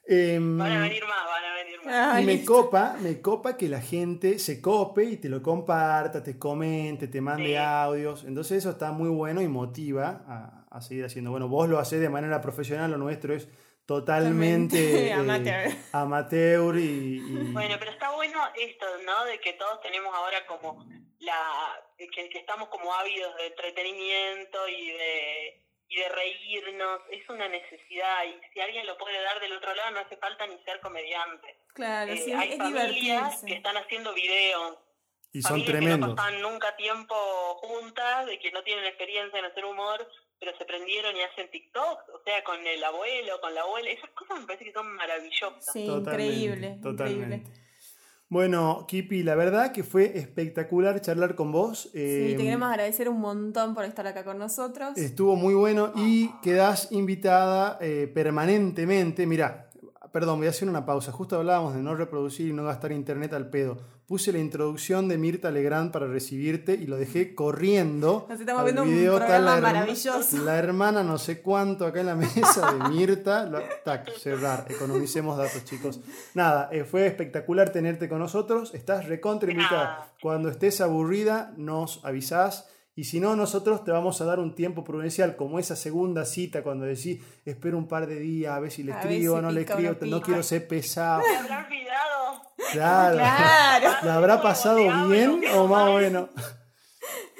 Em, 0.07 0.57
Van 0.57 0.71
a 0.71 0.79
venir 0.81 1.03
más, 1.05 1.25
van 1.25 1.45
a 1.45 1.55
venir 1.55 1.79
más. 1.83 1.93
Ah, 2.15 2.21
y 2.21 2.25
me 2.25 2.33
listo. 2.35 2.53
copa, 2.53 2.95
me 3.01 3.21
copa 3.21 3.57
que 3.57 3.67
la 3.67 3.81
gente 3.81 4.37
se 4.39 4.61
cope 4.61 5.03
y 5.05 5.17
te 5.17 5.29
lo 5.29 5.41
comparta, 5.41 6.21
te 6.23 6.37
comente, 6.37 7.07
te 7.07 7.21
mande 7.21 7.47
Sí. 7.47 7.55
audios. 7.55 8.23
Entonces 8.23 8.57
eso 8.59 8.71
está 8.71 8.91
muy 8.91 9.09
bueno 9.09 9.41
y 9.41 9.47
motiva 9.47 10.23
a, 10.27 10.65
a 10.69 10.81
seguir 10.81 11.05
haciendo. 11.05 11.31
Bueno, 11.31 11.47
vos 11.47 11.67
lo 11.69 11.79
hacés 11.79 11.99
de 12.01 12.09
manera 12.09 12.39
profesional, 12.41 12.91
lo 12.91 12.97
nuestro 12.97 13.33
es 13.33 13.47
totalmente 13.85 14.77
Totalmente 14.77 15.07
eh, 15.09 15.13
amateur. 15.13 15.71
amateur 15.91 16.75
y, 16.77 17.17
y- 17.17 17.51
Bueno, 17.53 17.75
pero 17.79 17.91
está 17.91 18.11
bueno 18.15 18.39
esto, 18.59 18.85
¿no? 19.05 19.25
De 19.25 19.39
que 19.39 19.53
todos 19.53 19.79
tenemos 19.81 20.13
ahora 20.15 20.45
como 20.47 20.83
la 21.19 21.35
que, 21.97 22.07
que 22.29 22.37
estamos 22.39 22.69
como 22.69 22.93
ávidos 22.93 23.35
de 23.37 23.47
entretenimiento 23.47 24.67
y 24.67 24.87
de 24.91 25.63
y 25.87 25.97
de 25.97 26.09
reírnos, 26.09 27.01
es 27.11 27.27
una 27.29 27.47
necesidad 27.47 28.23
y 28.25 28.39
si 28.53 28.59
alguien 28.59 28.85
lo 28.87 28.97
puede 28.97 29.21
dar 29.21 29.39
del 29.39 29.53
otro 29.53 29.73
lado 29.75 29.91
no 29.91 29.99
hace 29.99 30.17
falta 30.17 30.47
ni 30.47 30.57
ser 30.63 30.79
comediante. 30.81 31.59
Claro, 31.73 32.11
Eh, 32.11 32.17
sí, 32.17 32.33
hay 32.33 32.51
es 32.53 32.57
familias 32.57 33.01
divertirse. 33.01 33.45
que 33.45 33.53
están 33.53 33.77
haciendo 33.77 34.13
videos, 34.13 34.77
y 35.31 35.41
son 35.41 35.63
que 35.65 35.73
no 35.81 36.15
pasan 36.15 36.41
nunca 36.41 36.75
tiempo 36.77 37.15
juntas, 37.61 38.25
de 38.25 38.39
que 38.39 38.51
no 38.51 38.63
tienen 38.63 38.85
experiencia 38.85 39.37
en 39.37 39.45
hacer 39.45 39.65
humor, 39.65 40.09
pero 40.39 40.57
se 40.57 40.65
prendieron 40.65 41.15
y 41.15 41.21
hacen 41.23 41.49
TikTok, 41.51 42.09
o 42.13 42.21
sea, 42.23 42.43
con 42.43 42.65
el 42.65 42.83
abuelo, 42.83 43.39
con 43.41 43.53
la 43.53 43.61
abuela, 43.61 43.89
esas 43.89 44.09
cosas 44.11 44.39
me 44.39 44.45
parece 44.47 44.65
que 44.65 44.71
son 44.73 44.87
maravillosas. 44.95 45.71
Sí, 45.73 45.85
Totalmente, 45.85 46.23
increíble, 46.23 46.77
totalmente. 46.81 47.35
increíble. 47.35 47.64
Bueno, 48.27 48.85
Kipi, 48.87 49.21
la 49.21 49.35
verdad 49.35 49.71
que 49.71 49.83
fue 49.83 50.17
espectacular 50.17 50.99
charlar 50.99 51.35
con 51.35 51.51
vos. 51.51 51.89
Sí, 51.93 52.33
te 52.35 52.37
queremos 52.37 52.69
agradecer 52.69 53.07
un 53.07 53.19
montón 53.19 53.75
por 53.75 53.85
estar 53.85 54.07
acá 54.07 54.23
con 54.23 54.39
nosotros. 54.39 54.97
Estuvo 54.97 55.35
muy 55.35 55.53
bueno 55.53 55.91
y 55.95 56.31
quedás 56.41 56.91
invitada 56.91 57.77
eh, 57.81 58.11
permanentemente. 58.13 59.27
Mirá, 59.27 59.69
perdón, 60.11 60.39
voy 60.39 60.47
a 60.47 60.49
hacer 60.49 60.67
una 60.67 60.85
pausa. 60.85 61.11
Justo 61.11 61.35
hablábamos 61.35 61.75
de 61.75 61.83
no 61.83 61.93
reproducir 61.93 62.49
y 62.49 62.53
no 62.53 62.63
gastar 62.63 62.91
internet 62.91 63.33
al 63.33 63.49
pedo. 63.49 63.77
Puse 64.07 64.31
la 64.31 64.37
introducción 64.37 65.07
de 65.07 65.17
Mirta 65.17 65.49
Legrand 65.49 65.91
para 65.91 66.05
recibirte 66.05 66.73
y 66.75 66.85
lo 66.85 66.95
dejé 66.95 67.33
corriendo. 67.33 68.27
Nos 68.29 68.39
estamos 68.39 68.59
al 68.59 68.65
viendo 68.65 68.83
un 68.83 68.89
video. 68.89 69.13
Está 69.13 69.25
programa 69.25 69.45
la 69.51 69.57
herma- 69.57 69.73
maravilloso. 69.79 70.37
La 70.45 70.57
hermana 70.59 71.01
no 71.03 71.17
sé 71.17 71.41
cuánto 71.41 71.87
acá 71.87 72.01
en 72.01 72.05
la 72.05 72.15
mesa 72.15 72.71
de 72.71 72.89
Mirta. 72.89 73.45
Lo- 73.47 73.61
tac, 73.83 74.11
cerrar. 74.15 74.67
Economicemos 74.69 75.37
datos, 75.37 75.65
chicos. 75.65 76.01
Nada, 76.35 76.69
eh, 76.71 76.83
fue 76.83 77.07
espectacular 77.07 77.71
tenerte 77.71 78.07
con 78.07 78.19
nosotros. 78.19 78.75
Estás 78.75 79.07
recontra 79.07 79.49
invitada. 79.51 80.07
Cuando 80.21 80.49
estés 80.49 80.81
aburrida, 80.81 81.53
nos 81.57 82.05
avisás. 82.05 82.69
Y 82.97 83.05
si 83.05 83.19
no, 83.19 83.35
nosotros 83.35 83.83
te 83.83 83.91
vamos 83.91 84.21
a 84.21 84.25
dar 84.25 84.39
un 84.39 84.53
tiempo 84.53 84.83
prudencial, 84.83 85.35
como 85.35 85.57
esa 85.57 85.75
segunda 85.75 86.25
cita, 86.25 86.61
cuando 86.63 86.85
decís, 86.85 87.21
espero 87.43 87.77
un 87.77 87.87
par 87.87 88.05
de 88.07 88.19
días, 88.19 88.53
a 88.53 88.59
ver 88.59 88.71
si 88.71 88.83
le 88.83 88.91
escribo 88.91 89.33
o 89.33 89.37
si 89.37 89.41
no 89.43 89.51
le 89.51 89.61
escribo, 89.61 89.95
no 90.01 90.07
no 90.17 90.21
quiero 90.21 90.43
ser 90.43 90.67
pesado. 90.67 91.21
¿Me 91.27 91.35
habrá 91.37 91.65
olvidado? 91.65 92.44
Claro. 92.71 93.17
Claro. 93.17 93.89
¿Le 94.03 94.09
habrá 94.11 94.41
pasado 94.41 95.07
bien 95.07 95.41
o 95.55 95.67
más 95.67 95.89
o 95.89 95.97
menos? 95.97 96.29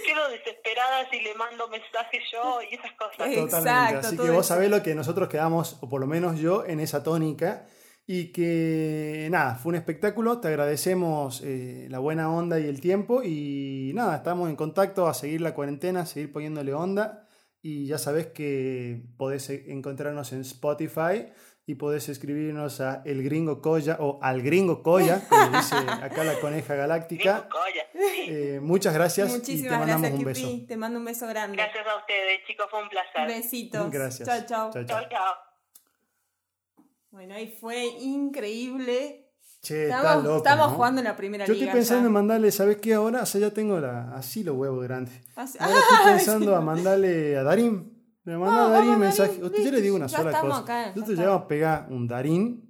Quedo 0.06 0.30
desesperada 0.30 1.10
si 1.10 1.20
le 1.22 1.34
mando 1.36 1.68
mensajes 1.68 2.22
yo 2.32 2.60
y 2.70 2.76
esas 2.76 2.92
cosas. 2.94 3.28
Eh, 3.28 3.36
Totalmente. 3.36 3.58
Exacto, 3.58 4.08
Así 4.08 4.18
que 4.18 4.30
vos 4.30 4.32
eso. 4.32 4.44
sabés 4.44 4.70
lo 4.70 4.84
que 4.84 4.94
nosotros 4.94 5.30
quedamos, 5.30 5.78
o 5.82 5.90
por 5.90 6.00
lo 6.00 6.08
menos 6.08 6.40
yo, 6.40 6.64
en 6.66 6.80
esa 6.80 7.04
tónica. 7.04 7.66
Y 8.08 8.32
que 8.32 9.28
nada, 9.32 9.56
fue 9.56 9.72
un 9.72 9.76
espectáculo. 9.78 10.40
Te 10.40 10.50
agradecemos 10.50 11.42
eh, 11.44 11.88
la 11.90 11.98
buena 11.98 12.32
onda 12.32 12.60
y 12.60 12.68
el 12.68 12.80
tiempo. 12.80 13.24
Y 13.24 13.94
nada, 13.96 14.18
estamos 14.18 14.48
en 14.50 14.56
contacto 14.56 15.08
a 15.08 15.16
seguir 15.16 15.42
la 15.42 15.56
cuarentena, 15.56 16.02
a 16.02 16.06
seguir 16.06 16.32
poniéndole 16.32 16.74
onda. 16.76 17.28
Y 17.64 17.88
ya 17.88 17.98
sabés 17.98 18.28
que 18.28 19.02
podés 19.18 19.50
encontrarnos 19.50 20.34
en 20.34 20.42
Spotify 20.42 21.26
y 21.68 21.76
podés 21.76 22.10
escribirnos 22.10 22.80
a 22.80 23.02
El 23.06 23.24
Gringo 23.24 23.60
Coya 23.62 23.98
o 24.00 24.20
al 24.22 24.42
Gringo 24.44 24.84
Coya, 24.84 25.22
como 25.28 25.58
dice 25.58 25.76
acá 25.76 26.24
la 26.24 26.40
coneja 26.40 26.76
galáctica. 26.76 27.48
Sí. 27.92 28.00
Eh, 28.28 28.60
muchas 28.62 28.94
gracias 28.94 29.30
y 29.30 29.32
te 29.34 29.38
Muchísimas 29.40 29.80
mandamos 29.80 30.02
gracias, 30.02 30.20
un 30.20 30.26
beso. 30.26 30.48
Kipi. 30.48 30.68
Te 30.68 30.78
mando 30.78 31.00
un 31.00 31.06
beso 31.06 31.28
grande. 31.28 31.58
Gracias 31.58 31.86
a 31.88 31.98
ustedes, 31.98 32.40
chicos, 32.46 32.68
fue 32.70 32.84
un 32.84 32.90
placer. 32.90 33.28
Besitos. 33.28 33.90
Gracias. 33.92 34.28
Chao, 34.28 34.72
chao. 34.72 34.86
Chao, 34.86 35.02
chao. 35.10 35.34
Bueno, 37.12 37.34
ahí 37.36 37.48
fue 37.60 37.84
increíble. 37.86 39.22
Che, 39.62 39.86
Estamos, 39.86 40.24
loco, 40.24 40.38
estamos 40.38 40.68
¿no? 40.70 40.76
jugando 40.76 41.02
en 41.02 41.06
la 41.06 41.16
primera 41.16 41.46
Yo 41.46 41.54
liga. 41.54 41.66
estoy 41.66 41.80
pensando 41.80 42.04
ya. 42.04 42.08
en 42.08 42.14
mandarle, 42.14 42.52
¿sabes 42.52 42.78
qué? 42.78 42.94
Ahora, 42.94 43.24
o 43.24 43.26
sea, 43.26 43.42
ya 43.42 43.52
tengo 43.52 43.80
la, 43.80 44.12
así 44.14 44.44
los 44.44 44.56
huevos 44.56 44.84
grandes. 44.84 45.22
Así- 45.36 45.58
Ahora 45.60 45.80
estoy 45.80 45.98
¡Ah! 46.04 46.06
pensando 46.16 46.56
a 46.56 46.62
mandarle 46.62 47.36
a 47.38 47.42
Darín. 47.44 47.95
Le 48.26 48.38
mando 48.38 48.52
No, 48.56 48.66
a 48.66 48.70
Darín 48.70 49.00
mensaje. 49.00 49.44
Usted 49.44 49.64
yo 49.64 49.72
le 49.72 49.82
digo 49.82 49.96
una 49.96 50.08
sola 50.08 50.40
cosa. 50.42 50.58
acá, 50.60 50.80
Nosotros 50.88 51.10
está. 51.12 51.22
llegamos 51.22 51.42
a 51.44 51.48
pegar 51.48 51.88
un 51.92 52.08
Darín. 52.08 52.65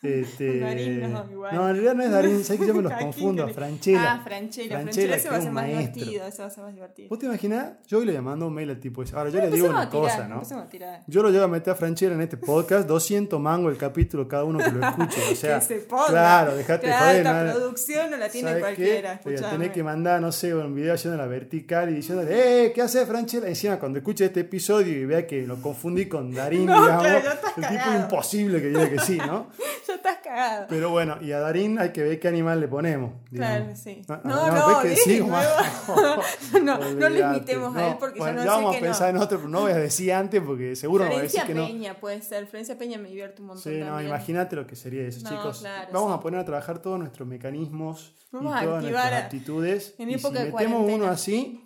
Este, 0.00 0.60
Darín 0.60 1.12
no, 1.12 1.26
igual. 1.30 1.54
en 1.54 1.60
realidad 1.60 1.94
no 1.94 2.02
es 2.04 2.10
Darín, 2.10 2.44
¿sabes 2.44 2.60
que 2.60 2.66
yo 2.68 2.74
me 2.74 2.82
los 2.88 2.92
¿A 2.92 2.96
quién 2.98 3.10
confundo? 3.10 3.44
A? 3.44 3.48
Franchella. 3.48 4.12
Ah, 4.12 4.20
Franchella. 4.22 4.80
Franchella, 4.80 5.18
Franchella, 5.18 5.22
que 5.22 5.28
va 5.28 5.36
a 5.36 5.48
un 5.48 5.52
más 5.54 5.66
divertido. 5.66 6.26
Ese 6.26 6.42
va 6.42 6.48
a 6.48 6.50
ser 6.50 6.64
más 6.64 6.74
divertido. 6.74 7.08
¿Vos 7.08 7.18
te 7.18 7.26
imaginás? 7.26 7.72
Yo 7.88 7.98
hoy 7.98 8.04
le 8.06 8.20
mando 8.20 8.46
un 8.46 8.54
mail 8.54 8.70
al 8.70 8.78
tipo 8.80 9.02
ese. 9.02 9.16
Ahora 9.16 9.30
yo 9.30 9.40
le 9.40 9.50
digo 9.50 9.68
una 9.68 9.88
tirar, 9.90 10.02
cosa, 10.02 10.28
¿no? 10.28 10.34
empecemos 10.36 10.64
a 10.64 10.68
tirar. 10.68 11.02
Yo 11.08 11.22
lo 11.22 11.30
llevo 11.30 11.44
a 11.44 11.48
meter 11.48 11.72
a 11.72 11.76
Franchella 11.76 12.14
en 12.14 12.20
este 12.20 12.36
podcast, 12.36 12.86
200 12.86 13.40
mangos 13.40 13.72
el 13.72 13.78
capítulo 13.78 14.28
cada 14.28 14.44
uno 14.44 14.58
que 14.58 14.70
lo 14.70 14.80
escuche. 14.88 15.20
O 15.32 15.34
sea, 15.34 15.58
que 15.58 15.64
se 15.66 15.74
ponga. 15.80 16.06
claro, 16.06 16.54
dejate 16.56 16.86
Que 16.86 16.92
joder. 16.92 17.24
¿no? 17.24 17.52
producción 17.54 18.10
no 18.10 18.16
la 18.18 18.28
tiene 18.28 18.48
¿Sabes 18.48 18.62
cualquiera. 18.62 19.20
Voy 19.24 19.34
a 19.36 19.50
tener 19.50 19.72
que 19.72 19.82
mandar, 19.82 20.20
no 20.20 20.30
sé, 20.30 20.54
un 20.54 20.74
video 20.74 20.94
haciendo 20.94 21.16
la 21.18 21.26
vertical 21.26 21.90
y 21.90 21.94
diciéndole, 21.94 22.66
¡eh! 22.66 22.72
¿Qué 22.72 22.82
haces, 22.82 23.06
Franchella? 23.06 23.48
Encima, 23.48 23.78
cuando 23.80 23.98
escuche 23.98 24.26
este 24.26 24.40
episodio 24.40 24.92
y 24.96 25.04
vea 25.04 25.26
que 25.26 25.44
lo 25.46 25.60
confundí 25.60 26.06
con 26.06 26.32
Darín, 26.32 26.66
No, 26.66 26.80
digamos, 26.82 27.02
claro, 27.04 27.30
el 27.56 27.62
tipo 27.66 27.84
cagado. 27.84 28.00
imposible 28.04 28.60
que 28.62 28.68
diga 28.68 28.88
que 28.90 28.98
sí, 29.00 29.18
¿no? 29.18 29.48
Estás 29.94 30.18
cagado. 30.22 30.66
Pero 30.68 30.90
bueno, 30.90 31.16
y 31.20 31.32
a 31.32 31.40
Darín 31.40 31.78
hay 31.78 31.90
que 31.92 32.02
ver 32.02 32.20
qué 32.20 32.28
animal 32.28 32.60
le 32.60 32.68
ponemos. 32.68 33.14
Claro, 33.32 33.74
sí. 33.74 34.02
Ah, 34.08 34.20
No, 34.24 34.34
ah, 34.34 34.50
no, 34.50 34.68
ves 34.68 34.76
que 34.82 34.88
dije, 34.90 35.00
sí, 35.02 35.20
no, 36.62 36.78
no, 36.78 36.78
no 36.94 37.08
le 37.08 37.20
imitemos 37.20 37.76
a 37.76 37.88
él 37.88 37.96
porque 37.98 38.18
bueno, 38.18 38.38
yo 38.40 38.44
no 38.44 38.50
sé 38.50 38.56
vamos 38.56 38.72
que 38.72 38.78
a 38.78 38.80
pensar 38.82 39.12
no. 39.14 39.18
en 39.20 39.24
otro, 39.24 39.48
no 39.48 39.60
voy 39.62 39.72
a 39.72 39.76
decir 39.78 40.12
antes 40.12 40.42
porque 40.42 40.76
seguro 40.76 41.04
me 41.04 41.10
va 41.14 41.18
a 41.18 41.22
decir 41.22 41.42
que 41.44 41.54
no. 41.54 41.66
Peña 41.66 41.94
puede 41.98 42.20
ser. 42.22 42.46
Florencia 42.46 42.76
Peña 42.78 42.98
me 42.98 43.08
divierte 43.08 43.40
un 43.42 43.48
montón 43.48 43.62
Sí, 43.72 43.78
no, 43.80 44.00
imagínate 44.02 44.56
lo 44.56 44.66
que 44.66 44.76
sería 44.76 45.02
eso, 45.02 45.20
No, 45.22 45.30
chicos. 45.30 45.60
claro, 45.60 45.88
Vamos 45.92 46.12
sí. 46.12 46.18
a 46.18 46.20
poner 46.20 46.40
a 46.40 46.44
trabajar 46.44 46.78
todos 46.80 46.98
nuestros 46.98 47.26
mecanismos 47.28 48.14
Vamos 48.30 48.54
y 48.54 48.58
a 48.58 48.62
todas 48.64 48.82
nuestras 48.82 49.12
a- 49.12 49.18
aptitudes. 49.24 49.94
en 49.98 50.10
y 50.10 50.14
época 50.14 50.38
si 50.38 50.44
de 50.44 50.52
metemos 50.52 50.72
cuarentena. 50.80 50.96
uno 51.04 51.06
así, 51.12 51.64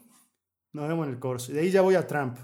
nos 0.73 0.89
vemos 0.89 1.07
en 1.07 1.13
el 1.15 1.19
corso. 1.19 1.53
De 1.53 1.61
ahí 1.61 1.71
ya 1.71 1.81
voy 1.83 1.95
a 1.97 2.07
Trump. 2.07 2.39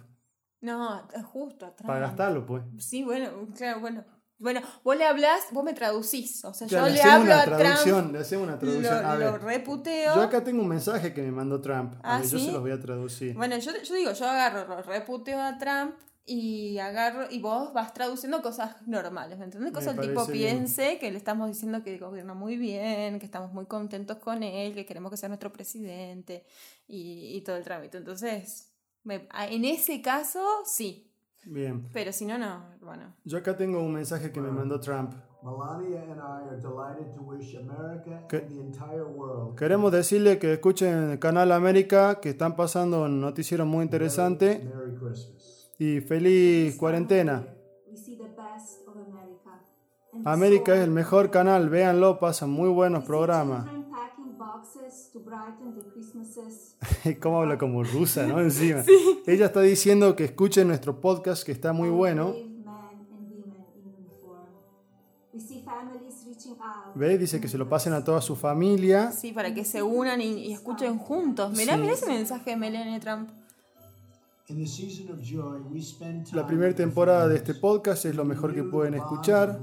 No, 0.61 1.07
justo 1.33 1.66
atrás. 1.66 1.87
Para 1.87 2.01
gastarlo, 2.01 2.45
pues. 2.45 2.62
Sí, 2.79 3.05
bueno, 3.05 3.31
claro, 3.57 3.79
bueno. 3.81 4.05
Bueno, 4.39 4.61
vos 4.84 4.97
le 4.97 5.05
hablás, 5.05 5.47
vos 5.51 5.64
me 5.64 5.74
traducís. 5.74 6.45
O 6.45 6.55
sea, 6.55 6.68
Ya, 6.68 6.78
yo 6.86 6.89
le 6.89 7.01
hacemos 7.01 7.14
hablo 7.16 7.32
una 7.32 7.43
a 7.43 7.45
traducción. 7.45 7.99
Trump, 8.01 8.12
Le 8.14 8.18
hacemos 8.20 8.47
una 8.49 8.59
traducción. 8.59 9.03
lo, 9.03 9.09
a 9.09 9.14
lo 9.16 9.32
ver, 9.32 9.43
reputeo. 9.43 10.14
yo 10.14 10.22
acá 10.22 10.45
tengo 10.45 10.62
un 10.62 10.68
mensaje 10.68 11.12
que 11.12 11.22
me 11.22 11.32
mandó 11.32 11.61
Trump. 11.61 11.95
A 12.03 12.16
Ah, 12.16 12.20
ver, 12.20 12.28
yo 12.28 12.39
¿sí? 12.39 12.47
se 12.47 12.53
los 12.53 12.61
voy 12.61 12.70
a 12.70 12.80
traducir. 12.80 13.34
Bueno, 13.34 13.59
yo, 13.59 13.72
yo 13.82 13.95
digo, 13.95 14.12
yo 14.12 14.26
agarro, 14.28 14.66
lo 14.68 14.82
reputeo 14.82 15.41
a 15.41 15.59
Trump 15.59 15.95
y 16.24 16.78
agarro 16.78 17.26
y 17.30 17.41
vos 17.41 17.72
vas 17.72 17.93
traduciendo 17.95 18.41
cosas 18.43 18.76
normales, 18.86 19.39
¿me 19.39 19.47
entendés? 19.47 19.72
Cosas 19.72 19.97
Me 19.97 20.03
el 20.05 20.09
tipo 20.11 20.26
bien. 20.26 20.57
piense 20.59 20.99
que 20.99 21.11
le 21.11 21.16
estamos 21.18 21.49
diciendo 21.49 21.82
que 21.82 21.99
gobierna 21.99 22.34
muy 22.34 22.57
bien, 22.59 23.18
que 23.18 23.24
estamos 23.26 23.53
muy 23.53 23.64
contentos 23.66 24.18
con 24.18 24.43
él, 24.43 24.74
que 24.74 24.84
queremos 24.86 25.11
que 25.11 25.16
sea 25.16 25.28
nuestro 25.30 25.53
presidente 25.53 26.45
y, 26.86 27.34
y 27.36 27.41
todo 27.41 27.57
el 27.57 27.64
trámite. 27.64 27.97
Entonces, 27.99 28.70
me- 29.05 29.26
a- 29.30 29.49
en 29.49 29.64
ese 29.64 30.03
caso, 30.03 30.47
sí, 30.66 31.11
Bien. 31.45 31.89
pero 31.93 32.12
si 32.12 32.26
no, 32.26 32.36
no, 32.39 32.64
bueno. 32.82 33.14
Yo 33.24 33.39
acá 33.39 33.57
tengo 33.57 33.80
un 33.80 33.95
mensaje 33.95 34.30
que 34.32 34.41
me 34.41 34.51
mandó 34.51 34.78
Trump. 34.80 35.14
Melania 35.43 36.03
and 36.03 36.18
I 36.20 36.49
are 36.51 36.61
delighted 36.61 37.14
to 37.14 37.22
wish 37.22 37.55
America 37.55 38.26
¿Qué? 38.28 38.39
and 38.39 38.49
the 38.49 38.61
entire 38.61 39.05
world 39.05 39.57
Queremos 39.57 39.93
decirle 39.93 40.39
que 40.41 40.55
escuchen 40.55 41.12
el 41.12 41.18
canal 41.20 41.53
América, 41.53 42.18
que 42.20 42.30
están 42.30 42.57
pasando 42.57 43.05
un 43.05 43.20
noticiero 43.20 43.64
muy 43.64 43.84
interesante. 43.84 44.61
Merry 44.64 44.97
Christmas. 44.97 45.70
Y 45.78 46.01
feliz 46.01 46.76
cuarentena. 46.76 47.47
América 50.24 50.74
es 50.74 50.80
el 50.80 50.91
mejor 50.91 51.30
canal, 51.30 51.68
véanlo, 51.68 52.18
pasan 52.18 52.51
muy 52.51 52.68
buenos 52.68 53.05
programas. 53.05 53.66
¿Cómo 57.21 57.41
habla 57.41 57.59
como 57.59 57.83
rusa, 57.85 58.27
no? 58.27 58.41
Encima. 58.43 58.83
Ella 59.27 59.47
está 59.47 59.61
diciendo 59.61 60.14
que 60.16 60.25
escuchen 60.25 60.69
nuestro 60.69 61.01
podcast, 61.01 61.45
que 61.45 61.53
está 61.53 61.73
muy 61.73 61.89
bueno. 61.91 62.35
¿Ve? 66.95 67.19
Dice 67.19 67.41
que 67.41 67.49
se 67.49 67.59
lo 67.59 67.69
pasen 67.69 67.93
a 67.93 68.03
toda 68.03 68.21
su 68.21 68.35
familia. 68.37 69.12
Sí, 69.12 69.33
para 69.33 69.55
que 69.55 69.64
se 69.64 69.83
unan 69.83 70.21
y, 70.21 70.47
y 70.49 70.53
escuchen 70.53 70.99
juntos. 70.99 71.53
Mirá, 71.57 71.75
Sí. 71.75 71.81
mirá 71.81 71.93
ese 71.93 72.07
mensaje 72.07 72.51
de 72.51 72.57
Melania 72.57 72.99
Trump. 73.01 73.31
La 76.33 76.47
primera 76.47 76.75
temporada 76.75 77.29
de 77.29 77.37
este 77.37 77.55
podcast 77.55 78.07
es 78.07 78.14
lo 78.16 78.25
mejor 78.25 78.55
que 78.55 78.62
pueden 78.64 78.95
escuchar. 78.95 79.61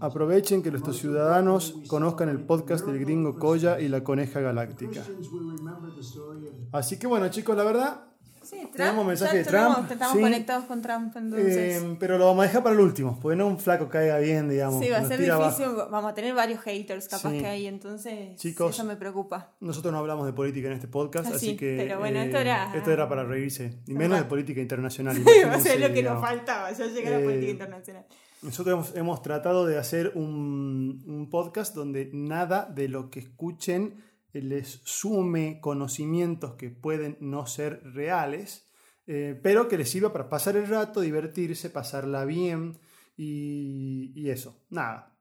Aprovechen 0.00 0.62
que 0.62 0.70
nuestros 0.70 0.98
ciudadanos 0.98 1.74
conozcan 1.86 2.28
el 2.28 2.40
podcast 2.40 2.86
del 2.86 2.98
gringo 3.00 3.38
Coya 3.38 3.78
y 3.80 3.88
la 3.88 4.02
coneja 4.02 4.40
galáctica. 4.40 5.02
Así 6.72 6.98
que 6.98 7.06
bueno 7.06 7.28
chicos, 7.28 7.56
la 7.56 7.64
verdad, 7.64 8.04
Sí, 8.42 8.56
Trump, 8.56 8.72
Tenemos 8.74 9.06
mensaje 9.06 9.36
de 9.36 9.44
tenemos- 9.44 9.74
Trump, 9.76 9.92
Estamos 9.92 10.16
sí. 10.16 10.22
conectados 10.22 10.64
con 10.64 10.80
Trump, 10.80 11.14
entonces. 11.14 11.82
Eh, 11.82 11.96
pero 12.00 12.16
lo 12.16 12.24
vamos 12.24 12.42
a 12.42 12.46
dejar 12.48 12.62
para 12.62 12.74
el 12.74 12.80
último, 12.80 13.18
porque 13.20 13.36
no 13.36 13.46
un 13.46 13.58
flaco 13.58 13.88
caiga 13.90 14.18
bien, 14.18 14.48
digamos. 14.48 14.82
sí, 14.82 14.88
va 14.90 14.96
a 14.96 15.00
nos 15.00 15.08
ser 15.08 15.18
difícil. 15.20 15.64
abajo. 15.66 15.88
Vamos 15.90 16.10
a 16.10 16.14
tener 16.14 16.34
varios 16.34 16.58
haters 16.62 17.06
capaz 17.06 17.30
Sí. 17.30 17.38
que 17.38 17.46
hay, 17.46 17.66
entonces 17.66 18.36
Chicos, 18.36 18.74
eso 18.74 18.84
me 18.84 18.96
preocupa. 18.96 19.52
Nosotros 19.60 19.92
no 19.92 19.98
hablamos 19.98 20.24
de 20.24 20.32
política 20.32 20.68
en 20.68 20.72
este 20.72 20.88
podcast, 20.88 21.26
Ah, 21.30 21.36
así 21.36 21.50
sí, 21.50 21.56
que. 21.56 21.76
pero 21.78 21.98
bueno, 22.00 22.18
eh, 22.18 22.24
esto 22.24 22.38
era- 22.38 22.74
esto 22.74 22.90
era 22.90 23.06
para 23.10 23.24
reírse. 23.24 23.74
Y 23.86 23.92
menos 23.92 24.18
de 24.18 24.24
política 24.24 24.60
internacional. 24.62 25.16
Va 25.46 25.54
a 25.56 25.60
ser 25.60 25.78
lo 25.78 25.88
que 25.88 26.02
nos 26.02 26.14
digamos. 26.14 26.22
faltaba, 26.22 26.72
ya 26.72 26.86
llegar 26.86 27.12
a 27.12 27.16
la 27.18 27.22
Eh, 27.22 27.24
política 27.26 27.52
internacional. 27.52 28.06
Nosotros 28.42 28.92
hemos, 28.94 29.22
tratado 29.22 29.66
de 29.66 29.76
hacer 29.76 30.12
un, 30.14 31.02
un 31.06 31.28
podcast 31.28 31.74
donde 31.74 32.10
nada 32.12 32.64
de 32.64 32.88
lo 32.88 33.10
que 33.10 33.20
escuchen 33.20 34.02
les 34.32 34.80
sume 34.84 35.60
conocimientos 35.60 36.54
que 36.54 36.70
pueden 36.70 37.16
no 37.20 37.46
ser 37.46 37.82
reales, 37.92 38.70
eh, 39.06 39.38
pero 39.42 39.68
que 39.68 39.76
les 39.76 39.90
sirva 39.90 40.12
para 40.12 40.28
pasar 40.28 40.56
el 40.56 40.68
rato, 40.68 41.00
divertirse, 41.00 41.70
pasarla 41.70 42.24
bien 42.24 42.78
y, 43.16 44.12
y 44.14 44.30
eso. 44.30 44.64
Nada. 44.70 45.18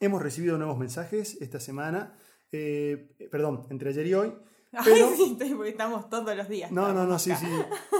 Hemos 0.00 0.20
recibido 0.20 0.58
nuevos 0.58 0.78
mensajes 0.78 1.40
esta 1.40 1.60
semana, 1.60 2.18
eh, 2.50 3.14
perdón, 3.30 3.66
entre 3.70 3.90
ayer 3.90 4.06
y 4.08 4.14
hoy. 4.14 4.32
Pero, 4.84 5.06
Ay, 5.08 5.36
sí, 5.38 5.54
porque 5.54 5.70
estamos 5.70 6.08
todos 6.08 6.34
los 6.36 6.48
días. 6.48 6.70
no, 6.72 6.92
no, 6.92 7.04
no, 7.06 7.18
sí, 7.18 7.32
sí. 7.38 7.46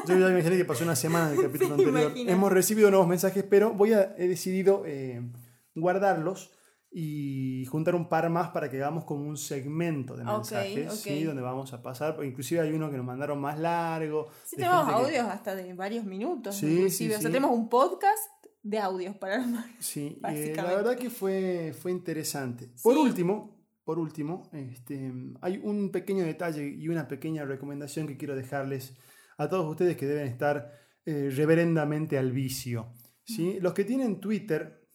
Yo 0.07 0.18
ya 0.18 0.31
imaginé 0.31 0.57
que 0.57 0.64
pasó 0.64 0.85
una 0.85 0.97
semana 0.97 1.31
del 1.31 1.43
capítulo 1.43 1.77
Sí, 1.77 1.85
anterior. 1.85 2.12
Hemos 2.31 2.51
recibido 2.53 2.91
nuevos 2.91 3.07
mensajes, 3.09 3.45
pero 3.49 3.73
voy 3.75 3.93
a, 3.93 4.14
he 4.16 4.27
decidido 4.27 4.85
eh, 4.87 5.20
guardarlos 5.75 6.51
y 6.95 7.64
juntar 7.66 7.95
un 7.95 8.09
par 8.09 8.29
más 8.29 8.51
para 8.51 8.68
que 8.70 8.77
hagamos 8.77 9.05
como 9.05 9.27
un 9.27 9.37
segmento 9.39 10.14
de 10.16 10.25
mensajes, 10.25 10.89
ok. 10.89 10.95
¿sí? 10.99 11.25
donde 11.25 11.41
vamos 11.43 11.73
a 11.73 11.83
pasar. 11.83 12.18
Inclusive 12.23 12.61
hay 12.61 12.73
uno 12.73 12.91
que 12.91 12.97
nos 12.99 13.07
mandaron 13.07 13.41
más 13.41 13.59
largo. 13.59 14.29
Sí, 14.45 14.57
tenemos 14.57 14.87
gente 14.87 14.93
que- 15.11 15.18
audios 15.18 15.27
hasta 15.27 15.55
de 15.55 15.73
varios 15.75 16.05
minutos. 16.05 16.55
Sí, 16.57 16.66
inclusive. 16.66 17.12
sí, 17.14 17.18
o 17.18 17.20
sea, 17.20 17.31
tenemos 17.31 17.51
un 17.51 17.68
podcast 17.70 18.18
de 18.62 18.79
audios 18.79 19.16
para 19.16 19.37
armar. 19.43 19.64
Sí, 19.81 20.18
eh, 20.29 20.53
la 20.55 20.64
verdad 20.64 20.97
que 20.97 21.09
fue, 21.11 21.75
fue 21.81 21.91
interesante. 21.91 22.68
Por 22.83 22.97
último, 22.99 23.57
por 23.85 23.99
último, 23.99 24.49
este, 24.53 25.12
hay 25.41 25.61
un 25.62 25.91
pequeño 25.91 26.24
detalle 26.24 26.66
y 26.68 26.89
una 26.89 27.09
pequeña 27.09 27.45
recomendación 27.45 28.07
que 28.07 28.16
quiero 28.16 28.37
dejarles 28.37 28.95
a 29.39 29.49
todos 29.49 29.68
ustedes 29.70 29.97
que 29.97 30.07
deben 30.07 30.26
estar 30.28 30.72
eh, 31.05 31.30
reverendamente 31.35 32.16
al 32.18 32.30
vicio. 32.33 32.93
¿sí? 33.24 33.59
Los 33.61 33.72
que 33.74 33.85
tienen 33.85 34.20
Twitter, 34.20 34.87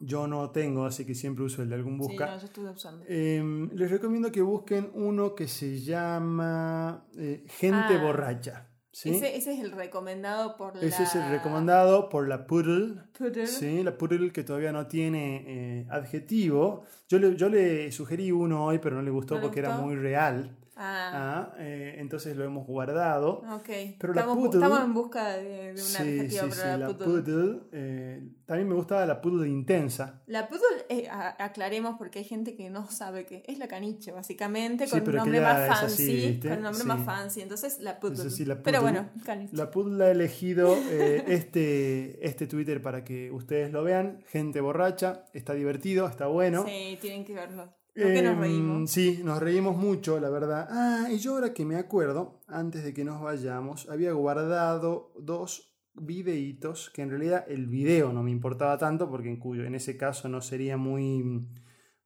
yo 0.00 0.26
no 0.26 0.50
tengo, 0.50 0.84
así 0.86 1.04
que 1.04 1.14
siempre 1.14 1.44
uso 1.44 1.62
el 1.62 1.68
de 1.68 1.74
algún 1.74 2.00
Sí, 2.02 2.08
busca. 2.08 2.26
no, 2.26 2.38
yo 2.38 2.46
estuve 2.46 2.70
usando. 2.70 3.04
Em, 3.06 3.68
les 3.74 3.90
recomiendo 3.90 4.32
que 4.32 4.40
busquen 4.42 4.90
uno 4.94 5.34
que 5.34 5.46
se 5.46 5.78
llama 5.80 7.06
eh, 7.16 7.44
Gente 7.48 7.94
Ah. 7.96 8.02
Borracha. 8.02 8.68
¿Sí? 8.92 9.10
Ese, 9.10 9.36
ese 9.36 9.54
es 9.54 9.60
el 9.60 9.72
recomendado 9.72 10.56
por 10.56 10.76
la... 10.76 10.82
Ese 10.82 11.02
es 11.02 11.14
el 11.14 11.28
recomendado 11.30 12.08
por 12.08 12.28
la 12.28 12.46
Poodle. 12.46 13.00
Poodle. 13.18 13.46
Sí, 13.46 13.82
la 13.82 13.96
Poodle 13.96 14.32
que 14.32 14.44
todavía 14.44 14.72
no 14.72 14.86
tiene 14.86 15.44
eh, 15.46 15.86
adjetivo. 15.90 16.84
Yo 17.08 17.18
le, 17.18 17.34
yo 17.36 17.48
le 17.48 17.90
sugerí 17.90 18.30
uno 18.30 18.64
hoy, 18.66 18.78
pero 18.78 18.96
no 18.96 19.02
le 19.02 19.10
gustó 19.10 19.34
¿No 19.34 19.40
le 19.40 19.46
porque 19.46 19.60
era 19.60 19.78
muy 19.78 19.96
real. 19.96 20.56
Ah, 20.74 21.10
Ah, 21.14 21.54
eh, 21.58 21.96
entonces 21.98 22.34
lo 22.36 22.44
hemos 22.44 22.66
guardado. 22.66 23.42
ok. 23.56 23.68
pero 23.98 24.14
la 24.14 24.22
estamos, 24.22 24.38
bu- 24.38 24.46
Poodle- 24.50 24.54
estamos 24.64 24.80
en 24.84 24.94
busca 24.94 25.28
de, 25.36 25.44
de 25.44 25.72
una 25.72 25.80
Sí, 25.82 25.96
adjetivo 26.02 26.42
sí, 26.44 26.48
para 26.48 26.52
sí, 26.54 26.60
la, 26.66 26.76
la 26.78 26.86
Poodle. 26.88 27.04
Poodle. 27.22 27.60
eh, 27.72 28.28
también 28.46 28.68
me 28.68 28.74
gustaba 28.74 29.04
la 29.06 29.20
Poodle 29.20 29.48
intensa. 29.48 30.22
La 30.26 30.48
Poodle, 30.48 30.86
eh, 30.88 31.08
aclaremos 31.10 31.96
porque 31.98 32.20
hay 32.20 32.24
gente 32.24 32.54
que 32.54 32.70
no 32.70 32.90
sabe 32.90 33.26
que 33.26 33.42
es 33.46 33.58
la 33.58 33.68
caniche, 33.68 34.12
básicamente, 34.12 34.88
con 34.88 35.00
un 35.00 35.04
pero 35.04 35.18
nombre 35.18 35.40
más 35.42 35.78
fancy. 35.80 36.02
así, 36.02 36.40
con 36.42 36.52
un 36.52 36.62
nombre 36.62 36.84
más 36.84 37.04
fancy. 37.04 37.40
Entonces, 37.42 37.78
la 37.80 38.00
Poodle. 38.00 38.16
Entonces, 38.16 38.46
la 38.48 38.62
Pero 38.62 38.80
Poodle. 38.80 38.92
bueno, 39.00 39.10
caniche. 39.24 39.56
La 39.56 39.70
Poodle 39.70 40.04
ha 40.04 40.10
elegido 40.10 40.74
eh, 40.90 41.24
este, 41.28 42.26
este 42.26 42.46
Twitter 42.46 42.80
para 42.80 43.04
que 43.04 43.30
ustedes 43.30 43.72
lo 43.72 43.84
vean. 43.84 44.22
Gente 44.26 44.60
borracha, 44.62 45.24
está 45.34 45.52
divertido, 45.52 46.08
está 46.08 46.26
bueno. 46.28 46.64
Sí, 46.66 46.96
tienen 47.00 47.24
que 47.26 47.34
verlo. 47.34 47.74
¿Por 47.94 48.04
qué 48.12 48.22
nos 48.22 48.32
Em, 48.34 48.40
reímos? 48.40 48.90
Sí, 48.90 49.20
nos 49.22 49.38
reímos 49.40 49.76
mucho, 49.76 50.18
la 50.18 50.30
verdad. 50.30 50.66
Ah, 50.70 51.08
y 51.10 51.18
yo 51.18 51.34
ahora 51.34 51.52
que 51.52 51.64
me 51.64 51.76
acuerdo, 51.76 52.40
antes 52.48 52.84
de 52.84 52.94
que 52.94 53.04
nos 53.04 53.20
vayamos, 53.20 53.88
había 53.90 54.12
guardado 54.12 55.12
dos 55.20 55.74
videitos 55.94 56.88
que 56.90 57.02
en 57.02 57.10
realidad 57.10 57.44
el 57.48 57.66
video 57.66 58.12
no 58.14 58.22
me 58.22 58.30
importaba 58.30 58.78
tanto 58.78 59.10
porque 59.10 59.28
en 59.28 59.36
cuyo 59.38 59.64
en 59.64 59.74
ese 59.74 59.98
caso 59.98 60.26
no 60.30 60.40
sería 60.40 60.78
muy 60.78 61.46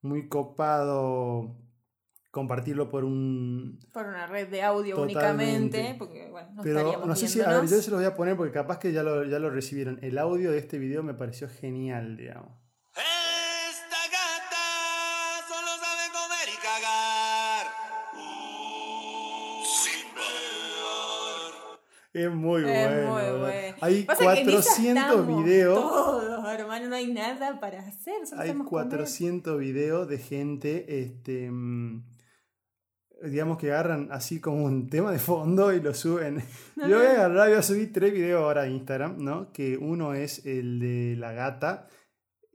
muy 0.03 0.28
copado 0.28 1.57
compartirlo 2.32 2.91
por 2.91 3.05
un 3.05 3.78
Por 3.93 4.07
una 4.07 4.26
red 4.26 4.49
de 4.49 4.62
audio 4.62 4.97
Totalmente. 4.97 5.78
únicamente, 5.78 5.95
porque 5.99 6.28
bueno, 6.30 6.49
no 6.55 6.62
pero 6.64 6.78
estaríamos 6.80 7.07
no 7.07 7.14
sé 7.16 7.28
si 7.28 7.41
a 7.41 7.49
ver, 7.49 7.61
yo 7.62 7.80
se 7.80 7.91
los 7.93 8.01
voy 8.01 8.05
a 8.07 8.14
poner 8.16 8.37
porque 8.37 8.53
capaz 8.53 8.78
que 8.80 8.93
ya 8.93 9.05
lo, 9.05 9.24
ya 9.24 9.39
lo 9.39 9.51
recibieron. 9.51 9.99
El 10.03 10.18
audio 10.18 10.51
de 10.51 10.59
este 10.59 10.78
video 10.78 11.05
me 11.05 11.14
pareció 11.14 11.49
genial, 11.49 12.16
digamos. 12.16 12.51
Es 22.17 22.31
muy 22.33 22.62
Es 22.64 22.67
bueno. 22.67 23.12
muy 23.12 23.23
¿verdad? 23.23 23.41
bueno. 23.41 23.77
Hay 23.83 24.05
Pasa 24.05 24.35
que 24.35 24.41
en 24.41 24.49
esa 24.49 24.61
400 24.62 25.05
estamos 25.05 25.45
videos. 25.45 25.81
Todos, 25.81 26.49
hermano, 26.55 26.89
no 26.89 26.97
hay 26.97 27.12
nada 27.12 27.61
para 27.61 27.81
hacer. 27.81 28.14
Hay 28.21 28.27
sabemos 28.27 28.69
comer. 28.69 28.87
400 28.89 29.59
videos 29.59 30.09
de 30.09 30.19
gente, 30.19 31.01
este, 31.03 31.51
mm, 31.51 32.05
digamos 33.25 33.59
que 33.59 33.71
agarran 33.71 34.09
así 34.12 34.41
como 34.41 34.64
un 34.64 34.89
tema 34.89 35.12
de 35.12 35.19
fondo 35.19 35.75
y 35.75 35.81
lo 35.81 35.93
suben. 35.93 36.43
Yo 36.77 36.97
voy 36.97 37.07
a 37.07 37.11
agarrar, 37.12 37.49
voy 37.49 37.59
a 37.59 37.62
subir 37.62 37.93
tres 37.93 38.14
videos 38.14 38.43
ahora 38.43 38.62
a 38.62 38.69
Instagram, 38.69 39.23
¿no? 39.23 39.53
Que 39.53 39.77
uno 39.77 40.14
es 40.14 40.47
el 40.47 40.81
de 40.81 41.17
la 41.19 41.33
gata 41.33 41.87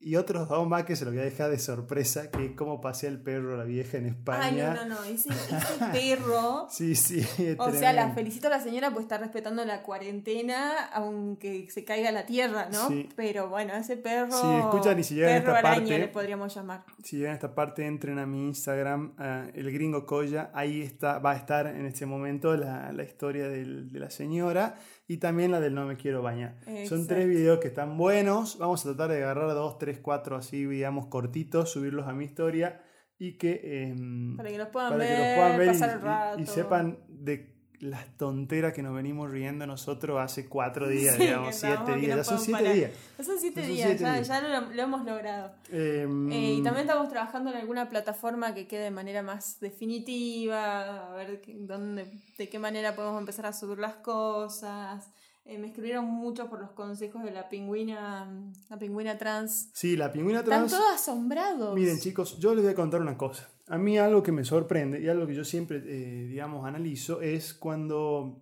y 0.03 0.15
otros 0.15 0.49
dos 0.49 0.67
más 0.67 0.83
que 0.83 0.95
se 0.95 1.05
lo 1.05 1.11
voy 1.11 1.19
a 1.19 1.23
dejar 1.23 1.51
de 1.51 1.59
sorpresa, 1.59 2.31
que 2.31 2.45
es 2.45 2.51
cómo 2.53 2.81
pasea 2.81 3.09
el 3.09 3.21
perro 3.21 3.53
a 3.53 3.57
la 3.57 3.63
vieja 3.63 3.97
en 3.97 4.05
Ay, 4.05 4.09
España. 4.11 4.73
no, 4.73 4.85
no, 4.85 4.95
no. 4.95 5.03
Ese, 5.03 5.29
ese 5.29 5.85
perro. 5.91 6.67
Sí, 6.71 6.95
sí. 6.95 7.19
es 7.37 7.55
O 7.59 7.71
sea, 7.71 7.93
la 7.93 8.11
felicito 8.13 8.47
a 8.47 8.49
la 8.49 8.59
señora 8.59 8.91
por 8.91 9.01
estar 9.01 9.19
respetando 9.19 9.63
la 9.65 9.83
cuarentena, 9.83 10.85
aunque 10.93 11.67
se 11.69 11.83
caiga 11.83 12.11
la 12.11 12.25
tierra, 12.25 12.69
¿no? 12.71 12.87
Sí. 12.87 13.09
Pero 13.15 13.49
bueno, 13.49 13.73
ese 13.73 13.97
perro. 13.97 14.31
Si 14.31 14.47
escuchan 14.47 14.99
y 14.99 15.03
si 15.03 15.15
llegan 15.15 15.33
a 15.33 15.37
esta 15.37 15.57
araña 15.57 15.75
parte- 15.79 15.99
le 15.99 16.07
podríamos 16.07 16.55
llamar. 16.55 16.83
Si 17.03 17.17
llegan 17.17 17.31
a 17.33 17.35
esta 17.35 17.53
parte, 17.53 17.85
entren 17.85 18.17
a 18.19 18.25
mi 18.25 18.47
Instagram, 18.47 19.13
a 19.17 19.47
el 19.53 19.71
gringo 19.71 20.05
Coya. 20.05 20.49
Ahí 20.53 20.81
está, 20.81 21.19
va 21.19 21.31
a 21.31 21.35
estar 21.35 21.67
en 21.67 21.85
este 21.85 22.05
momento 22.05 22.55
la, 22.57 22.91
la 22.91 23.03
historia 23.03 23.47
del- 23.47 23.91
de 23.91 23.99
la 23.99 24.09
señora 24.09 24.75
y 25.12 25.18
también 25.18 25.51
la 25.51 25.59
del 25.59 25.74
No 25.76 25.86
me 25.86 25.97
quiero 25.97 26.22
bañar. 26.22 26.55
Son 26.88 27.05
tres 27.05 27.28
videos 27.28 27.59
que 27.59 27.68
están 27.68 27.97
buenos. 27.97 28.57
Vamos 28.57 28.80
a 28.86 28.89
tratar 28.89 29.09
de 29.09 29.18
agarrar 29.24 29.49
dos, 29.53 29.78
tres, 29.78 29.99
cuatro 30.01 30.38
así, 30.38 30.66
digamos, 30.66 31.07
cortitos, 31.07 31.70
subirlos 31.70 32.07
a 32.07 32.14
mi 32.14 32.24
historia 32.24 32.82
y 33.20 33.34
que, 33.38 33.89
em, 33.91 34.38
Para 34.38 34.49
que 34.49 34.57
los 34.57 34.70
puedan 34.70 34.91
para 34.93 35.03
ver, 35.03 35.07
que 35.18 35.18
los 35.26 35.36
puedan 35.36 35.57
ver 35.57 35.68
y- 35.68 35.72
pasar 35.72 35.89
el 35.89 35.99
y, 35.99 36.01
rato. 36.03 36.39
y 36.39 36.45
sepan 36.45 36.97
de 37.09 37.50
las 37.82 38.15
tonteras 38.17 38.73
que 38.73 38.82
nos 38.84 38.93
venimos 38.95 39.29
riendo 39.32 39.65
nosotros 39.67 40.19
hace 40.19 40.47
cuatro 40.47 40.88
días, 40.88 41.15
Sí, 41.15 41.23
digamos, 41.23 41.55
siete 41.55 41.95
días. 41.95 42.09
no 42.11 42.17
Ya 42.17 42.23
son 42.23 42.39
siete 42.39 42.73
días. 42.73 42.91
Son 43.25 43.39
siete 43.39 43.61
Son 43.61 43.69
días, 43.73 43.88
siete 43.89 44.03
ya, 44.03 44.13
días. 44.13 44.27
ya 44.27 44.41
lo, 44.41 44.71
lo 44.71 44.82
hemos 44.82 45.03
logrado. 45.05 45.51
Em, 45.71 46.32
Eh, 46.32 46.53
y 46.53 46.63
también 46.63 46.88
estamos 46.88 47.09
trabajando 47.09 47.49
en 47.51 47.57
alguna 47.57 47.89
plataforma 47.89 48.53
que 48.53 48.67
quede 48.67 48.84
de 48.84 48.91
manera 48.91 49.23
más 49.23 49.59
definitiva, 49.59 51.11
a 51.11 51.15
ver 51.15 51.41
dónde, 51.59 52.11
de 52.38 52.49
qué 52.49 52.59
manera 52.59 52.95
podemos 52.95 53.19
empezar 53.19 53.45
a 53.45 53.53
subir 53.53 53.79
las 53.79 53.95
cosas. 53.95 55.09
Eh, 55.45 55.57
me 55.57 55.67
escribieron 55.67 56.05
mucho 56.05 56.47
por 56.49 56.59
los 56.61 56.69
consejos 56.71 57.23
de 57.23 57.32
la 57.32 57.49
pingüina, 57.49 58.29
la 58.69 58.77
pingüina 58.77 59.17
trans. 59.17 59.69
Sí, 59.73 59.97
la 59.97 60.11
pingüina 60.11 60.39
Están 60.41 60.67
trans. 60.67 60.71
todos 60.71 60.93
asombrados. 60.93 61.73
Miren 61.75 61.99
chicos, 61.99 62.38
yo 62.38 62.53
les 62.53 62.63
voy 62.63 62.73
a 62.73 62.75
contar 62.75 63.01
una 63.01 63.17
cosa. 63.17 63.49
A 63.68 63.78
mí 63.78 63.97
algo 63.97 64.24
que 64.24 64.32
me 64.32 64.43
sorprende 64.43 65.01
y 65.01 65.07
algo 65.07 65.28
que 65.28 65.36
yo 65.36 65.45
siempre, 65.45 65.78
eh, 65.86 66.28
digamos, 66.28 66.66
analizo 66.66 67.22
es 67.22 67.53
cuando, 67.53 68.41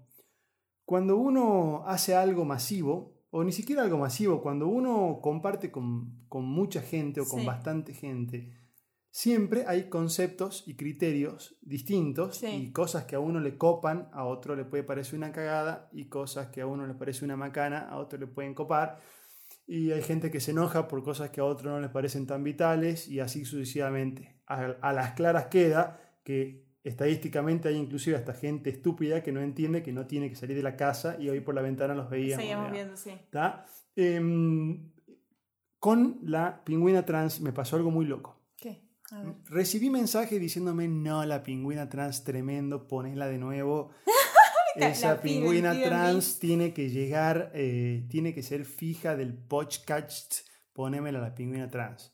cuando 0.86 1.18
uno 1.18 1.84
hace 1.86 2.16
algo 2.16 2.46
masivo, 2.46 3.16
o 3.32 3.44
ni 3.44 3.52
siquiera 3.52 3.84
algo 3.84 3.98
masivo, 3.98 4.42
cuando 4.42 4.68
uno 4.68 5.20
comparte 5.22 5.72
con, 5.72 6.26
con 6.28 6.46
mucha 6.46 6.82
gente 6.82 7.22
o 7.22 7.26
con 7.28 7.42
Sí. 7.42 7.46
bastante 7.46 7.94
gente, 7.94 8.56
siempre 9.12 9.66
hay 9.68 9.90
conceptos 9.90 10.64
y 10.68 10.76
criterios 10.76 11.58
distintos 11.62 12.38
Sí. 12.38 12.48
y 12.48 12.72
cosas 12.72 13.06
que 13.06 13.16
a 13.16 13.20
uno 13.20 13.40
le 13.40 13.58
copan, 13.58 14.10
a 14.14 14.24
otro 14.26 14.56
le 14.56 14.66
puede 14.66 14.84
parecer 14.84 15.16
una 15.18 15.32
cagada 15.32 15.90
y 15.92 16.10
cosas 16.10 16.48
que 16.48 16.62
a 16.62 16.68
uno 16.68 16.88
le 16.88 16.96
parece 16.96 17.24
una 17.26 17.36
macana, 17.38 17.88
a 17.90 17.98
otro 17.98 18.18
le 18.18 18.28
pueden 18.28 18.54
copar. 18.56 19.00
Y 19.72 19.92
hay 19.92 20.02
gente 20.02 20.32
que 20.32 20.40
se 20.40 20.50
enoja 20.50 20.88
por 20.88 21.04
cosas 21.04 21.30
que 21.30 21.42
a 21.42 21.46
otro 21.46 21.70
no 21.70 21.80
les 21.80 21.92
parecen 21.92 22.26
tan 22.26 22.44
vitales 22.44 23.08
y 23.08 23.20
así 23.20 23.46
sucesivamente. 23.46 24.42
A, 24.48 24.76
a 24.82 24.94
las 24.94 25.14
claras 25.14 25.46
queda 25.46 26.02
que 26.24 26.66
estadísticamente 26.84 27.68
hay 27.68 27.76
inclusive 27.76 28.18
hasta 28.18 28.34
gente 28.34 28.72
estúpida 28.72 29.22
que 29.22 29.32
no 29.32 29.42
entiende 29.42 29.84
que 29.84 29.92
no 29.92 30.08
tiene 30.08 30.28
que 30.28 30.36
salir 30.36 30.58
de 30.58 30.64
la 30.64 30.76
casa 30.76 31.18
y 31.20 31.30
hoy 31.30 31.42
por 31.42 31.54
la 31.54 31.62
ventana 31.62 31.94
los 31.94 32.10
veíamos. 32.10 32.44
Seguimos 32.44 32.72
viendo, 32.72 32.98
sí. 32.98 33.12
Em, 33.96 34.92
con 35.78 36.18
la 36.24 36.64
pingüina 36.64 37.06
trans 37.06 37.40
me 37.40 37.54
pasó 37.54 37.76
algo 37.76 37.92
muy 37.92 38.06
loco. 38.06 38.42
¿Qué? 38.58 38.90
A 39.12 39.22
ver. 39.22 39.36
Recibí 39.46 39.92
mensajes 39.92 40.42
diciéndome, 40.42 40.88
no, 40.88 41.24
la 41.26 41.44
pingüina 41.44 41.88
trans 41.90 42.24
tremendo, 42.24 42.88
ponela 42.88 43.28
de 43.28 43.38
nuevo. 43.38 43.92
Esa 44.88 45.16
la 45.16 45.22
pingüina 45.22 45.74
trans 45.82 46.40
tiene 46.40 46.74
que 46.74 46.90
llegar, 46.90 47.52
eh, 47.54 48.06
tiene 48.10 48.34
que 48.34 48.44
ser 48.44 48.66
fija 48.66 49.16
del 49.16 49.34
podcast, 49.34 50.48
ponémela 50.74 51.20
la 51.20 51.36
pingüina 51.36 51.70
trans. 51.70 52.14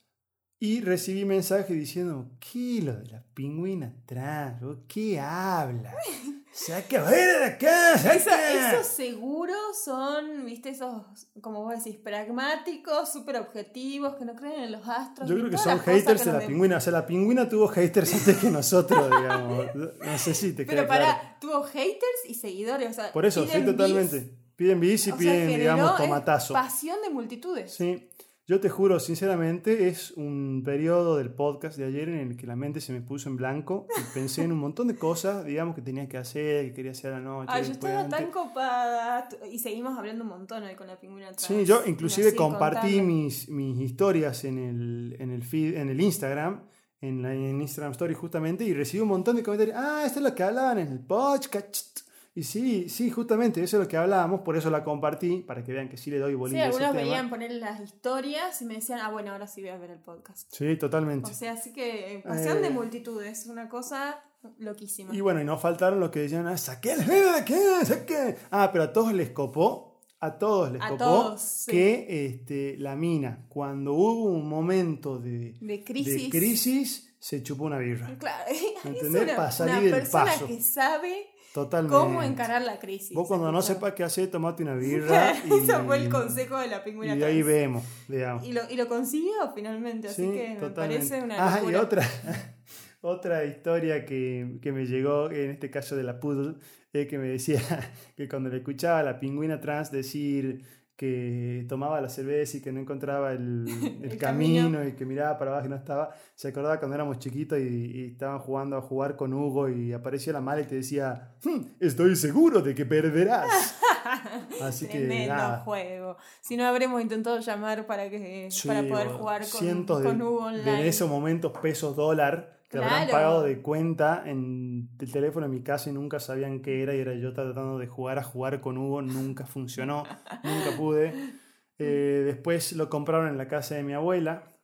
Y 0.60 0.82
recibí 0.82 1.26
mensaje 1.26 1.74
diciendo, 1.74 2.32
¿qué 2.40 2.82
lo 2.82 2.96
de 2.96 3.08
la 3.08 3.24
pingüina 3.34 3.94
trans? 4.06 4.62
¿Vos 4.62 4.78
¿Qué 4.88 5.20
habla? 5.20 5.94
¡Saca 6.58 7.04
fuera 7.04 7.40
de 7.40 7.46
acá! 7.46 7.98
¡Saca! 7.98 8.72
esos 8.74 8.88
seguros 8.88 9.84
son, 9.84 10.46
viste, 10.46 10.70
esos, 10.70 11.04
como 11.42 11.64
vos 11.64 11.84
decís, 11.84 12.00
pragmáticos, 12.02 13.12
súper 13.12 13.36
objetivos, 13.36 14.16
que 14.16 14.24
no 14.24 14.36
creen 14.36 14.64
en 14.64 14.72
los 14.72 14.88
astros. 14.88 15.28
Yo 15.28 15.36
creo 15.36 15.50
que 15.50 15.58
son 15.58 15.80
haters 15.82 16.22
que 16.22 16.32
de 16.32 16.40
la 16.40 16.48
pingüina. 16.48 16.78
O 16.78 16.80
sea, 16.80 16.94
la 16.94 17.06
pingüina 17.06 17.50
tuvo 17.50 17.68
haters 17.68 18.14
antes 18.14 18.38
que 18.38 18.50
nosotros, 18.50 19.06
digamos. 19.06 19.76
No 19.76 20.18
sé 20.18 20.34
si 20.34 20.54
te 20.54 20.66
Pero 20.66 20.88
para, 20.88 21.06
claro. 21.06 21.30
tuvo 21.42 21.64
haters 21.64 22.22
y 22.30 22.36
seguidores. 22.36 22.90
O 22.90 22.94
sea, 22.94 23.12
Por 23.12 23.26
eso, 23.26 23.46
sí, 23.46 23.62
totalmente. 23.62 24.20
bis, 24.22 24.30
Piden 24.56 24.80
bis 24.80 25.08
y 25.08 25.12
o 25.12 25.14
sea, 25.14 25.20
piden, 25.20 25.50
generó, 25.50 25.58
digamos, 25.60 25.92
es 25.92 25.98
tomatazo. 25.98 26.54
pasión 26.54 27.02
de 27.04 27.10
multitudes. 27.10 27.74
Sí, 27.74 28.10
yo 28.48 28.60
te 28.60 28.70
juro, 28.70 29.00
sinceramente, 29.00 29.88
es 29.88 30.12
un 30.12 30.62
periodo 30.64 31.18
del 31.18 31.34
podcast 31.34 31.80
de 31.80 31.86
ayer 31.86 32.10
en 32.10 32.20
el 32.20 32.38
que 32.38 32.46
la 32.46 32.56
mente 32.56 32.80
se 32.80 32.94
me 32.94 33.02
puso 33.02 33.28
en 33.28 33.38
blanco 33.38 33.88
y 33.98 34.14
pensé 34.14 34.44
en 34.44 34.52
un 34.52 34.60
montón 34.60 34.88
de 34.88 34.96
cosas, 34.96 35.46
digamos, 35.46 35.74
que 35.74 35.82
tenía 35.82 36.08
que 36.08 36.18
hacer, 36.18 36.68
que 36.68 36.74
quería 36.74 36.92
hacer 36.92 37.14
a 37.14 37.18
la 37.18 37.24
noche. 37.24 37.52
Ay, 37.52 37.64
yo 37.64 37.72
estaba 37.72 38.02
antes. 38.02 38.20
tan 38.20 38.30
copada. 38.30 39.28
Y 39.52 39.58
seguimos 39.58 39.98
hablando 39.98 40.24
un 40.24 40.30
montón 40.30 40.62
hoy 40.62 40.76
con 40.76 40.86
la 40.86 41.00
pingüina 41.00 41.28
trans. 41.28 41.42
Sí, 41.42 41.66
yo 41.66 41.82
inclusive 41.88 42.36
compartí 42.36 43.02
mis, 43.02 43.50
mis 43.50 43.80
historias 43.80 44.44
en 44.44 44.60
el, 44.60 45.16
en 45.20 45.32
el 45.32 45.44
feed, 45.44 45.78
en 45.78 45.90
el 45.90 46.00
Instagram, 46.00 46.66
en, 47.02 47.24
la, 47.24 47.34
en 47.34 47.60
Instagram 47.60 47.94
Story 47.94 48.14
justamente, 48.14 48.64
y 48.64 48.76
recibí 48.76 49.02
un 49.02 49.10
montón 49.10 49.38
de 49.38 49.42
comentarios. 49.42 49.76
Ah, 49.76 50.04
esto 50.06 50.20
es 50.20 50.24
lo 50.24 50.36
que 50.36 50.44
hablaban 50.44 50.78
en 50.78 50.92
el 50.92 51.00
podcast. 51.00 52.05
Y 52.38 52.44
sí, 52.44 52.90
sí, 52.90 53.10
justamente, 53.10 53.64
eso 53.64 53.78
es 53.78 53.84
lo 53.84 53.88
que 53.88 53.96
hablábamos, 53.96 54.42
por 54.42 54.58
eso 54.58 54.70
la 54.70 54.84
compartí, 54.84 55.38
para 55.42 55.64
que 55.64 55.72
vean 55.72 55.88
que 55.88 55.96
sí 55.96 56.12
le 56.12 56.20
doy 56.20 56.32
Sí, 56.32 56.36
bolilla 56.36 56.66
a 56.66 56.68
ese 56.68 56.76
algunos 56.84 56.92
tema. 56.92 57.02
veían 57.10 57.30
poner 57.30 57.52
las 57.54 57.80
historias 57.80 58.62
y 58.62 58.66
me 58.66 58.74
decían, 58.76 59.00
ah, 59.02 59.10
bueno, 59.10 59.32
ahora 59.32 59.48
sí 59.48 59.62
voy 59.62 59.70
a 59.70 59.78
ver 59.78 59.92
el 59.92 60.00
podcast. 60.00 60.54
Sí, 60.54 60.76
totalmente. 60.76 61.32
O 61.32 61.34
sea, 61.34 61.54
así 61.54 61.72
que 61.72 62.16
eh, 62.18 62.24
pasión 62.24 62.62
de 62.62 62.68
Eh. 62.68 62.72
multitudes, 62.72 63.46
una 63.46 63.70
cosa 63.70 64.22
loquísima. 64.60 65.16
Y 65.16 65.22
bueno, 65.22 65.40
y 65.42 65.46
no 65.46 65.58
faltaron 65.58 66.00
los 66.02 66.10
que 66.12 66.20
decían, 66.20 66.46
ah, 66.48 66.58
saqué 66.58 66.92
el 66.92 67.06
de 67.06 67.30
aquí, 67.30 67.56
saqué. 67.86 68.36
Ah, 68.52 68.70
pero 68.72 68.84
a 68.84 68.92
todos 68.92 69.14
les 69.14 69.30
copó, 69.30 70.02
a 70.20 70.38
todos 70.38 70.74
les 70.74 70.82
A 70.82 70.90
copó 70.90 71.04
todos, 71.06 71.42
sí. 71.42 71.72
que 71.72 72.26
este, 72.26 72.76
la 72.80 72.98
mina, 72.98 73.46
cuando 73.48 73.94
hubo 73.94 74.26
un 74.26 74.50
momento 74.50 75.20
de, 75.20 75.56
de 75.62 75.84
crisis. 75.86 76.24
de 76.24 76.30
crisis, 76.38 77.16
se 77.18 77.42
chupó 77.42 77.64
una 77.64 77.78
birra. 77.78 78.14
Claro, 78.20 78.44
¿Me 78.52 78.56
es 78.92 78.96
entendés? 78.98 79.24
una, 79.24 79.36
Pa' 79.38 79.52
salir 79.52 79.74
una 79.76 79.82
del 79.84 79.92
persona 79.94 80.26
paso. 80.26 80.48
que 80.48 80.62
sabe 80.62 81.28
Totalmente. 81.56 81.96
cómo 81.98 82.22
encarar 82.22 82.62
la 82.64 82.80
crisis. 82.80 83.14
Vos 83.16 83.30
cuando 83.30 83.50
no 83.50 83.62
sepas 83.62 83.94
qué 83.94 84.04
hacer, 84.04 84.30
tomate 84.30 84.62
una 84.62 84.76
birra. 84.76 85.34
y, 85.46 85.54
Ese 85.54 85.80
fue 85.80 85.98
el 85.98 86.10
consejo 86.10 86.60
de 86.60 86.68
la 86.68 86.84
pingüina 86.84 87.16
Y 87.16 87.20
de 87.20 87.26
ahí 87.26 87.42
vemos, 87.42 87.82
digamos. 88.10 88.46
Y 88.46 88.52
lo, 88.52 88.62
y 88.70 88.76
lo 88.76 88.90
consiguió 88.90 89.32
finalmente, 89.56 90.10
así 90.10 90.24
Sí, 90.24 90.32
que 90.34 90.58
me 90.60 90.70
parece 90.72 91.22
una 91.22 91.36
Ah, 91.40 91.60
y 91.62 91.72
locura. 91.72 91.82
otra, 91.82 92.04
otra 93.02 93.46
historia 93.46 94.06
que, 94.06 94.58
que 94.62 94.72
me 94.74 94.86
llegó, 94.86 95.30
en 95.32 95.52
este 95.52 95.70
caso 95.72 95.96
de 95.96 96.04
la 96.04 96.20
Poodle, 96.20 96.56
es 96.92 97.08
que 97.08 97.18
me 97.18 97.28
decía 97.28 97.62
que 98.18 98.28
cuando 98.28 98.50
le 98.50 98.58
escuchaba 98.58 99.00
a 99.00 99.04
la 99.04 99.20
pingüina 99.20 99.62
trans 99.62 99.92
decir 99.92 100.62
que 100.96 101.66
tomaba 101.68 102.00
la 102.00 102.08
cerveza 102.10 102.58
y 102.58 102.62
que 102.62 102.72
no 102.72 102.80
encontraba 102.80 103.34
el, 103.34 103.66
el 104.02 104.12
El 104.12 104.18
camino, 104.18 104.64
camino. 104.72 104.88
y 104.88 104.94
que 104.94 105.06
miraba 105.06 105.38
para 105.38 105.52
abajo 105.52 105.66
y 105.68 105.70
no 105.70 105.76
estaba, 105.76 106.12
se 106.36 106.48
acordaba 106.48 106.80
cuando 106.80 106.96
éramos 106.96 107.20
chiquitos 107.20 107.60
y, 107.60 107.64
y 107.64 108.06
estaban 108.14 108.40
jugando 108.40 108.78
a 108.78 108.82
jugar 108.82 109.16
con 109.18 109.34
Hugo 109.34 109.68
y 109.70 109.92
aparecía 109.94 110.32
la 110.34 110.42
mala 110.42 110.62
y 110.62 110.66
te 110.66 110.76
decía, 110.76 111.34
"Hmm, 111.44 111.62
estoy 111.80 112.16
seguro 112.16 112.62
de 112.62 112.74
que 112.74 112.86
perderás. 112.86 113.76
Así 114.62 114.88
que 114.88 115.26
nada. 115.28 115.60
juego. 115.64 116.16
Si 116.42 116.56
no, 116.56 116.66
habremos 116.66 117.02
intentado 117.02 117.40
llamar 117.40 117.86
para 117.88 118.10
que 118.10 118.48
Sí, 118.52 118.68
para 118.68 118.88
poder 118.88 119.08
jugar 119.10 119.42
con, 119.42 119.60
cientos 119.60 120.02
con 120.02 120.18
de, 120.20 120.24
Hugo 120.24 120.50
de 120.50 120.60
online. 120.60 120.82
en 120.82 120.86
esos 120.88 121.10
momentos 121.10 121.52
pesos 121.62 121.96
dólar 121.96 122.55
que 122.80 122.86
habrán 122.86 123.10
pagado 123.10 123.44
de 123.44 123.62
cuenta 123.62 124.24
en 124.26 124.90
el 125.00 125.12
teléfono 125.12 125.46
en 125.46 125.52
mi 125.52 125.62
casa 125.62 125.90
y 125.90 125.94
nunca 125.94 126.20
sabían 126.20 126.62
qué 126.62 126.84
era 126.84 126.96
y 126.96 127.00
era 127.00 127.14
yo 127.16 127.34
tratando 127.34 127.78
de 127.78 127.88
jugar 127.88 128.20
a 128.20 128.24
jugar 128.24 128.62
con 128.62 128.78
Hugo, 128.78 129.02
nunca 129.02 129.46
funcionó, 129.46 130.04
nunca 130.44 130.78
pude. 130.78 131.14
Eh, 131.78 132.24
después 132.26 132.72
lo 132.72 132.90
compraron 132.90 133.28
en 133.28 133.38
la 133.38 133.50
casa 133.50 133.76
de 133.76 133.84
mi 133.84 133.92
abuela. 133.92 134.56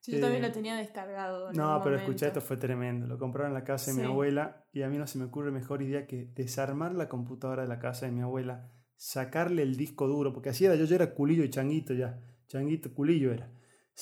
Sí, 0.00 0.12
yo 0.12 0.20
también 0.20 0.44
eh, 0.44 0.48
lo 0.48 0.52
tenía 0.52 0.76
descargado. 0.76 1.52
No, 1.52 1.80
pero 1.82 1.96
momento. 1.96 1.96
escucha, 1.96 2.26
esto 2.26 2.42
fue 2.42 2.58
tremendo. 2.58 3.06
Lo 3.06 3.18
compraron 3.18 3.52
en 3.52 3.54
la 3.54 3.64
casa 3.64 3.90
de 3.90 3.96
mi 3.96 4.04
abuela 4.04 4.66
y 4.70 4.82
a 4.82 4.88
mí 4.88 4.98
no 4.98 5.06
se 5.06 5.16
me 5.16 5.24
ocurre 5.24 5.50
mejor 5.52 5.80
idea 5.80 6.06
que 6.06 6.30
desarmar 6.34 6.94
la 6.94 7.08
computadora 7.08 7.62
de 7.62 7.68
la 7.68 7.78
casa 7.78 8.04
de 8.04 8.12
mi 8.12 8.20
abuela, 8.20 8.70
sacarle 8.96 9.62
el 9.62 9.76
disco 9.76 10.06
duro, 10.06 10.34
porque 10.34 10.50
así 10.50 10.66
era, 10.66 10.74
yo 10.74 10.84
ya 10.84 10.96
era 10.96 11.14
culillo 11.14 11.44
y 11.44 11.48
changuito 11.48 11.94
ya, 11.94 12.20
changuito, 12.46 12.92
culillo 12.92 13.32
era. 13.32 13.50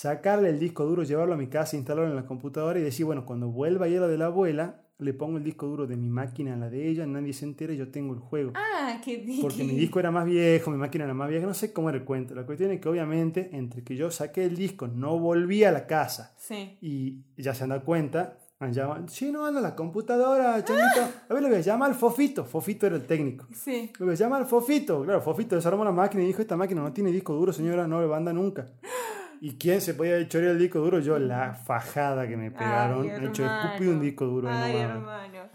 Sacarle 0.02 0.50
el 0.50 0.60
disco 0.60 0.84
duro, 0.84 1.02
llevarlo 1.02 1.34
a 1.34 1.36
mi 1.36 1.48
casa, 1.48 1.76
instalarlo 1.76 2.08
en 2.08 2.14
la 2.14 2.24
computadora 2.24 2.78
y 2.78 2.82
decir, 2.84 3.04
bueno, 3.04 3.26
cuando 3.26 3.48
vuelva 3.48 3.86
a 3.86 3.88
ir 3.88 4.00
de 4.00 4.16
la 4.16 4.26
abuela, 4.26 4.82
le 4.98 5.12
pongo 5.12 5.38
el 5.38 5.42
disco 5.42 5.66
duro 5.66 5.88
de 5.88 5.96
mi 5.96 6.08
máquina 6.08 6.54
a 6.54 6.56
la 6.56 6.70
de 6.70 6.86
ella, 6.88 7.04
nadie 7.04 7.32
se 7.32 7.44
entera 7.46 7.72
y 7.72 7.76
yo 7.78 7.88
tengo 7.90 8.14
el 8.14 8.20
juego. 8.20 8.52
Ah, 8.54 9.00
qué 9.04 9.16
di- 9.16 9.40
Porque 9.42 9.64
mi 9.64 9.74
disco 9.74 9.98
era 9.98 10.12
más 10.12 10.24
viejo, 10.24 10.70
mi 10.70 10.76
máquina 10.76 11.02
era 11.02 11.14
más 11.14 11.28
vieja, 11.28 11.48
no 11.48 11.52
sé 11.54 11.72
cómo 11.72 11.88
era 11.88 11.98
el 11.98 12.04
cuento. 12.04 12.36
La 12.36 12.46
cuestión 12.46 12.70
es 12.70 12.80
que 12.80 12.88
obviamente 12.88 13.50
entre 13.54 13.82
que 13.82 13.96
yo 13.96 14.08
saqué 14.12 14.44
el 14.44 14.54
disco, 14.54 14.86
no 14.86 15.18
volví 15.18 15.64
a 15.64 15.72
la 15.72 15.88
casa 15.88 16.32
Sí. 16.36 16.78
y 16.80 17.24
ya 17.36 17.52
se 17.52 17.64
han 17.64 17.70
dado 17.70 17.82
cuenta, 17.84 18.38
han 18.60 18.72
llamado, 18.72 19.08
sí, 19.08 19.32
no 19.32 19.46
anda 19.46 19.60
la 19.60 19.74
computadora, 19.74 20.64
changuito. 20.64 21.08
A 21.28 21.34
ver, 21.34 21.42
le 21.42 21.48
voy 21.48 21.58
a 21.58 21.62
llamar 21.62 21.90
al 21.90 21.96
Fofito. 21.96 22.44
Fofito 22.44 22.86
era 22.86 22.94
el 22.94 23.04
técnico. 23.04 23.48
Sí. 23.52 23.90
Le 23.98 24.04
voy 24.04 24.14
a 24.14 24.16
llamar 24.16 24.42
al 24.42 24.46
Fofito. 24.46 25.02
Claro, 25.02 25.20
Fofito 25.22 25.56
desarmó 25.56 25.84
la 25.84 25.90
máquina 25.90 26.22
y 26.22 26.26
dijo, 26.28 26.40
esta 26.40 26.56
máquina 26.56 26.82
no 26.82 26.92
tiene 26.92 27.10
disco 27.10 27.34
duro, 27.34 27.52
señora, 27.52 27.88
no 27.88 28.00
le 28.00 28.14
anda 28.14 28.32
nunca. 28.32 28.66
¿Y 29.40 29.56
quién 29.58 29.80
se 29.80 29.94
podía 29.94 30.26
chorear 30.28 30.52
el 30.52 30.58
disco 30.58 30.80
duro? 30.80 30.98
Yo, 31.00 31.18
la 31.18 31.54
fajada 31.54 32.26
que 32.28 32.36
me 32.36 32.50
pegaron. 32.50 33.02
Ay, 33.02 33.10
he 33.10 33.26
hecho 33.28 33.44
escupí 33.46 33.86
un 33.88 34.00
disco 34.00 34.24
duro. 34.26 34.48
Ay, 34.50 34.72
nomás. 34.82 34.90
hermano. 34.96 35.48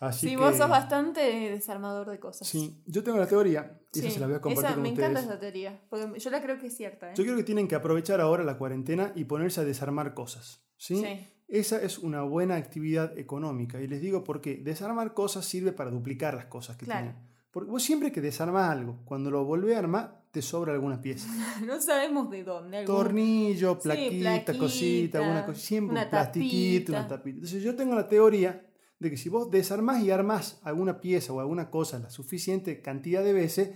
Así 0.00 0.28
sí, 0.28 0.34
que, 0.34 0.40
vos 0.40 0.56
sos 0.56 0.68
bastante 0.68 1.20
desarmador 1.20 2.08
de 2.08 2.18
cosas. 2.18 2.48
Sí, 2.48 2.82
yo 2.86 3.02
tengo 3.02 3.18
la 3.18 3.26
teoría 3.26 3.78
y 3.92 3.98
esa 3.98 4.08
Sí. 4.08 4.14
se 4.14 4.20
la 4.20 4.26
voy 4.28 4.36
a 4.36 4.40
compartir 4.40 4.64
Esa- 4.64 4.74
con 4.74 4.82
me 4.82 4.88
ustedes. 4.90 5.10
encanta 5.10 5.30
esa 5.30 5.40
teoría. 5.40 5.80
Porque 5.90 6.18
yo 6.18 6.30
la 6.30 6.40
creo 6.42 6.58
que 6.58 6.66
es 6.68 6.76
cierta. 6.76 7.10
¿eh? 7.10 7.14
Yo 7.16 7.24
creo 7.24 7.36
que 7.36 7.42
tienen 7.44 7.68
que 7.68 7.74
aprovechar 7.74 8.18
ahora 8.20 8.42
la 8.42 8.56
cuarentena 8.56 9.12
y 9.14 9.24
ponerse 9.24 9.60
a 9.60 9.64
desarmar 9.64 10.14
cosas. 10.14 10.62
¿sí? 10.78 10.96
Sí. 10.96 11.26
Esa 11.48 11.82
es 11.82 11.98
una 11.98 12.22
buena 12.22 12.56
actividad 12.56 13.18
económica. 13.18 13.78
Y 13.82 13.88
les 13.88 14.00
digo 14.00 14.24
por 14.24 14.40
qué. 14.40 14.56
Desarmar 14.56 15.12
cosas 15.12 15.44
sirve 15.44 15.72
para 15.72 15.90
duplicar 15.90 16.32
las 16.32 16.46
cosas 16.46 16.78
que 16.78 16.86
Claro. 16.86 17.08
tienen. 17.08 17.22
Porque 17.50 17.70
vos 17.70 17.82
siempre 17.82 18.10
que 18.12 18.22
desarmas 18.22 18.70
algo, 18.70 19.00
cuando 19.04 19.30
lo 19.30 19.44
volvés 19.44 19.76
a 19.76 19.80
armar, 19.80 20.19
te 20.30 20.42
sobra 20.42 20.72
alguna 20.72 21.00
pieza. 21.00 21.28
No 21.66 21.80
sabemos 21.80 22.30
de 22.30 22.44
dónde. 22.44 22.78
algún- 22.78 22.94
Tornillo, 22.96 23.74
Sí, 23.74 23.80
plaquita, 23.82 24.56
cosita, 24.58 25.18
alguna 25.18 25.44
cosa. 25.46 25.60
Siempre 25.60 25.92
una 25.92 26.04
un 26.04 26.10
plastiquito, 26.10 26.92
una 26.92 27.00
tapita. 27.02 27.16
tapita. 27.16 27.34
Entonces 27.36 27.62
yo 27.62 27.74
tengo 27.76 27.94
la 27.94 28.08
teoría 28.08 28.66
de 28.98 29.10
que 29.10 29.16
si 29.16 29.28
vos 29.28 29.50
desarmás 29.50 30.02
y 30.02 30.10
armás 30.10 30.60
alguna 30.62 31.00
pieza 31.00 31.32
o 31.32 31.40
alguna 31.40 31.70
cosa 31.70 31.98
la 31.98 32.10
suficiente 32.10 32.80
cantidad 32.82 33.24
de 33.24 33.32
veces, 33.32 33.70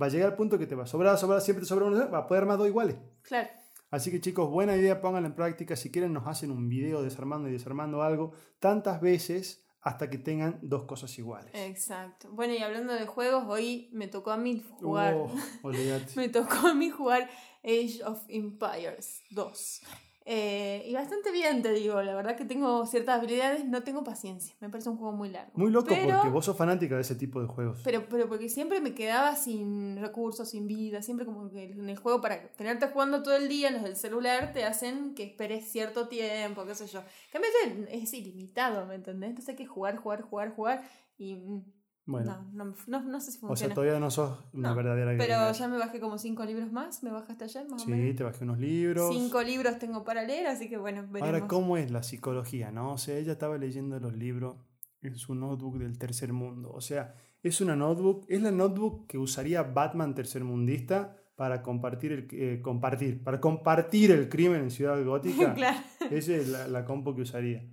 va 0.00 0.06
a 0.06 0.08
llegar 0.08 0.30
al 0.30 0.36
punto 0.36 0.58
que 0.58 0.66
te 0.66 0.74
va 0.74 0.82
a 0.84 0.86
sobrar, 0.86 1.16
sobrar, 1.18 1.40
siempre 1.40 1.62
te 1.62 1.68
sobra 1.68 1.86
una, 1.86 2.06
va 2.06 2.18
a 2.18 2.26
poder 2.26 2.42
armar 2.42 2.58
dos 2.58 2.66
iguales. 2.68 2.96
Claro. 3.22 3.48
Así 3.90 4.10
que 4.10 4.20
chicos, 4.20 4.50
buena 4.50 4.76
idea, 4.76 5.00
pónganla 5.00 5.28
en 5.28 5.34
práctica. 5.36 5.76
Si 5.76 5.90
quieren, 5.92 6.12
nos 6.12 6.26
hacen 6.26 6.50
un 6.50 6.68
video 6.68 7.02
desarmando 7.02 7.48
y 7.48 7.52
desarmando 7.52 8.02
algo 8.02 8.32
tantas 8.58 9.00
veces 9.00 9.64
hasta 9.86 10.10
que 10.10 10.18
tengan 10.18 10.58
dos 10.62 10.82
cosas 10.82 11.16
iguales. 11.16 11.52
Exacto. 11.54 12.28
Bueno, 12.32 12.54
y 12.54 12.58
hablando 12.58 12.92
de 12.92 13.06
juegos, 13.06 13.44
hoy 13.46 13.88
me 13.92 14.08
tocó 14.08 14.32
a 14.32 14.36
mí 14.36 14.60
jugar. 14.80 15.14
Oh. 15.14 15.30
Me 16.16 16.28
tocó 16.28 16.66
a 16.66 16.74
mí 16.74 16.90
jugar 16.90 17.30
Age 17.62 18.02
of 18.04 18.20
Empires 18.26 19.22
2. 19.30 19.82
Eh, 20.28 20.82
y 20.88 20.92
bastante 20.92 21.30
bien, 21.30 21.62
te 21.62 21.72
digo. 21.72 22.02
La 22.02 22.16
verdad 22.16 22.36
que 22.36 22.44
tengo 22.44 22.84
ciertas 22.84 23.18
habilidades, 23.18 23.64
no 23.64 23.84
tengo 23.84 24.02
paciencia. 24.02 24.56
Me 24.60 24.68
parece 24.68 24.90
un 24.90 24.96
juego 24.96 25.12
muy 25.12 25.28
largo. 25.28 25.52
Muy 25.54 25.70
loco 25.70 25.86
pero, 25.88 26.16
porque 26.16 26.28
vos 26.30 26.44
sos 26.44 26.56
fanática 26.56 26.96
de 26.96 27.02
ese 27.02 27.14
tipo 27.14 27.40
de 27.40 27.46
juegos. 27.46 27.80
Pero, 27.84 28.08
pero 28.08 28.28
porque 28.28 28.48
siempre 28.48 28.80
me 28.80 28.92
quedaba 28.92 29.36
sin 29.36 29.96
recursos, 30.00 30.50
sin 30.50 30.66
vida. 30.66 31.00
Siempre 31.00 31.26
como 31.26 31.48
que 31.48 31.70
en 31.70 31.88
el 31.88 31.96
juego, 31.96 32.20
para 32.20 32.48
tenerte 32.48 32.88
jugando 32.88 33.22
todo 33.22 33.36
el 33.36 33.48
día, 33.48 33.70
los 33.70 33.84
del 33.84 33.94
celular 33.94 34.52
te 34.52 34.64
hacen 34.64 35.14
que 35.14 35.22
esperes 35.22 35.70
cierto 35.70 36.08
tiempo, 36.08 36.66
qué 36.66 36.74
sé 36.74 36.88
yo. 36.88 36.98
En 36.98 37.06
cambio, 37.30 37.86
es 37.88 38.12
ilimitado, 38.12 38.84
¿me 38.84 38.96
entendés? 38.96 39.30
Entonces 39.30 39.50
hay 39.50 39.56
que 39.56 39.66
jugar, 39.66 39.96
jugar, 39.96 40.22
jugar, 40.22 40.50
jugar. 40.56 40.82
Y 41.18 41.36
mm, 41.36 41.64
bueno, 42.06 42.46
no, 42.52 42.64
no, 42.66 42.74
no, 42.86 43.00
no 43.02 43.20
sé 43.20 43.32
si 43.32 43.38
o 43.38 43.40
sea, 43.40 43.48
funciona. 43.48 43.74
todavía 43.74 43.98
no 43.98 44.10
sos 44.10 44.38
una 44.52 44.72
verdadera 44.72 45.12
pero 45.18 45.50
ya 45.52 45.68
me 45.68 45.76
bajé 45.76 45.98
como 46.00 46.18
cinco 46.18 46.44
libros 46.44 46.70
más. 46.72 47.02
Me 47.02 47.10
bajaste 47.10 47.44
ayer, 47.44 47.68
más 47.68 47.82
o 47.82 47.84
Sí, 47.84 47.90
menos. 47.90 48.16
te 48.16 48.22
bajé 48.24 48.44
unos 48.44 48.58
libros. 48.58 49.12
Cinco 49.14 49.42
libros 49.42 49.78
tengo 49.78 50.04
para 50.04 50.22
leer, 50.22 50.46
así 50.46 50.68
que 50.68 50.78
bueno, 50.78 51.02
veremos. 51.10 51.34
Ahora, 51.34 51.46
¿cómo 51.48 51.76
es 51.76 51.90
la 51.90 52.02
psicología? 52.02 52.70
¿no? 52.70 52.92
O 52.92 52.98
sea, 52.98 53.16
ella 53.18 53.32
estaba 53.32 53.58
leyendo 53.58 53.98
los 54.00 54.14
libros 54.14 54.56
en 55.02 55.16
su 55.16 55.34
notebook 55.34 55.78
del 55.78 55.98
tercer 55.98 56.32
mundo. 56.32 56.70
O 56.72 56.80
sea, 56.80 57.14
es 57.42 57.60
una 57.60 57.76
notebook, 57.76 58.24
es 58.28 58.40
la 58.40 58.50
notebook 58.50 59.06
que 59.06 59.18
usaría 59.18 59.62
Batman 59.62 60.14
tercermundista 60.14 61.16
para 61.36 61.62
compartir 61.62 62.12
el, 62.12 62.28
eh, 62.32 62.60
compartir, 62.62 63.22
para 63.22 63.40
compartir 63.40 64.10
el 64.10 64.28
crimen 64.28 64.62
en 64.62 64.70
Ciudad 64.70 65.02
Gótica. 65.04 65.54
claro. 65.54 65.78
Esa 66.10 66.34
es 66.34 66.48
la, 66.48 66.66
la 66.68 66.84
compo 66.84 67.14
que 67.14 67.22
usaría. 67.22 67.64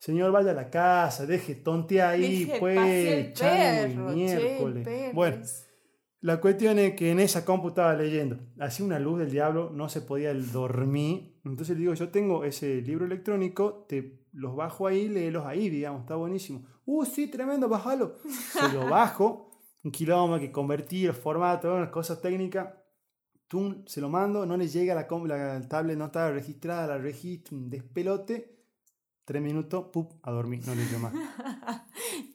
Señor, 0.00 0.32
vaya 0.32 0.52
a 0.52 0.54
la 0.54 0.70
casa, 0.70 1.26
deje 1.26 1.56
tonte 1.56 2.00
ahí, 2.00 2.46
Deje 2.46 2.58
pues, 2.58 3.34
chango 3.34 4.08
che, 4.08 4.14
miércoles. 4.14 4.84
perro 4.84 5.14
Bueno, 5.14 5.42
la 6.22 6.40
cuestión 6.40 6.78
es 6.78 6.94
que 6.94 7.10
en 7.10 7.20
esa 7.20 7.44
compu 7.44 7.68
estaba 7.68 7.92
leyendo. 7.92 8.38
Hacía 8.58 8.86
una 8.86 8.98
luz 8.98 9.18
del 9.18 9.30
diablo, 9.30 9.68
no 9.74 9.90
se 9.90 10.00
podía 10.00 10.32
dormir. 10.32 11.38
Entonces 11.44 11.76
le 11.76 11.82
digo, 11.82 11.92
yo 11.92 12.08
tengo 12.08 12.44
ese 12.44 12.80
libro 12.80 13.04
electrónico, 13.04 13.84
te 13.90 14.24
los 14.32 14.56
bajo 14.56 14.86
ahí, 14.86 15.06
léelos 15.06 15.44
ahí, 15.44 15.68
digamos, 15.68 16.00
está 16.00 16.14
buenísimo. 16.16 16.64
Uh, 16.86 17.04
sí, 17.04 17.26
tremendo, 17.26 17.68
bájalo. 17.68 18.16
Se 18.26 18.72
lo 18.72 18.86
bajo, 18.88 19.50
un 19.84 19.90
kilómetro 19.90 20.40
que 20.40 20.50
convertir, 20.50 21.08
el 21.08 21.14
formato, 21.14 21.74
unas 21.74 21.90
cosas 21.90 22.22
técnicas. 22.22 22.72
Tum, 23.48 23.84
se 23.86 24.00
lo 24.00 24.08
mando, 24.08 24.46
no 24.46 24.56
le 24.56 24.66
llega 24.66 24.94
la, 24.94 25.06
la 25.26 25.68
tablet, 25.68 25.98
no 25.98 26.06
está 26.06 26.30
registrada, 26.30 26.86
la 26.86 26.96
registro, 26.96 27.58
un 27.58 27.68
despelote. 27.68 28.59
Tres 29.30 29.42
minutos, 29.42 29.84
pup, 29.92 30.10
a 30.24 30.32
dormir, 30.32 30.60
no 30.66 30.74
le 30.74 30.84
digo 30.84 30.98
más. 30.98 31.14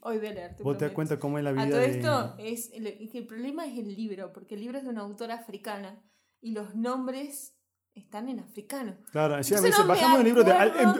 Hoy 0.01 0.17
voy 0.17 0.27
a 0.27 0.31
leer. 0.31 0.55
te 0.55 0.63
Vos 0.63 0.77
te 0.77 0.85
das 0.85 0.93
cuenta 0.93 1.19
cómo 1.19 1.37
es 1.37 1.43
la 1.43 1.51
vida 1.51 1.63
A 1.63 1.69
todo 1.69 1.79
de- 1.79 1.89
esto, 1.89 2.35
es, 2.37 2.71
el, 2.71 2.87
es 2.87 3.11
que 3.11 3.17
el 3.17 3.27
problema 3.27 3.65
es 3.65 3.77
el 3.77 3.93
libro, 3.93 4.31
porque 4.31 4.55
el 4.55 4.61
libro 4.61 4.77
es 4.77 4.85
de 4.85 4.91
una 4.91 5.01
autora 5.01 5.35
africana 5.35 6.01
y 6.39 6.53
los 6.53 6.73
nombres 6.73 7.53
están 7.95 8.29
en 8.29 8.39
africano. 8.39 8.95
Claro, 9.11 9.35
encima 9.35 9.59
me 9.59 9.67
dice, 9.67 9.81
no 9.81 9.87
bajamos 9.89 10.19
el 10.19 10.25
libro 10.25 10.43
de... 10.45 10.53
acuerdo. 10.53 10.95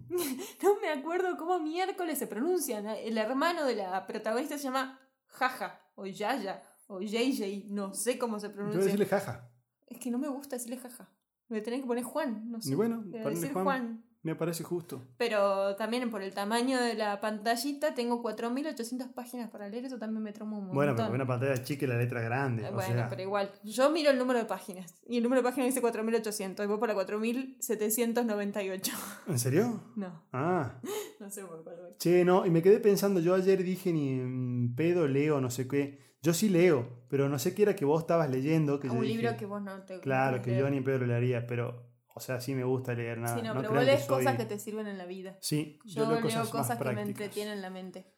No 0.60 0.80
me 0.80 0.88
acuerdo 0.88 1.36
cómo 1.36 1.60
miércoles 1.60 2.18
se 2.18 2.26
pronuncian. 2.26 2.84
El 2.88 3.16
hermano 3.16 3.66
de 3.66 3.76
la 3.76 4.08
protagonista 4.08 4.58
se 4.58 4.64
llama 4.64 4.98
Jaja, 5.26 5.80
o 5.94 6.04
Yaya, 6.04 6.64
o 6.88 7.00
JJ, 7.00 7.66
no 7.68 7.94
sé 7.94 8.18
cómo 8.18 8.40
se 8.40 8.48
Yo 8.48 8.54
voy 8.54 8.54
a 8.54 8.56
pronuncia. 8.56 8.84
decirle 8.86 9.06
jaja. 9.06 9.52
Es 9.86 9.98
que 10.00 10.10
no 10.10 10.18
me 10.18 10.26
gusta 10.26 10.56
decirle 10.56 10.78
Jaja. 10.78 11.08
Me 11.46 11.60
tener 11.60 11.80
que 11.80 11.86
poner 11.86 12.02
Juan, 12.02 12.50
no 12.50 12.60
sé. 12.60 12.72
Y 12.72 12.74
bueno, 12.74 13.02
decir 13.04 13.52
Juan. 13.52 13.64
Juan. 13.64 14.09
Me 14.22 14.34
parece 14.34 14.64
justo. 14.64 15.02
Pero 15.16 15.74
también 15.76 16.10
por 16.10 16.22
el 16.22 16.34
tamaño 16.34 16.78
de 16.78 16.92
la 16.94 17.20
pantallita 17.20 17.94
tengo 17.94 18.20
4800 18.20 19.08
páginas 19.08 19.48
para 19.50 19.68
leer, 19.70 19.86
eso 19.86 19.98
también 19.98 20.22
me 20.22 20.32
trama 20.32 20.52
un 20.58 20.66
montón. 20.66 20.74
Bueno, 20.74 20.94
pero 20.94 21.10
una 21.10 21.26
pantalla 21.26 21.62
chica 21.62 21.86
y 21.86 21.88
la 21.88 21.96
letra 21.96 22.20
grande. 22.20 22.68
O 22.68 22.72
Bueno, 22.74 22.92
sea, 22.94 23.08
pero 23.08 23.22
igual. 23.22 23.50
Yo 23.64 23.88
miro 23.90 24.10
el 24.10 24.18
número 24.18 24.38
de 24.38 24.44
páginas. 24.44 24.94
Y 25.08 25.16
el 25.16 25.22
número 25.22 25.40
de 25.40 25.48
páginas 25.48 25.68
dice 25.68 25.80
4800. 25.80 26.64
Y 26.64 26.68
voy 26.68 26.78
por 26.78 26.88
la 26.88 26.94
4798. 26.94 28.92
¿En 29.26 29.38
serio? 29.38 29.80
No, 29.96 30.22
Ah, 30.32 30.80
no 31.20 31.30
sé 31.30 31.44
por 31.44 31.62
cuál 31.64 31.76
voy. 31.80 31.90
che, 31.98 32.24
no, 32.24 32.44
y 32.46 32.50
me 32.50 32.62
quedé 32.62 32.78
pensando, 32.80 33.20
yo 33.20 33.34
ayer 33.34 33.62
dije 33.62 33.92
ni 33.92 34.20
en 34.20 34.74
pedo 34.74 35.06
leo, 35.08 35.40
no 35.40 35.50
sé 35.50 35.66
qué. 35.66 36.10
Yo 36.22 36.34
sí 36.34 36.50
leo, 36.50 36.86
pero 37.08 37.30
no 37.30 37.38
sé 37.38 37.54
qué 37.54 37.62
era 37.62 37.74
que 37.74 37.86
vos 37.86 38.02
estabas 38.02 38.28
leyendo. 38.30 38.78
Que 38.78 38.88
yo 38.88 38.94
un 38.94 39.00
dije, 39.00 39.14
libro 39.16 39.36
que 39.38 39.46
vos 39.46 39.62
no 39.62 39.82
te. 39.84 40.00
Claro, 40.00 40.42
que 40.42 40.50
leer. 40.50 40.62
yo 40.64 40.70
ni 40.70 40.76
en 40.78 40.84
pedo 40.84 40.98
lo 40.98 41.06
leería, 41.06 41.46
pero, 41.46 41.82
o 42.20 42.22
sea, 42.22 42.40
sí 42.40 42.54
me 42.54 42.64
gusta 42.64 42.92
leer 42.94 43.18
nada. 43.18 43.34
Sí, 43.36 43.42
no, 43.42 43.54
no 43.54 43.60
pero 43.62 43.74
vos 43.74 43.84
lees 43.84 44.04
soy- 44.04 44.18
cosas 44.24 44.36
que 44.36 44.44
te 44.44 44.58
sirven 44.58 44.86
en 44.86 44.98
la 44.98 45.06
vida. 45.06 45.36
Sí, 45.40 45.78
Yo, 45.84 46.02
leo 46.10 46.20
leo 46.20 46.50
cosas, 46.50 46.78
que 46.78 46.92
me 46.92 47.02
entretienen 47.02 47.60
la 47.62 47.70
mente. 47.70 48.14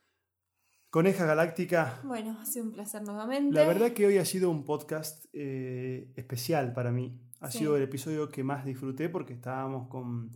Coneja 0.90 1.24
Galáctica, 1.24 2.00
Bueno, 2.04 2.36
ha 2.40 2.44
sido 2.44 2.66
un 2.66 2.72
placer 2.72 3.02
nuevamente. 3.02 3.54
La 3.54 3.64
verdad 3.66 3.92
que 3.92 4.06
hoy 4.06 4.18
ha 4.18 4.24
sido 4.26 4.50
un 4.50 4.64
podcast 4.64 5.24
eh, 5.32 6.12
especial 6.16 6.72
para 6.74 6.90
mí. 6.90 7.18
Ha 7.40 7.50
Sí. 7.50 7.58
sido 7.58 7.76
el 7.76 7.82
episodio 7.84 8.28
que 8.28 8.44
más 8.44 8.64
disfruté 8.64 9.08
porque 9.08 9.32
estábamos 9.32 9.88
con... 9.88 10.30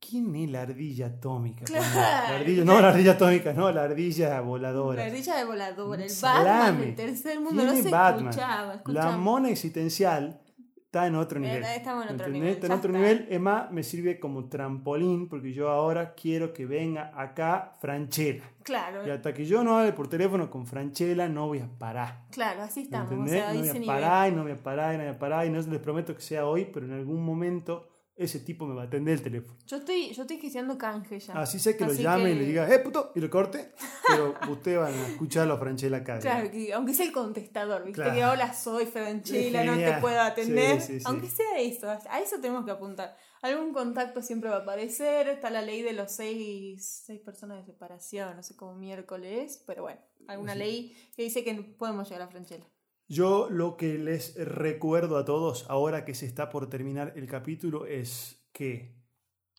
¿Quién 0.00 0.32
es 0.36 0.48
la 0.50 0.62
ardilla 0.62 1.06
atómica? 1.06 1.64
Claro, 1.64 1.84
La 2.32 2.36
ardilla, 2.38 2.64
no, 2.64 2.80
la 2.80 2.90
ardilla 2.90 3.12
atómica, 3.12 3.52
no, 3.52 3.72
la 3.72 3.82
ardilla 3.82 4.40
voladora. 4.40 5.00
La 5.02 5.06
ardilla 5.10 5.34
de 5.36 5.44
volador, 5.44 6.00
el. 6.00 6.12
Batman 6.22 6.80
del 6.80 6.94
tercer 6.94 7.40
mundo. 7.40 7.64
No 7.64 7.72
¿Quién 7.72 7.82
se 7.82 7.90
Batman? 7.90 8.28
escuchaba. 8.28 8.66
La 8.68 8.74
escuchaba. 8.76 9.16
mona 9.16 9.48
existencial 9.50 10.40
está 10.88 11.06
en 11.06 11.14
otro 11.16 11.38
nivel. 11.38 11.62
Estamos 11.64 12.06
en 12.06 12.14
otro 12.14 12.26
¿entendés? 12.26 12.32
nivel, 12.32 12.48
Está 12.54 12.66
en 12.66 12.72
otro 12.72 12.96
está. 12.96 12.98
nivel. 13.22 13.40
Más, 13.40 13.70
me 13.70 13.82
sirve 13.82 14.18
como 14.18 14.48
trampolín 14.48 15.28
porque 15.28 15.52
yo 15.52 15.68
ahora 15.68 16.14
quiero 16.14 16.54
que 16.54 16.64
venga 16.64 17.12
acá 17.14 17.74
Franchella. 17.80 18.44
Claro, 18.62 19.06
Y 19.06 19.10
hasta 19.10 19.32
que 19.34 19.44
yo 19.44 19.62
no 19.64 19.78
hable 19.78 19.92
por 19.92 20.08
teléfono 20.08 20.50
con 20.50 20.66
Franchella 20.66 21.28
no 21.28 21.46
voy 21.46 21.58
a 21.60 21.68
parar. 21.78 22.22
claro, 22.30 22.62
así 22.62 22.82
estamos. 22.82 23.10
O 23.10 23.14
¿Entendés? 23.14 23.32
sea, 23.34 23.52
no 23.52 23.60
a 23.60 23.72
voy 23.72 23.82
a 23.82 23.86
parar, 23.86 24.28
y 24.32 24.34
no 24.34 24.42
voy 24.42 24.52
a 24.52 24.56
parar, 24.56 24.94
y 24.94 24.98
no 24.98 25.04
voy 25.04 25.12
a 25.14 25.18
parar, 25.18 25.46
y 25.46 25.50
no 25.50 25.60
les 25.60 25.78
prometo 25.80 26.14
que 26.14 26.20
sea 26.22 26.46
hoy, 26.46 26.64
pero 26.72 26.86
en 26.86 26.92
algún 26.92 27.22
momento 27.24 27.87
ese 28.18 28.40
tipo 28.40 28.66
me 28.66 28.74
va 28.74 28.82
a 28.82 28.86
atender 28.86 29.14
el 29.14 29.22
teléfono. 29.22 29.56
Yo 29.66 29.76
estoy, 29.76 30.12
yo 30.12 30.22
estoy 30.22 30.38
gestionando 30.38 30.76
canje 30.76 31.20
ya. 31.20 31.34
Así 31.34 31.60
sé 31.60 31.76
que 31.76 31.84
lo 31.84 31.92
Así 31.92 32.02
llame 32.02 32.32
y 32.32 32.34
le 32.34 32.44
diga, 32.44 32.68
¡eh, 32.68 32.80
puto! 32.80 33.12
Y 33.14 33.20
lo 33.20 33.30
corte, 33.30 33.72
pero 34.08 34.34
ustedes 34.50 34.78
van 34.78 34.92
a 34.92 35.08
escucharlo 35.08 35.54
a 35.54 35.58
Franchella 35.58 35.98
acá. 35.98 36.18
Claro, 36.18 36.50
que 36.50 36.72
aunque 36.72 36.94
sea 36.94 37.06
el 37.06 37.12
contestador, 37.12 37.84
¿viste? 37.84 38.02
Claro. 38.02 38.14
Que 38.14 38.24
hola, 38.24 38.52
soy 38.52 38.86
Franchella, 38.86 39.64
no 39.64 39.76
te 39.76 40.00
puedo 40.00 40.20
atender. 40.20 40.80
Sí, 40.80 40.94
sí, 40.94 40.98
sí. 40.98 41.04
Aunque 41.06 41.28
sea 41.28 41.60
eso, 41.60 41.88
a 41.88 42.20
eso 42.20 42.40
tenemos 42.40 42.64
que 42.64 42.72
apuntar. 42.72 43.16
Algún 43.40 43.72
contacto 43.72 44.20
siempre 44.20 44.50
va 44.50 44.56
a 44.56 44.60
aparecer. 44.60 45.28
Está 45.28 45.48
la 45.50 45.62
ley 45.62 45.82
de 45.82 45.92
los 45.92 46.10
seis, 46.10 47.04
seis 47.06 47.20
personas 47.20 47.58
de 47.58 47.72
separación, 47.72 48.34
no 48.34 48.42
sé 48.42 48.56
cómo 48.56 48.74
miércoles, 48.74 49.62
pero 49.64 49.82
bueno, 49.82 50.00
alguna 50.26 50.56
ley 50.56 50.96
que 51.14 51.22
dice 51.22 51.44
que 51.44 51.54
podemos 51.54 52.08
llegar 52.08 52.22
a 52.22 52.28
Franchella. 52.28 52.66
Yo 53.08 53.48
lo 53.50 53.78
que 53.78 53.96
les 53.98 54.34
recuerdo 54.36 55.16
a 55.16 55.24
todos, 55.24 55.64
ahora 55.70 56.04
que 56.04 56.14
se 56.14 56.26
está 56.26 56.50
por 56.50 56.68
terminar 56.68 57.14
el 57.16 57.26
capítulo, 57.26 57.86
es 57.86 58.46
que 58.52 58.94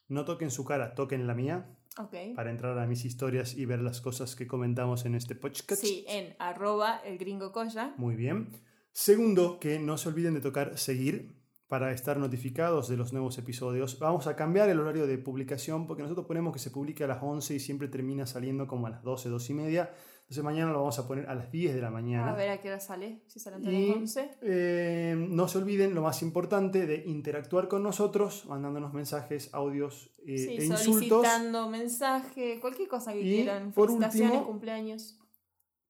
no 0.08 0.24
toquen 0.24 0.52
su 0.52 0.64
cara, 0.66 0.94
toquen 0.94 1.26
la 1.26 1.34
mía, 1.34 1.76
Ok. 1.98 2.16
para 2.36 2.52
entrar 2.52 2.78
a 2.78 2.86
mis 2.86 3.06
historias 3.06 3.56
y 3.58 3.66
ver 3.66 3.82
las 3.82 4.02
cosas 4.02 4.36
que 4.36 4.46
comentamos 4.46 5.06
en 5.06 5.16
este 5.16 5.34
podcast. 5.34 5.82
Sí, 5.82 6.06
en 6.08 6.36
arroba 6.38 7.00
el 7.00 7.18
gringo 7.18 7.52
coya. 7.52 7.96
Muy 7.98 8.16
bien. 8.16 8.50
Segundo, 8.92 9.60
que 9.60 9.80
no 9.80 9.98
se 9.98 10.10
olviden 10.10 10.36
de 10.36 10.42
tocar 10.42 10.78
seguir 10.78 11.36
para 11.68 11.92
estar 11.92 12.18
notificados 12.18 12.88
de 12.88 12.98
los 12.98 13.14
nuevos 13.14 13.38
episodios. 13.40 13.98
Vamos 14.00 14.28
a 14.28 14.36
cambiar 14.36 14.70
el 14.70 14.80
horario 14.80 15.08
de 15.08 15.18
publicación 15.18 15.88
porque 15.88 16.04
nosotros 16.04 16.28
ponemos 16.28 16.54
que 16.54 16.60
se 16.60 16.72
publique 16.72 17.04
a 17.04 17.08
las 17.08 17.22
11 17.22 17.56
y 17.56 17.60
siempre 17.60 17.88
termina 17.88 18.26
saliendo 18.28 18.68
como 18.68 18.88
a 18.88 18.90
las 18.92 19.04
12, 19.04 19.30
12 19.30 19.54
y 19.54 19.56
media. 19.56 19.92
Entonces 20.30 20.44
mañana 20.44 20.72
lo 20.72 20.78
vamos 20.82 21.00
a 21.00 21.08
poner 21.08 21.28
a 21.28 21.34
las 21.34 21.52
10 21.52 21.74
de 21.74 21.82
la 21.82 21.90
mañana. 21.90 22.30
A 22.32 22.36
ver 22.36 22.50
a 22.52 22.62
qué 22.62 22.68
hora 22.70 22.80
sale, 22.80 23.24
si 23.26 23.40
sale 23.40 23.58
Y 23.68 23.88
las 23.88 23.98
11. 23.98 24.30
eh, 24.44 25.16
no 25.18 25.48
se 25.48 25.58
olviden, 25.58 25.96
lo 25.96 26.04
más 26.04 26.22
importante, 26.22 26.86
de 26.86 27.02
interactuar 27.08 27.68
con 27.68 27.82
nosotros, 27.82 28.46
mandándonos 28.46 28.94
mensajes, 28.94 29.52
audios 29.56 30.12
eh, 30.28 30.38
Sí, 30.38 30.50
e 30.50 30.66
insultos. 30.66 30.84
solicitando 31.26 31.68
mensaje, 31.70 32.60
cualquier 32.62 32.88
cosa 32.88 33.12
que 33.14 33.22
Y, 33.22 33.24
quieran. 33.38 33.72
por 33.72 33.88
Felicitaciones, 33.88 34.32
último, 34.34 34.48
cumpleaños. 34.52 35.20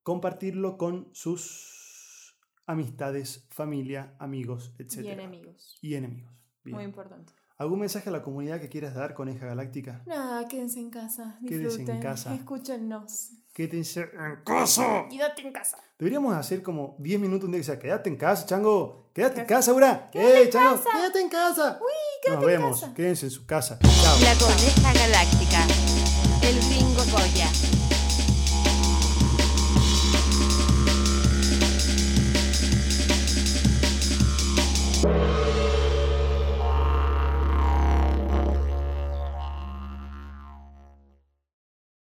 Compartirlo 0.03 0.77
con 0.77 1.09
sus 1.11 2.37
amistades, 2.65 3.45
familia, 3.51 4.15
amigos, 4.19 4.73
etc. 4.79 4.99
Y 5.03 5.07
enemigos. 5.09 5.77
Y 5.81 5.95
enemigos. 5.95 6.31
Bien. 6.63 6.75
Muy 6.75 6.85
importante. 6.85 7.33
¿Algún 7.57 7.79
mensaje 7.79 8.07
a 8.07 8.13
la 8.13 8.21
comunidad 8.23 8.61
que 8.61 8.69
quieras 8.69 8.95
dar, 8.95 9.13
Coneja 9.13 9.45
Galáctica? 9.45 10.01
Nada, 10.07 10.47
quédense 10.47 10.79
en 10.79 10.89
casa. 10.91 11.37
Quédense 11.45 11.55
en 11.63 11.67
Disfruten. 11.87 11.99
casa. 12.01 12.33
Escúchennos. 12.33 13.31
Quédense 13.59 13.99
en 14.13 14.37
casa. 14.45 15.05
Quédate 15.09 15.41
en 15.41 15.51
casa. 15.51 15.77
Deberíamos 15.97 16.33
hacer 16.33 16.63
como 16.63 16.95
10 16.97 17.19
minutos 17.19 17.43
un 17.47 17.51
día 17.51 17.59
que 17.59 17.65
sea, 17.65 17.77
quédate 17.77 18.07
en 18.09 18.15
casa, 18.15 18.45
chango. 18.45 19.09
Quédate 19.13 19.41
en 19.41 19.47
casa, 19.47 19.73
Ura. 19.73 20.09
Quédate 20.13 20.37
¡Eh, 20.39 20.43
en 20.45 20.49
chango! 20.49 20.77
casa. 20.81 20.89
Quédate 20.97 21.19
en 21.19 21.29
casa. 21.29 21.79
quédate 22.23 22.35
Nos 22.35 22.43
en 22.43 22.47
vemos. 22.61 22.79
casa. 22.79 22.93
Quédense 22.93 23.25
en 23.25 23.31
su 23.31 23.45
casa. 23.45 23.77
Chao. 23.79 24.17
La 24.21 24.33
coneja 24.35 24.93
galáctica. 24.93 25.67
El 26.41 26.57
gringo 26.69 27.03
Goya. 27.11 27.68